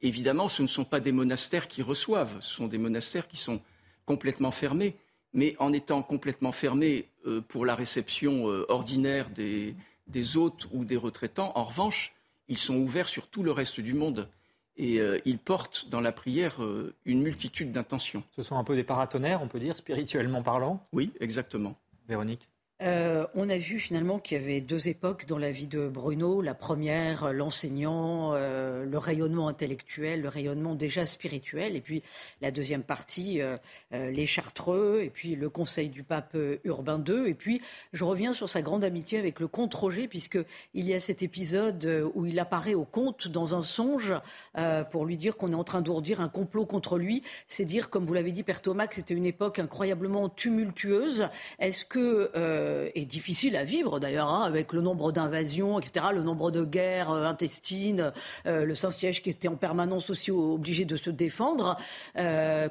évidemment, 0.00 0.48
ce 0.48 0.62
ne 0.62 0.66
sont 0.66 0.84
pas 0.84 1.00
des 1.00 1.12
monastères 1.12 1.68
qui 1.68 1.82
reçoivent, 1.82 2.36
ce 2.40 2.54
sont 2.54 2.66
des 2.66 2.78
monastères 2.78 3.28
qui 3.28 3.36
sont 3.36 3.60
complètement 4.06 4.50
fermés. 4.50 4.96
Mais 5.34 5.56
en 5.58 5.72
étant 5.72 6.02
complètement 6.02 6.52
fermés 6.52 7.08
pour 7.48 7.66
la 7.66 7.74
réception 7.74 8.44
ordinaire 8.68 9.28
des, 9.30 9.74
des 10.12 10.36
hôtes 10.36 10.68
ou 10.72 10.84
des 10.84 10.96
retraitants. 10.96 11.52
En 11.56 11.64
revanche, 11.64 12.14
ils 12.48 12.58
sont 12.58 12.76
ouverts 12.76 13.08
sur 13.08 13.26
tout 13.26 13.42
le 13.42 13.50
reste 13.50 13.80
du 13.80 13.94
monde 13.94 14.28
et 14.76 15.00
euh, 15.00 15.18
ils 15.24 15.38
portent 15.38 15.88
dans 15.90 16.00
la 16.00 16.12
prière 16.12 16.62
euh, 16.62 16.94
une 17.04 17.22
multitude 17.22 17.72
d'intentions. 17.72 18.22
Ce 18.36 18.42
sont 18.42 18.56
un 18.56 18.64
peu 18.64 18.76
des 18.76 18.84
paratonnerres, 18.84 19.42
on 19.42 19.48
peut 19.48 19.60
dire, 19.60 19.76
spirituellement 19.76 20.42
parlant? 20.42 20.86
Oui, 20.92 21.12
exactement. 21.20 21.76
Véronique? 22.08 22.48
Euh, 22.82 23.26
on 23.34 23.48
a 23.48 23.58
vu 23.58 23.78
finalement 23.78 24.18
qu'il 24.18 24.40
y 24.40 24.44
avait 24.44 24.60
deux 24.60 24.88
époques 24.88 25.26
dans 25.26 25.38
la 25.38 25.52
vie 25.52 25.68
de 25.68 25.88
Bruno. 25.88 26.42
La 26.42 26.54
première, 26.54 27.24
euh, 27.24 27.32
l'enseignant, 27.32 28.32
euh, 28.34 28.84
le 28.84 28.98
rayonnement 28.98 29.46
intellectuel, 29.46 30.22
le 30.22 30.28
rayonnement 30.28 30.74
déjà 30.74 31.06
spirituel. 31.06 31.76
Et 31.76 31.80
puis 31.80 32.02
la 32.40 32.50
deuxième 32.50 32.82
partie, 32.82 33.40
les 33.92 34.26
Chartreux, 34.26 35.00
et 35.02 35.10
puis 35.10 35.36
le 35.36 35.48
conseil 35.48 35.90
du 35.90 36.02
pape 36.02 36.36
Urbain 36.64 37.02
II. 37.06 37.28
Et 37.28 37.34
puis 37.34 37.60
je 37.92 38.04
reviens 38.04 38.32
sur 38.32 38.48
sa 38.48 38.62
grande 38.62 38.84
amitié 38.84 39.18
avec 39.18 39.38
le 39.38 39.48
comte 39.48 39.74
Roger, 39.74 40.08
puisqu'il 40.08 40.44
y 40.74 40.94
a 40.94 41.00
cet 41.00 41.22
épisode 41.22 42.10
où 42.14 42.26
il 42.26 42.38
apparaît 42.40 42.74
au 42.74 42.84
comte 42.84 43.28
dans 43.28 43.54
un 43.54 43.62
songe 43.62 44.14
pour 44.90 45.06
lui 45.06 45.16
dire 45.16 45.36
qu'on 45.36 45.52
est 45.52 45.56
en 45.56 45.64
train 45.64 45.82
d'ourdir 45.82 46.20
un 46.20 46.28
complot 46.28 46.66
contre 46.66 46.98
lui. 46.98 47.22
C'est 47.48 47.64
dire, 47.64 47.90
comme 47.90 48.06
vous 48.06 48.14
l'avez 48.14 48.32
dit, 48.32 48.42
Père 48.42 48.62
Thomas, 48.62 48.86
que 48.86 48.96
c'était 48.96 49.14
une 49.14 49.26
époque 49.26 49.58
incroyablement 49.58 50.28
tumultueuse. 50.28 51.28
Est-ce 51.58 51.84
que 51.84 52.30
euh, 52.72 52.90
est 52.94 53.04
difficile 53.04 53.56
à 53.56 53.64
vivre 53.64 54.00
d'ailleurs, 54.00 54.28
hein, 54.28 54.42
avec 54.42 54.72
le 54.72 54.80
nombre 54.80 55.12
d'invasions, 55.12 55.78
etc., 55.78 56.06
le 56.12 56.22
nombre 56.22 56.50
de 56.50 56.64
guerres 56.64 57.10
euh, 57.10 57.24
intestines, 57.24 58.12
euh, 58.46 58.64
le 58.64 58.74
Saint-Siège 58.74 59.22
qui 59.22 59.30
était 59.30 59.48
en 59.48 59.56
permanence 59.56 60.10
aussi 60.10 60.30
obligé 60.30 60.84
de 60.84 60.96
se 60.96 61.10
défendre 61.10 61.76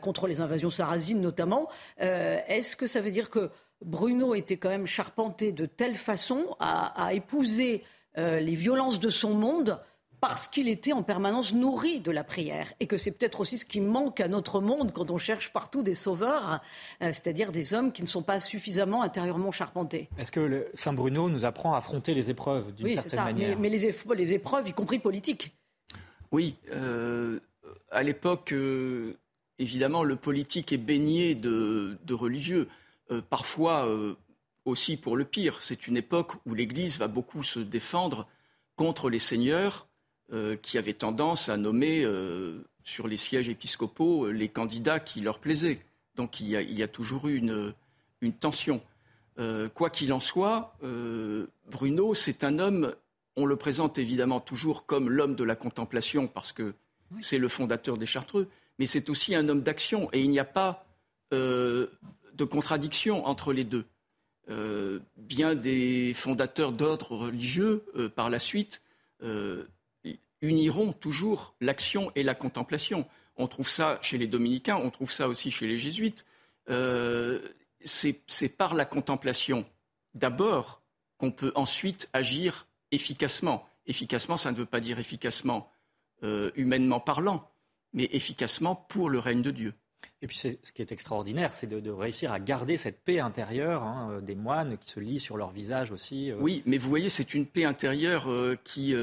contre 0.02 0.28
les 0.28 0.42
invasions 0.42 0.70
sarrasines 0.70 1.22
notamment. 1.22 1.70
Est-ce 1.98 2.76
que 2.76 2.88
ça 2.88 3.02
veut 3.02 3.12
dire 3.12 3.30
que 3.30 3.50
Bruno 3.84 4.36
était 4.36 4.58
quand 4.58 4.70
même 4.70 4.88
charpenté 4.88 5.52
de 5.52 5.66
telle 5.66 5.96
façon 5.96 6.56
à 6.60 7.14
épouser 7.14 7.84
les 8.18 8.56
violences 8.56 9.00
de 9.00 9.10
son 9.10 9.34
monde 9.34 9.80
parce 10.22 10.48
qu'il 10.48 10.70
était 10.70 10.94
en 10.94 11.02
permanence 11.02 11.52
nourri 11.52 12.00
de 12.00 12.12
la 12.12 12.24
prière 12.24 12.72
et 12.80 12.86
que 12.86 12.98
c'est 12.98 13.10
peut-être 13.10 13.40
aussi 13.40 13.58
ce 13.58 13.66
qui 13.66 13.82
manque 13.82 14.20
à 14.20 14.28
notre 14.28 14.62
monde 14.62 14.92
quand 14.94 15.10
on 15.10 15.18
cherche 15.18 15.52
partout 15.52 15.82
des 15.82 15.96
sauveurs, 15.96 16.62
euh, 17.02 17.08
c'est-à-dire 17.08 17.52
des 17.52 17.74
hommes 17.74 17.92
qui 17.92 18.04
ne 18.04 18.08
sont 18.08 18.22
pas 18.22 18.40
suffisamment 18.40 19.02
intérieurement 19.02 19.52
charpentés. 19.52 20.10
Est-ce 20.20 20.32
que 20.32 20.68
Saint 20.76 20.94
Bruno 20.94 21.28
nous 21.28 21.44
apprend 21.44 21.74
à 21.74 21.78
affronter 21.78 22.14
les 22.14 22.30
épreuves 22.30 22.72
d'une 22.76 22.94
certaine 22.94 23.10
ça. 23.10 23.24
manière 23.24 23.60
Mais, 23.60 23.70
les, 23.70 23.94
les, 24.16 24.34
épreuves, 24.34 24.70
y 24.70 24.74
compris 24.74 25.00
politiques. 25.00 25.56
Oui, 26.32 26.56
euh, 26.72 27.40
à 27.90 28.04
l'époque, 28.04 28.54
euh, 28.54 29.18
évidemment, 29.58 30.04
le 30.04 30.16
politique 30.16 30.72
est 30.72 30.78
baigné 30.78 31.34
de, 31.34 31.98
religieux. 32.12 32.70
parfois 33.30 33.88
aussi 34.66 34.98
pour 34.98 35.18
le 35.18 35.26
pire. 35.26 35.62
C'est 35.62 35.88
une 35.88 35.98
époque 35.98 36.34
où 36.46 36.54
l'Église 36.54 37.00
va 37.00 37.08
beaucoup 37.08 37.42
se 37.42 37.60
défendre 37.60 38.28
contre 38.76 39.10
les 39.10 39.20
seigneurs 39.20 39.88
euh, 40.34 40.56
qui 40.56 40.78
avaient 40.78 40.94
tendance 40.94 41.50
à 41.50 41.58
nommer 41.58 42.06
euh, 42.06 42.64
sur 42.86 43.10
les 43.10 43.18
sièges 43.18 43.50
épiscopaux 43.50 44.28
euh, 44.28 44.32
les 44.32 44.48
candidats 44.48 45.02
qui 45.02 45.20
leur 45.20 45.40
plaisaient. 45.40 45.82
Donc 46.16 46.40
il 46.40 46.48
y 46.48 46.84
a, 46.84 46.88
toujours 46.88 47.28
eu 47.28 47.36
une, 47.36 47.74
tension. 48.40 48.82
quoi 49.74 49.90
qu'il 49.90 50.14
en 50.14 50.22
soit, 50.22 50.78
Bruno, 51.70 52.14
c'est 52.14 52.44
un 52.46 52.60
homme, 52.60 52.94
on 53.36 53.46
le 53.46 53.56
présente 53.58 53.98
évidemment 53.98 54.40
toujours 54.40 54.86
comme 54.86 55.10
l'homme 55.10 55.36
de 55.36 55.44
la 55.44 55.56
contemplation 55.56 56.28
parce 56.28 56.52
que 56.52 56.76
c'est 57.20 57.38
le 57.38 57.48
fondateur 57.48 57.98
des 57.98 58.06
Chartreux, 58.06 58.48
mais 58.78 58.86
c'est 58.86 59.10
aussi 59.10 59.36
un 59.36 59.50
homme 59.50 59.64
d'action 59.64 60.10
et 60.14 60.22
il 60.22 60.30
n'y 60.30 60.40
a 60.40 60.46
pas 60.46 60.86
de 61.32 61.90
contradiction 62.50 63.26
entre 63.26 63.52
les 63.52 63.64
deux. 63.64 63.86
bien 65.18 65.56
des 65.56 66.14
fondateurs 66.14 66.72
d'ordres 66.72 67.18
religieux, 67.18 67.84
par 68.16 68.30
la 68.30 68.40
suite, 68.40 68.82
uniront 70.42 70.94
toujours 70.94 71.56
l'action 71.62 72.12
et 72.16 72.24
la 72.24 72.36
contemplation. 72.36 73.08
On 73.38 73.48
trouve 73.48 73.70
ça 73.70 74.00
chez 74.02 74.18
les 74.18 74.28
dominicains, 74.28 74.78
on 74.78 74.90
trouve 74.90 75.12
ça 75.12 75.28
aussi 75.28 75.52
chez 75.52 75.68
les 75.68 75.78
jésuites. 75.78 76.26
Euh, 76.70 77.40
c'est 77.84 78.58
par 78.58 78.74
la 78.74 78.86
contemplation 78.86 79.66
d'abord 80.14 80.82
qu'on 81.18 81.32
peut 81.32 81.52
ensuite 81.56 82.10
agir 82.14 82.68
efficacement. 82.92 83.68
Efficacement, 83.88 84.38
ça 84.38 84.52
ne 84.52 84.58
veut 84.58 84.66
pas 84.66 84.80
dire 84.80 85.00
efficacement 85.00 85.72
euh, 86.24 86.52
humainement 86.56 87.00
parlant, 87.00 87.50
mais 87.94 88.10
efficacement 88.12 88.76
pour 88.76 89.10
le 89.10 89.18
règne 89.20 89.42
de 89.42 89.52
Dieu. 89.52 89.74
Et 90.22 90.28
puis 90.28 90.38
ce 90.38 90.72
qui 90.72 90.82
est 90.82 90.92
extraordinaire, 90.92 91.54
c'est 91.54 91.68
de, 91.68 91.90
réussir 91.90 92.32
à 92.32 92.40
garder 92.40 92.78
cette 92.78 93.04
paix 93.04 93.20
intérieure 93.20 93.84
hein, 93.84 94.20
des 94.22 94.36
moines 94.36 94.78
qui 94.78 94.90
se 94.90 95.00
lient 95.00 95.20
sur 95.20 95.38
leur 95.38 95.50
visage 95.50 95.92
aussi. 95.92 96.32
Euh. 96.32 96.38
Oui, 96.40 96.62
mais 96.66 96.78
vous 96.78 96.90
voyez, 96.90 97.10
c'est 97.10 97.34
une 97.34 97.48
paix 97.48 97.66
intérieure 97.66 98.30
qui 98.64 98.94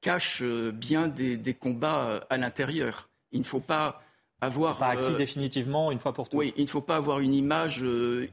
cache 0.00 0.40
euh, 0.42 0.70
bien 0.72 1.08
des, 1.08 1.54
combats 1.54 2.08
euh, 2.08 2.20
à 2.30 2.36
l'intérieur. 2.36 3.08
Il 3.32 3.40
ne 3.40 3.44
faut 3.44 3.60
pas 3.60 4.02
avoir. 4.40 4.78
Pas 4.78 4.88
acquis 4.88 5.12
euh, 5.12 5.16
définitivement 5.16 5.90
une 5.90 5.98
fois 5.98 6.12
pour 6.12 6.28
toutes. 6.28 6.38
Oui, 6.38 6.54
il 6.56 6.64
ne 6.64 6.68
faut 6.68 6.80
pas 6.80 6.96
avoir 6.96 7.20
une 7.20 7.34
image 7.34 7.84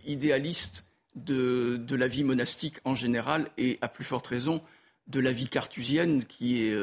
idéaliste 0.05 0.85
de, 1.15 1.77
de, 1.77 1.95
la 1.95 2.07
vie 2.07 2.23
monastique 2.23 2.75
en 2.83 2.95
général 2.95 3.49
et 3.57 3.77
à 3.81 3.87
plus 3.87 4.03
forte 4.03 4.27
raison 4.27 4.61
de 5.07 5.19
la 5.19 5.31
vie 5.31 5.47
cartusienne 5.47 6.25
qui 6.25 6.63
est 6.63 6.77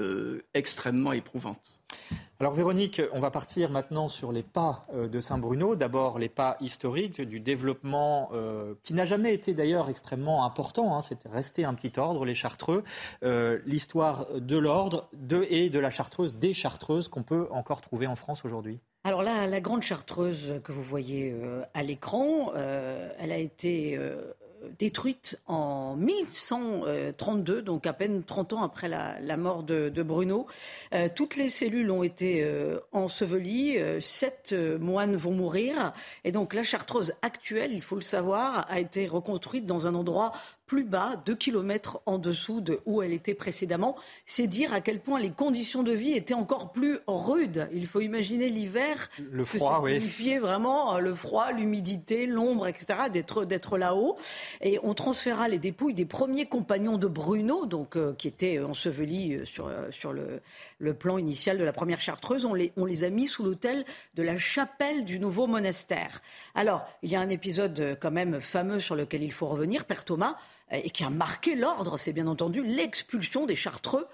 extrêmement 0.55 1.13
éprouvante. 1.13 1.61
Alors 2.43 2.55
Véronique, 2.55 3.01
on 3.13 3.21
va 3.21 3.31
partir 3.31 3.71
maintenant 3.71 4.09
sur 4.09 4.33
les 4.33 4.43
pas 4.43 4.85
euh, 4.93 5.07
de 5.07 5.21
Saint-Bruno. 5.21 5.77
D'abord 5.77 6.19
les 6.19 6.29
pas 6.29 6.57
historiques 6.61 7.21
du 7.21 7.39
développement 7.39 8.31
euh, 8.33 8.75
qui 8.83 8.95
n'a 8.95 9.05
jamais 9.05 9.33
été 9.33 9.55
d'ailleurs 9.55 9.89
extrêmement 9.89 10.45
important. 10.45 10.97
Hein. 10.97 11.03
C'était 11.03 11.29
resté 11.29 11.65
un 11.65 11.73
petit 11.73 12.01
ordre, 12.01 12.25
les 12.25 12.35
Chartreux. 12.35 12.83
Euh, 13.23 13.61
l'histoire 13.65 14.27
de 14.35 14.59
l'ordre 14.59 15.09
de, 15.13 15.47
et 15.51 15.71
de 15.71 15.79
la 15.79 15.91
Chartreuse, 15.91 16.35
des 16.35 16.53
Chartreuses 16.53 17.07
qu'on 17.07 17.23
peut 17.23 17.47
encore 17.53 17.81
trouver 17.81 18.09
en 18.09 18.17
France 18.17 18.45
aujourd'hui. 18.45 18.81
Alors 19.05 19.23
là, 19.23 19.47
la 19.47 19.61
grande 19.61 19.83
chartreuse 19.83 20.61
que 20.65 20.73
vous 20.73 20.83
voyez 20.83 21.37
à 21.75 21.83
l'écran, 21.83 22.53
elle 22.55 23.33
a 23.33 23.39
été 23.39 23.99
détruite 24.79 25.39
en 25.47 25.97
1132, 25.97 27.63
donc 27.63 27.87
à 27.87 27.93
peine 27.93 28.23
30 28.23 28.53
ans 28.55 28.63
après 28.63 28.89
la, 28.89 29.37
mort 29.37 29.63
de, 29.63 30.03
Bruno. 30.03 30.47
Euh, 30.93 31.09
toutes 31.15 31.37
les 31.37 31.51
cellules 31.51 31.91
ont 31.91 32.03
été 32.03 32.43
euh, 32.43 32.79
ensevelies, 32.93 33.79
euh, 33.79 34.01
sept 34.01 34.53
moines 34.53 35.17
vont 35.17 35.33
mourir, 35.33 35.93
et 36.25 36.33
donc 36.33 36.55
la 36.55 36.63
chartreuse 36.63 37.15
actuelle, 37.23 37.73
il 37.73 37.83
faut 37.83 37.97
le 37.97 38.03
savoir, 38.03 38.67
a 38.71 38.81
été 38.81 39.07
reconstruite 39.07 39.67
dans 39.67 39.87
un 39.87 39.95
endroit 39.95 40.33
plus 40.73 40.85
bas, 40.85 41.23
deux 41.27 41.35
kilomètres 41.35 42.01
en 42.07 42.17
dessous 42.17 42.63
de 42.63 42.81
où 42.87 43.03
elle 43.03 43.13
était 43.13 43.35
précédemment. 43.35 43.95
C'est 44.25 44.47
dire 44.47 44.73
à 44.73 44.81
quel 44.81 45.01
point 45.01 45.21
les 45.21 45.31
conditions 45.31 45.83
de 45.83 45.93
vie 45.93 46.13
étaient 46.13 46.33
encore 46.33 46.73
plus 46.73 46.99
rudes. 47.07 47.69
Il 47.75 47.87
faut 47.87 48.01
imaginer 48.01 48.49
l'hiver. 48.49 49.11
Le 49.31 49.45
froid, 49.45 49.87
signifiait 49.87 50.39
vraiment 50.39 50.97
euh, 50.97 51.01
le 51.01 51.15
froid, 51.15 51.53
l'humidité, 51.53 52.25
l'ombre, 52.25 52.69
etc., 52.69 53.11
d'être, 53.13 53.45
d'être 53.45 53.77
là-haut. 53.77 54.17
Et 54.63 54.79
on 54.83 54.95
transféra 54.95 55.47
les 55.47 55.59
dépouilles 55.59 55.93
des 55.93 56.07
premiers 56.07 56.47
compagnons 56.47 56.97
de 56.97 57.07
Bruno, 57.07 57.67
donc, 57.67 57.97
euh, 57.97 58.15
qui 58.15 58.29
étaient 58.29 58.59
ensevelis 58.59 59.35
euh, 59.35 59.45
sur, 59.45 59.71
sur 59.91 60.15
le, 60.15 60.41
le, 60.79 60.95
plan 60.95 61.19
initial 61.19 61.59
de 61.59 61.65
la 61.65 61.75
première 61.75 62.01
chartreuse. 62.01 62.47
On 62.47 62.55
les, 62.55 62.73
on 62.79 62.87
les 62.87 63.05
a 63.05 63.11
mis 63.11 63.27
sous 63.27 63.43
l'autel 63.43 63.85
de 64.15 64.23
la 64.23 64.39
chapelle 64.39 65.05
du 65.05 65.19
nouveau 65.19 65.47
monastère. 65.47 66.23
Alors, 66.55 66.87
il 67.03 67.11
y 67.11 67.15
a 67.15 67.21
un 67.21 67.29
épisode 67.29 67.99
quand 68.01 68.11
même 68.11 68.41
fameux 68.41 68.81
sur 68.81 68.97
lequel 68.97 69.23
il 69.23 69.33
faut 69.33 69.49
revenir, 69.49 69.85
Père 69.85 70.07
Thomas 70.07 70.39
et 70.73 70.91
qui 70.91 71.05
a 71.05 71.11
marqué 71.11 71.55
l'ordre, 71.55 71.99
c'est 71.99 72.13
bien 72.13 72.27
entendu 72.27 72.63
l'expulsion 72.63 73.47
des 73.47 73.57
Chartreux. 73.57 74.07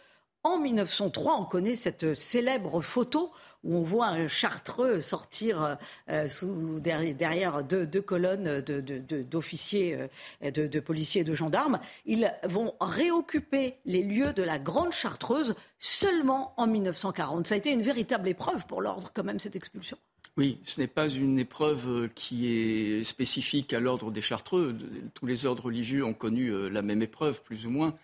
En 0.45 0.59
1903, 0.59 1.41
on 1.41 1.45
connaît 1.45 1.75
cette 1.75 2.15
célèbre 2.15 2.81
photo 2.81 3.33
où 3.65 3.75
on 3.75 3.83
voit 3.83 4.07
un 4.07 4.29
Chartreux 4.29 5.01
sortir 5.01 5.77
euh, 6.09 6.29
sous, 6.29 6.79
derrière 6.81 7.65
deux, 7.65 7.87
colonnes 8.01 8.61
d'officiers, 8.61 10.09
de, 10.41 10.51
de, 10.51 10.67
de, 10.69 10.81
policiers 10.81 11.23
et 11.23 11.25
de 11.25 11.35
gendarmes. 11.35 11.81
Ils 12.07 12.33
vont 12.45 12.75
réoccuper 12.81 13.75
les 13.85 14.03
lieux 14.03 14.33
de 14.33 14.43
la 14.45 14.59
Grande 14.59 14.93
Chartreuse 14.93 15.55
seulement 15.81 16.55
en 16.57 16.69
1940. 16.69 17.49
Ça 17.49 17.55
a 17.55 17.59
été 17.59 17.71
une 17.71 17.83
véritable 17.83 18.29
épreuve 18.29 18.65
pour 18.67 18.81
l'ordre, 18.81 19.11
quand 19.13 19.25
même, 19.25 19.41
cette 19.41 19.57
expulsion. 19.57 19.99
Oui, 20.39 20.61
ce 20.63 20.81
n'est 20.81 20.87
pas 20.87 21.09
une 21.09 21.41
épreuve 21.41 21.89
euh, 21.89 22.09
qui 22.15 22.47
est 22.47 23.03
spécifique 23.03 23.73
à 23.73 23.81
l'ordre 23.81 24.13
des 24.13 24.21
Chartreux. 24.21 24.79
Tous 25.15 25.27
les 25.27 25.47
ordres 25.47 25.65
religieux 25.65 26.05
ont 26.05 26.15
connu 26.15 26.51
euh, 26.51 26.69
la 26.69 26.81
même 26.81 27.03
épreuve, 27.03 27.43
plus 27.43 27.67
ou 27.67 27.71
moins. 27.71 27.97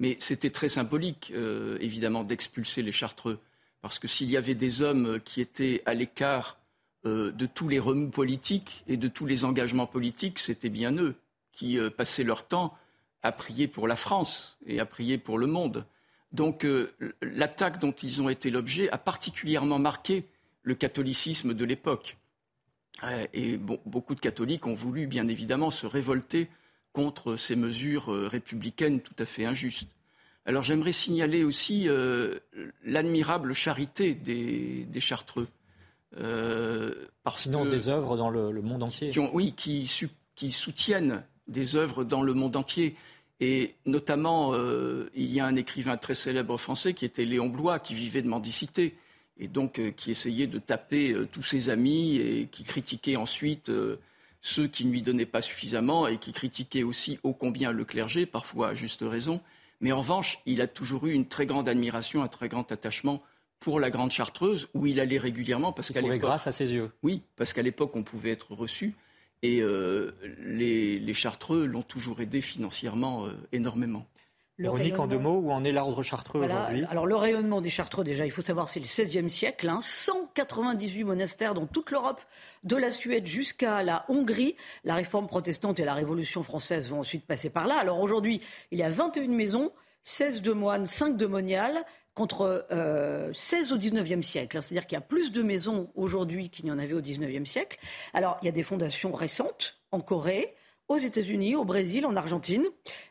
Mais 0.00 0.16
c'était 0.18 0.50
très 0.50 0.68
symbolique, 0.68 1.32
euh, 1.36 1.78
évidemment, 1.80 2.24
d'expulser 2.24 2.82
les 2.82 2.90
Chartreux. 2.90 3.38
Parce 3.82 4.00
que 4.00 4.08
s'il 4.08 4.28
y 4.28 4.36
avait 4.36 4.56
des 4.56 4.82
hommes 4.82 5.20
qui 5.20 5.40
étaient 5.40 5.82
à 5.86 5.94
l'écart 5.94 6.58
de 7.04 7.46
tous 7.46 7.68
les 7.68 7.78
remous 7.78 8.10
politiques 8.10 8.82
et 8.88 8.96
de 8.96 9.06
tous 9.06 9.26
les 9.26 9.44
engagements 9.44 9.86
politiques, 9.86 10.40
c'était 10.40 10.70
bien 10.70 10.92
eux 10.96 11.14
qui 11.52 11.78
passaient 11.96 12.24
leur 12.24 12.48
temps 12.48 12.76
à 13.22 13.30
prier 13.30 13.68
pour 13.68 13.86
la 13.86 13.94
France 13.94 14.58
et 14.66 14.80
à 14.80 14.86
prier 14.86 15.16
pour 15.16 15.38
le 15.38 15.46
monde. 15.46 15.86
Donc 16.32 16.66
l'attaque 17.22 17.78
dont 17.78 17.92
ils 17.92 18.22
ont 18.22 18.28
été 18.28 18.50
l'objet 18.50 18.90
a 18.90 18.98
particulièrement 18.98 19.78
marqué 19.78 20.26
le 20.66 20.74
catholicisme 20.74 21.54
de 21.54 21.64
l'époque. 21.64 22.18
Euh, 23.04 23.26
et 23.32 23.56
beaucoup 23.56 24.14
de 24.14 24.20
catholiques 24.20 24.66
ont 24.66 24.74
voulu, 24.74 25.06
bien 25.06 25.28
évidemment, 25.28 25.70
se 25.70 25.86
révolter 25.86 26.48
contre 26.92 27.36
ces 27.36 27.56
mesures 27.56 28.12
euh, 28.12 28.26
républicaines 28.26 29.00
tout 29.00 29.14
à 29.18 29.24
fait 29.24 29.46
injustes. 29.46 29.88
Alors 30.46 30.62
j'aimerais 30.62 30.92
signaler 30.92 31.42
aussi 31.42 31.88
euh, 31.88 32.38
l'admirable 32.84 33.52
charité 33.52 34.14
des, 34.14 34.86
Chartreux. 35.00 35.48
Euh, 36.18 36.94
parce 37.24 37.48
des 37.48 37.88
œuvres 37.88 38.16
dans 38.16 38.30
le, 38.30 38.62
monde 38.62 38.84
entier. 38.84 39.12
oui, 39.32 39.52
qui, 39.56 39.86
soutiennent 40.52 41.24
des 41.48 41.74
œuvres 41.74 42.04
dans 42.04 42.22
le 42.22 42.32
monde 42.32 42.54
entier. 42.54 42.94
Et 43.40 43.74
notamment, 43.84 44.54
euh, 44.54 45.10
il 45.14 45.30
y 45.32 45.40
a 45.40 45.46
un 45.46 45.56
écrivain 45.56 45.96
très 45.96 46.14
célèbre 46.14 46.56
français 46.56 46.94
qui 46.94 47.04
était 47.04 47.24
Léon 47.24 47.48
Blois, 47.48 47.80
qui 47.80 47.94
vivait 47.94 48.22
de 48.22 48.28
mendicité, 48.28 48.96
et 49.38 49.48
donc 49.48 49.78
euh, 49.78 49.90
qui 49.90 50.10
essayait 50.10 50.46
de 50.46 50.58
taper 50.58 51.12
euh, 51.12 51.28
tous 51.30 51.42
ses 51.42 51.68
amis, 51.68 52.16
et 52.16 52.48
qui 52.50 52.64
critiquait 52.64 53.16
ensuite 53.16 53.70
ceux 54.40 54.68
qui 54.68 54.84
ne 54.84 54.92
lui 54.92 55.02
donnaient 55.02 55.26
pas 55.26 55.40
suffisamment, 55.40 56.06
et 56.06 56.18
qui 56.18 56.32
critiquait 56.32 56.82
aussi 56.82 57.18
ô 57.22 57.32
combien 57.32 57.72
le 57.72 57.84
clergé, 57.84 58.26
parfois 58.26 58.68
à 58.68 58.74
juste 58.74 59.02
raison. 59.02 59.40
Mais 59.80 59.92
en 59.92 59.98
revanche, 59.98 60.38
il 60.46 60.60
a 60.60 60.66
toujours 60.66 61.06
eu 61.06 61.12
une 61.12 61.26
très 61.26 61.46
grande 61.46 61.68
admiration, 61.68 62.22
un 62.22 62.28
très 62.28 62.48
grand 62.48 62.70
attachement 62.72 63.22
pour 63.60 63.80
la 63.80 63.90
Grande 63.90 64.10
Chartreuse, 64.10 64.68
où 64.74 64.86
il 64.86 65.00
allait 65.00 65.18
régulièrement. 65.18 65.72
Parce 65.72 65.90
qu'à 65.90 66.00
l'époque, 66.00 66.20
grâce 66.20 66.46
à 66.46 66.52
ses 66.52 66.72
yeux. 66.72 66.90
Oui, 67.02 67.22
parce 67.36 67.52
qu'à 67.52 67.62
l'époque, 67.62 67.94
on 67.94 68.02
pouvait 68.02 68.30
être 68.30 68.52
reçu. 68.52 68.94
Et 69.42 69.60
euh, 69.60 70.12
les, 70.40 71.14
Chartreux 71.14 71.66
l'ont 71.66 71.82
toujours 71.82 72.20
aidé 72.20 72.40
financièrement 72.40 73.26
euh, 73.26 73.32
énormément. 73.52 74.06
Le 74.58 74.64
Véronique, 74.64 74.98
en 74.98 75.06
deux 75.06 75.18
mots, 75.18 75.38
où 75.38 75.52
en 75.52 75.64
est 75.64 75.72
l'ordre 75.72 76.02
chartreux 76.02 76.40
aujourd'hui? 76.40 76.84
Alors, 76.88 77.06
le 77.06 77.14
rayonnement 77.14 77.60
des 77.60 77.68
chartreux, 77.68 78.04
déjà, 78.04 78.24
il 78.24 78.32
faut 78.32 78.40
savoir, 78.40 78.70
c'est 78.70 78.80
le 78.80 78.86
XVIe 78.86 79.28
siècle. 79.28 79.70
198 79.80 81.02
hein. 81.02 81.04
monastères 81.04 81.52
dans 81.52 81.66
toute 81.66 81.90
l'Europe, 81.90 82.22
de 82.64 82.76
la 82.76 82.90
Suède 82.90 83.26
jusqu'à 83.26 83.82
la 83.82 84.06
Hongrie. 84.08 84.56
La 84.84 84.94
réforme 84.94 85.26
protestante 85.26 85.78
et 85.78 85.84
la 85.84 85.92
Révolution 85.92 86.42
française 86.42 86.88
vont 86.88 87.00
ensuite 87.00 87.26
passer 87.26 87.50
par 87.50 87.66
là. 87.66 87.76
Alors 87.78 88.00
aujourd'hui, 88.00 88.40
il 88.70 88.78
y 88.78 88.82
a 88.82 88.88
21 88.88 89.28
maisons, 89.28 89.72
16 90.04 90.40
de 90.40 90.52
moines, 90.52 90.86
5 90.86 91.18
de 91.18 91.26
moniales, 91.26 91.84
contre 92.14 92.66
16 93.34 93.72
euh, 93.72 93.74
au 93.74 93.78
19e 93.78 94.22
siècle. 94.22 94.62
C'est-à-dire 94.62 94.86
qu'il 94.86 94.96
y 94.96 94.98
a 94.98 95.02
plus 95.02 95.32
de 95.32 95.42
maisons 95.42 95.90
aujourd'hui 95.94 96.48
qu'il 96.48 96.64
n'y 96.64 96.70
en 96.70 96.78
avait 96.78 96.94
au 96.94 97.02
19e 97.02 97.44
siècle. 97.44 97.78
Alors, 98.14 98.38
il 98.40 98.46
y 98.46 98.48
a 98.48 98.52
des 98.52 98.62
fondations 98.62 99.12
récentes 99.12 99.78
en 99.92 100.00
Corée, 100.00 100.54
aux 100.88 100.98
États-Unis, 100.98 101.56
au 101.56 101.64
Brésil, 101.64 102.06
en 102.06 102.16
Argentine. 102.16 102.64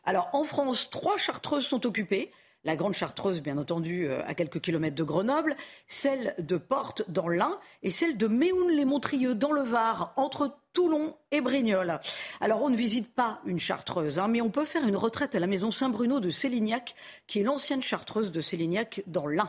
Alors, 0.04 0.28
en 0.32 0.44
France, 0.44 0.88
trois 0.90 1.18
chartreuses 1.18 1.66
sont 1.66 1.86
occupées 1.86 2.30
la 2.66 2.74
Grande 2.74 2.94
Chartreuse, 2.94 3.42
bien 3.42 3.58
entendu, 3.58 4.08
euh, 4.08 4.20
à 4.26 4.34
quelques 4.34 4.60
kilomètres 4.60 4.96
de 4.96 5.04
Grenoble, 5.04 5.54
celle 5.86 6.34
de 6.40 6.56
Porte 6.56 7.08
dans 7.08 7.28
l'Ain 7.28 7.60
et 7.84 7.90
celle 7.90 8.16
de 8.16 8.26
Méhoun-les-Montrieux 8.26 9.36
dans 9.36 9.52
le 9.52 9.62
Var, 9.62 10.12
entre 10.16 10.58
Toulon 10.72 11.14
et 11.30 11.40
Brignoles. 11.40 12.00
Alors 12.40 12.62
on 12.62 12.68
ne 12.68 12.76
visite 12.76 13.14
pas 13.14 13.40
une 13.46 13.60
chartreuse, 13.60 14.18
hein, 14.18 14.26
mais 14.26 14.40
on 14.40 14.50
peut 14.50 14.64
faire 14.64 14.86
une 14.86 14.96
retraite 14.96 15.36
à 15.36 15.38
la 15.38 15.46
maison 15.46 15.70
Saint-Bruno 15.70 16.18
de 16.18 16.30
Célignac, 16.30 16.96
qui 17.28 17.38
est 17.38 17.44
l'ancienne 17.44 17.84
chartreuse 17.84 18.32
de 18.32 18.40
Célignac 18.40 19.02
dans 19.06 19.28
l'Ain. 19.28 19.48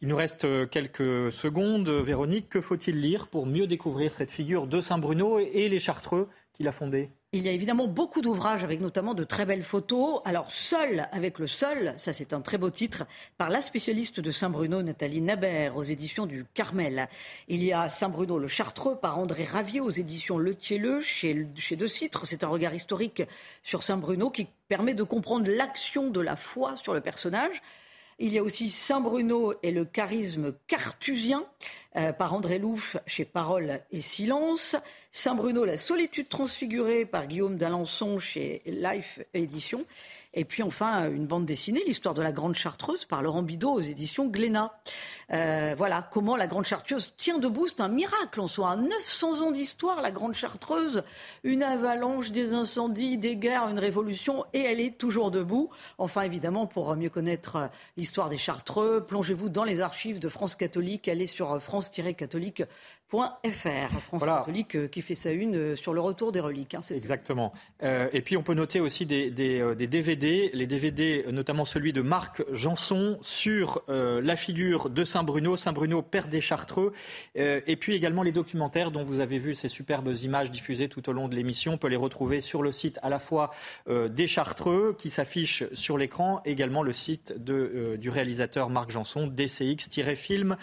Il 0.00 0.08
nous 0.08 0.16
reste 0.16 0.46
euh, 0.46 0.66
quelques 0.66 1.30
secondes. 1.30 1.90
Véronique, 1.90 2.48
que 2.48 2.62
faut-il 2.62 3.02
lire 3.02 3.28
pour 3.28 3.44
mieux 3.44 3.66
découvrir 3.66 4.14
cette 4.14 4.30
figure 4.30 4.66
de 4.66 4.80
Saint-Bruno 4.80 5.38
et 5.40 5.68
les 5.68 5.78
chartreux 5.78 6.28
qu'il 6.54 6.68
a 6.68 6.72
fondés? 6.72 7.10
Il 7.34 7.42
y 7.42 7.48
a 7.48 7.52
évidemment 7.52 7.88
beaucoup 7.88 8.20
d'ouvrages 8.20 8.62
avec 8.62 8.80
notamment 8.80 9.12
de 9.12 9.24
très 9.24 9.44
belles 9.44 9.64
photos. 9.64 10.20
Alors, 10.24 10.52
Seul 10.52 11.08
avec 11.10 11.40
le 11.40 11.48
Seul, 11.48 11.92
ça 11.96 12.12
c'est 12.12 12.32
un 12.32 12.40
très 12.40 12.58
beau 12.58 12.70
titre, 12.70 13.06
par 13.38 13.50
la 13.50 13.60
spécialiste 13.60 14.20
de 14.20 14.30
Saint-Bruno, 14.30 14.82
Nathalie 14.82 15.20
Nabert, 15.20 15.76
aux 15.76 15.82
éditions 15.82 16.26
du 16.26 16.44
Carmel. 16.54 17.08
Il 17.48 17.64
y 17.64 17.72
a 17.72 17.88
Saint-Bruno 17.88 18.38
le 18.38 18.46
Chartreux 18.46 18.94
par 18.94 19.18
André 19.18 19.42
Ravier 19.42 19.80
aux 19.80 19.90
éditions 19.90 20.38
Le 20.38 20.54
Thielleux 20.54 21.00
chez, 21.00 21.48
chez 21.56 21.74
De 21.74 21.88
Citre. 21.88 22.24
C'est 22.24 22.44
un 22.44 22.48
regard 22.48 22.72
historique 22.72 23.24
sur 23.64 23.82
Saint-Bruno 23.82 24.30
qui 24.30 24.46
permet 24.68 24.94
de 24.94 25.02
comprendre 25.02 25.50
l'action 25.50 26.10
de 26.10 26.20
la 26.20 26.36
foi 26.36 26.76
sur 26.76 26.94
le 26.94 27.00
personnage. 27.00 27.62
Il 28.20 28.32
y 28.32 28.38
a 28.38 28.42
aussi 28.44 28.70
Saint-Bruno 28.70 29.54
et 29.64 29.72
le 29.72 29.84
charisme 29.84 30.54
cartusien 30.68 31.44
euh, 31.96 32.12
par 32.12 32.32
André 32.32 32.60
Louf 32.60 32.96
chez 33.06 33.24
Parole 33.24 33.80
et 33.90 34.00
Silence. 34.00 34.76
Saint-Bruno, 35.10 35.64
la 35.64 35.76
solitude 35.76 36.28
transfigurée 36.28 37.06
par 37.06 37.26
Guillaume 37.26 37.56
d'Alençon 37.56 38.20
chez 38.20 38.62
Life 38.66 39.18
Édition. 39.34 39.84
Et 40.34 40.44
puis 40.44 40.62
enfin, 40.62 41.10
une 41.10 41.26
bande 41.26 41.46
dessinée, 41.46 41.82
l'histoire 41.86 42.14
de 42.14 42.22
la 42.22 42.32
Grande 42.32 42.54
Chartreuse 42.54 43.04
par 43.04 43.22
Laurent 43.22 43.42
Bidot 43.42 43.72
aux 43.72 43.80
éditions 43.80 44.26
Glénat. 44.26 44.78
Euh, 45.32 45.74
voilà 45.76 46.08
comment 46.12 46.36
la 46.36 46.46
Grande 46.46 46.64
Chartreuse 46.64 47.14
tient 47.16 47.38
debout. 47.38 47.66
C'est 47.68 47.80
un 47.80 47.88
miracle 47.88 48.40
en 48.40 48.48
soi. 48.48 48.76
900 48.76 49.42
ans 49.42 49.50
d'histoire, 49.50 50.02
la 50.02 50.10
Grande 50.10 50.34
Chartreuse. 50.34 51.04
Une 51.42 51.62
avalanche, 51.62 52.30
des 52.30 52.52
incendies, 52.52 53.18
des 53.18 53.36
guerres, 53.36 53.68
une 53.68 53.78
révolution. 53.78 54.44
Et 54.52 54.60
elle 54.60 54.80
est 54.80 54.98
toujours 54.98 55.30
debout. 55.30 55.70
Enfin, 55.98 56.22
évidemment, 56.22 56.66
pour 56.66 56.94
mieux 56.96 57.10
connaître 57.10 57.70
l'histoire 57.96 58.28
des 58.28 58.36
Chartreux, 58.36 59.04
plongez-vous 59.06 59.48
dans 59.48 59.64
les 59.64 59.80
archives 59.80 60.18
de 60.18 60.28
France 60.28 60.56
catholique. 60.56 61.08
Est 61.08 61.26
sur 61.26 61.62
france-catholique 61.62 62.64
France 64.00 64.24
catholique 64.24 64.74
euh, 64.76 64.88
qui 64.88 65.02
fait 65.02 65.14
sa 65.14 65.32
une 65.32 65.56
euh, 65.56 65.76
sur 65.76 65.94
le 65.94 66.00
retour 66.00 66.32
des 66.32 66.40
reliques. 66.40 66.74
Hein, 66.74 66.80
Exactement. 66.90 67.52
Euh, 67.82 68.08
et 68.12 68.20
puis 68.20 68.36
on 68.36 68.42
peut 68.42 68.54
noter 68.54 68.80
aussi 68.80 69.06
des, 69.06 69.30
DVD, 69.30 70.50
les 70.52 70.66
DVD, 70.66 71.24
notamment 71.32 71.64
celui 71.64 71.92
de 71.92 72.02
Marc 72.02 72.42
Janson 72.52 73.18
sur 73.22 73.82
la 73.88 74.36
figure 74.36 74.90
de 74.90 75.04
Saint-Bruno, 75.04 75.56
Saint-Bruno, 75.56 76.02
père 76.02 76.28
des 76.28 76.40
Chartreux, 76.40 76.92
et 77.34 77.76
puis 77.76 77.94
également 77.94 78.22
les 78.22 78.32
documentaires 78.32 78.90
dont 78.90 79.02
vous 79.02 79.20
avez 79.20 79.38
vu 79.38 79.54
ces 79.54 79.68
superbes 79.68 80.12
images 80.22 80.50
diffusées 80.50 80.88
tout 80.88 81.08
au 81.08 81.12
long 81.12 81.28
de 81.28 81.34
l'émission. 81.34 81.74
On 81.74 81.78
peut 81.78 81.88
les 81.88 81.96
retrouver 81.96 82.40
sur 82.40 82.62
le 82.62 82.72
site 82.72 82.98
à 83.02 83.08
la 83.08 83.18
fois 83.18 83.50
des 83.88 84.26
Chartreux 84.26 84.96
qui 84.98 85.10
s'affiche 85.10 85.64
sur 85.72 85.98
l'écran, 85.98 86.40
également 86.44 86.82
le 86.82 86.92
site 86.92 87.34
de, 87.36 87.96
du 87.96 88.10
réalisateur 88.10 88.70
Marc 88.70 88.90
Janson, 88.90 89.26
dcx-film. 89.26 90.56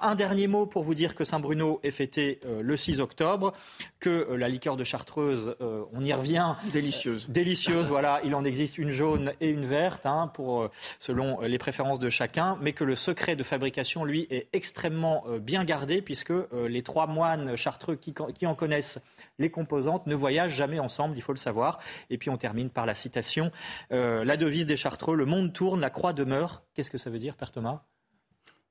Un 0.00 0.14
dernier 0.14 0.46
mot 0.46 0.66
pour 0.66 0.82
vous 0.82 0.94
dire 0.94 1.14
que 1.14 1.24
Saint-Bruno 1.24 1.80
est 1.82 1.90
fêté 1.90 2.40
euh, 2.46 2.62
le 2.62 2.76
6 2.76 3.00
octobre, 3.00 3.52
que 4.00 4.08
euh, 4.30 4.36
la 4.36 4.48
liqueur 4.48 4.76
de 4.76 4.84
Chartreuse, 4.84 5.56
euh, 5.60 5.84
on 5.92 6.02
y 6.02 6.12
revient. 6.12 6.54
Délicieuse. 6.72 7.28
Délicieuse, 7.28 7.86
voilà. 7.88 8.20
Il 8.24 8.34
en 8.34 8.44
existe 8.44 8.78
une 8.78 8.90
jaune 8.90 9.32
et 9.40 9.50
une 9.50 9.66
verte, 9.66 10.06
hein, 10.06 10.30
pour, 10.32 10.68
selon 10.98 11.40
les 11.40 11.58
préférences 11.58 11.98
de 11.98 12.08
chacun, 12.08 12.56
mais 12.62 12.72
que 12.72 12.84
le 12.84 12.96
secret 12.96 13.36
de 13.36 13.42
fabrication, 13.42 14.04
lui, 14.04 14.26
est 14.30 14.48
extrêmement 14.52 15.24
bien 15.40 15.64
gardé, 15.64 16.00
puisque 16.00 16.32
les 16.52 16.82
trois 16.82 17.06
moines 17.06 17.56
chartreux 17.56 17.96
qui, 17.96 18.14
qui 18.34 18.46
en 18.46 18.54
connaissent 18.54 18.98
les 19.38 19.50
composantes 19.50 20.06
ne 20.06 20.14
voyagent 20.14 20.54
jamais 20.54 20.78
ensemble, 20.78 21.16
il 21.16 21.22
faut 21.22 21.32
le 21.32 21.38
savoir. 21.38 21.80
Et 22.10 22.18
puis 22.18 22.30
on 22.30 22.36
termine 22.36 22.70
par 22.70 22.86
la 22.86 22.94
citation, 22.94 23.50
la 23.90 24.36
devise 24.36 24.66
des 24.66 24.76
Chartreux, 24.76 25.16
le 25.16 25.26
monde 25.26 25.52
tourne, 25.52 25.80
la 25.80 25.90
croix 25.90 26.12
demeure. 26.12 26.62
Qu'est-ce 26.74 26.90
que 26.90 26.98
ça 26.98 27.10
veut 27.10 27.18
dire, 27.18 27.36
Père 27.36 27.52
Thomas? 27.52 27.82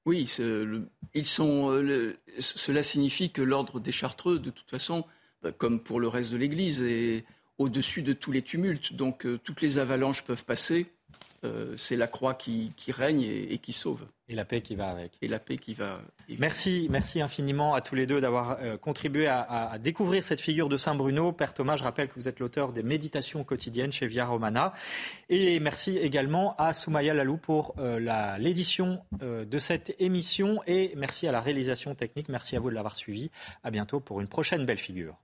Oui, 0.06 0.30
ils 1.14 1.26
sont, 1.26 1.72
euh, 1.72 2.18
cela 2.39 2.84
signifie 2.84 3.30
que 3.30 3.41
l'ordre 3.41 3.80
des 3.80 3.91
Chartreux, 3.91 4.39
de 4.39 4.49
toute 4.49 4.70
façon, 4.70 5.06
bah, 5.41 5.51
comme 5.51 5.80
pour 5.80 5.99
le 5.99 6.08
reste 6.08 6.32
de 6.32 6.38
l'Église, 6.38 6.82
est 6.82 7.26
au-dessus 7.58 8.01
de 8.01 8.14
tous 8.14 8.32
les 8.32 8.41
tumultes. 8.41 8.93
Donc 8.93 9.26
euh, 9.26 9.39
toutes 9.43 9.62
les 9.62 9.78
avalanches 9.78 10.24
peuvent 10.24 10.45
passer. 10.45 10.88
Euh, 11.44 11.76
c'est 11.78 11.96
la 11.96 12.08
croix 12.08 12.34
qui, 12.36 12.74
règne 12.89 13.22
et, 13.22 13.58
qui 13.58 13.74
sauve. 13.74 14.06
Et 14.30 14.36
la 14.36 14.46
paix 14.46 14.62
qui 14.62 14.76
va 14.76 14.89
avec. 14.89 15.12
Et 15.22 15.28
la 15.28 15.39
paix 15.39 15.58
qui 15.58 15.74
va. 15.74 16.00
Merci, 16.39 16.88
merci 16.89 17.22
infiniment 17.22 17.74
à 17.74 17.82
tous 17.82 17.96
les 17.96 18.06
deux 18.06 18.22
d'avoir 18.22 18.58
euh, 18.62 18.78
contribué 18.78 19.28
à, 19.28 19.78
découvrir 19.80 20.24
cette 20.24 20.39
figure 20.39 20.70
de 20.70 20.78
Saint 20.78 20.96
Bruno. 20.96 21.32
Père 21.34 21.54
Thomas, 21.54 21.76
je 21.76 21.84
rappelle 21.84 22.08
que 22.08 22.16
vous 22.16 22.28
êtes 22.28 22.39
l'auteur 22.39 22.72
des 22.72 22.84
Méditations 22.84 23.44
quotidiennes 23.44 23.91
chez 23.91 24.08
Via 24.08 24.26
Romana. 24.26 24.74
Et 25.30 25.60
merci 25.60 25.98
également 25.98 26.56
à 26.58 26.74
Soumaya 26.74 27.14
Lalou 27.14 27.38
pour 27.38 27.76
euh, 27.80 28.38
l'édition 28.38 29.04
de 29.20 29.58
cette 29.58 29.96
émission. 30.00 30.62
Et 30.68 30.94
merci 30.96 31.28
à 31.28 31.32
la 31.32 31.41
réalisation 31.41 31.96
technique. 31.96 32.30
Merci 32.30 32.56
à 32.56 32.60
vous 32.60 32.70
de 32.70 32.76
l'avoir 32.76 32.96
suivi. 32.96 33.32
À 33.64 33.72
bientôt 33.72 34.00
pour 34.00 34.22
une 34.22 34.28
prochaine 34.28 34.66
belle 34.66 34.78
figure. 34.78 35.18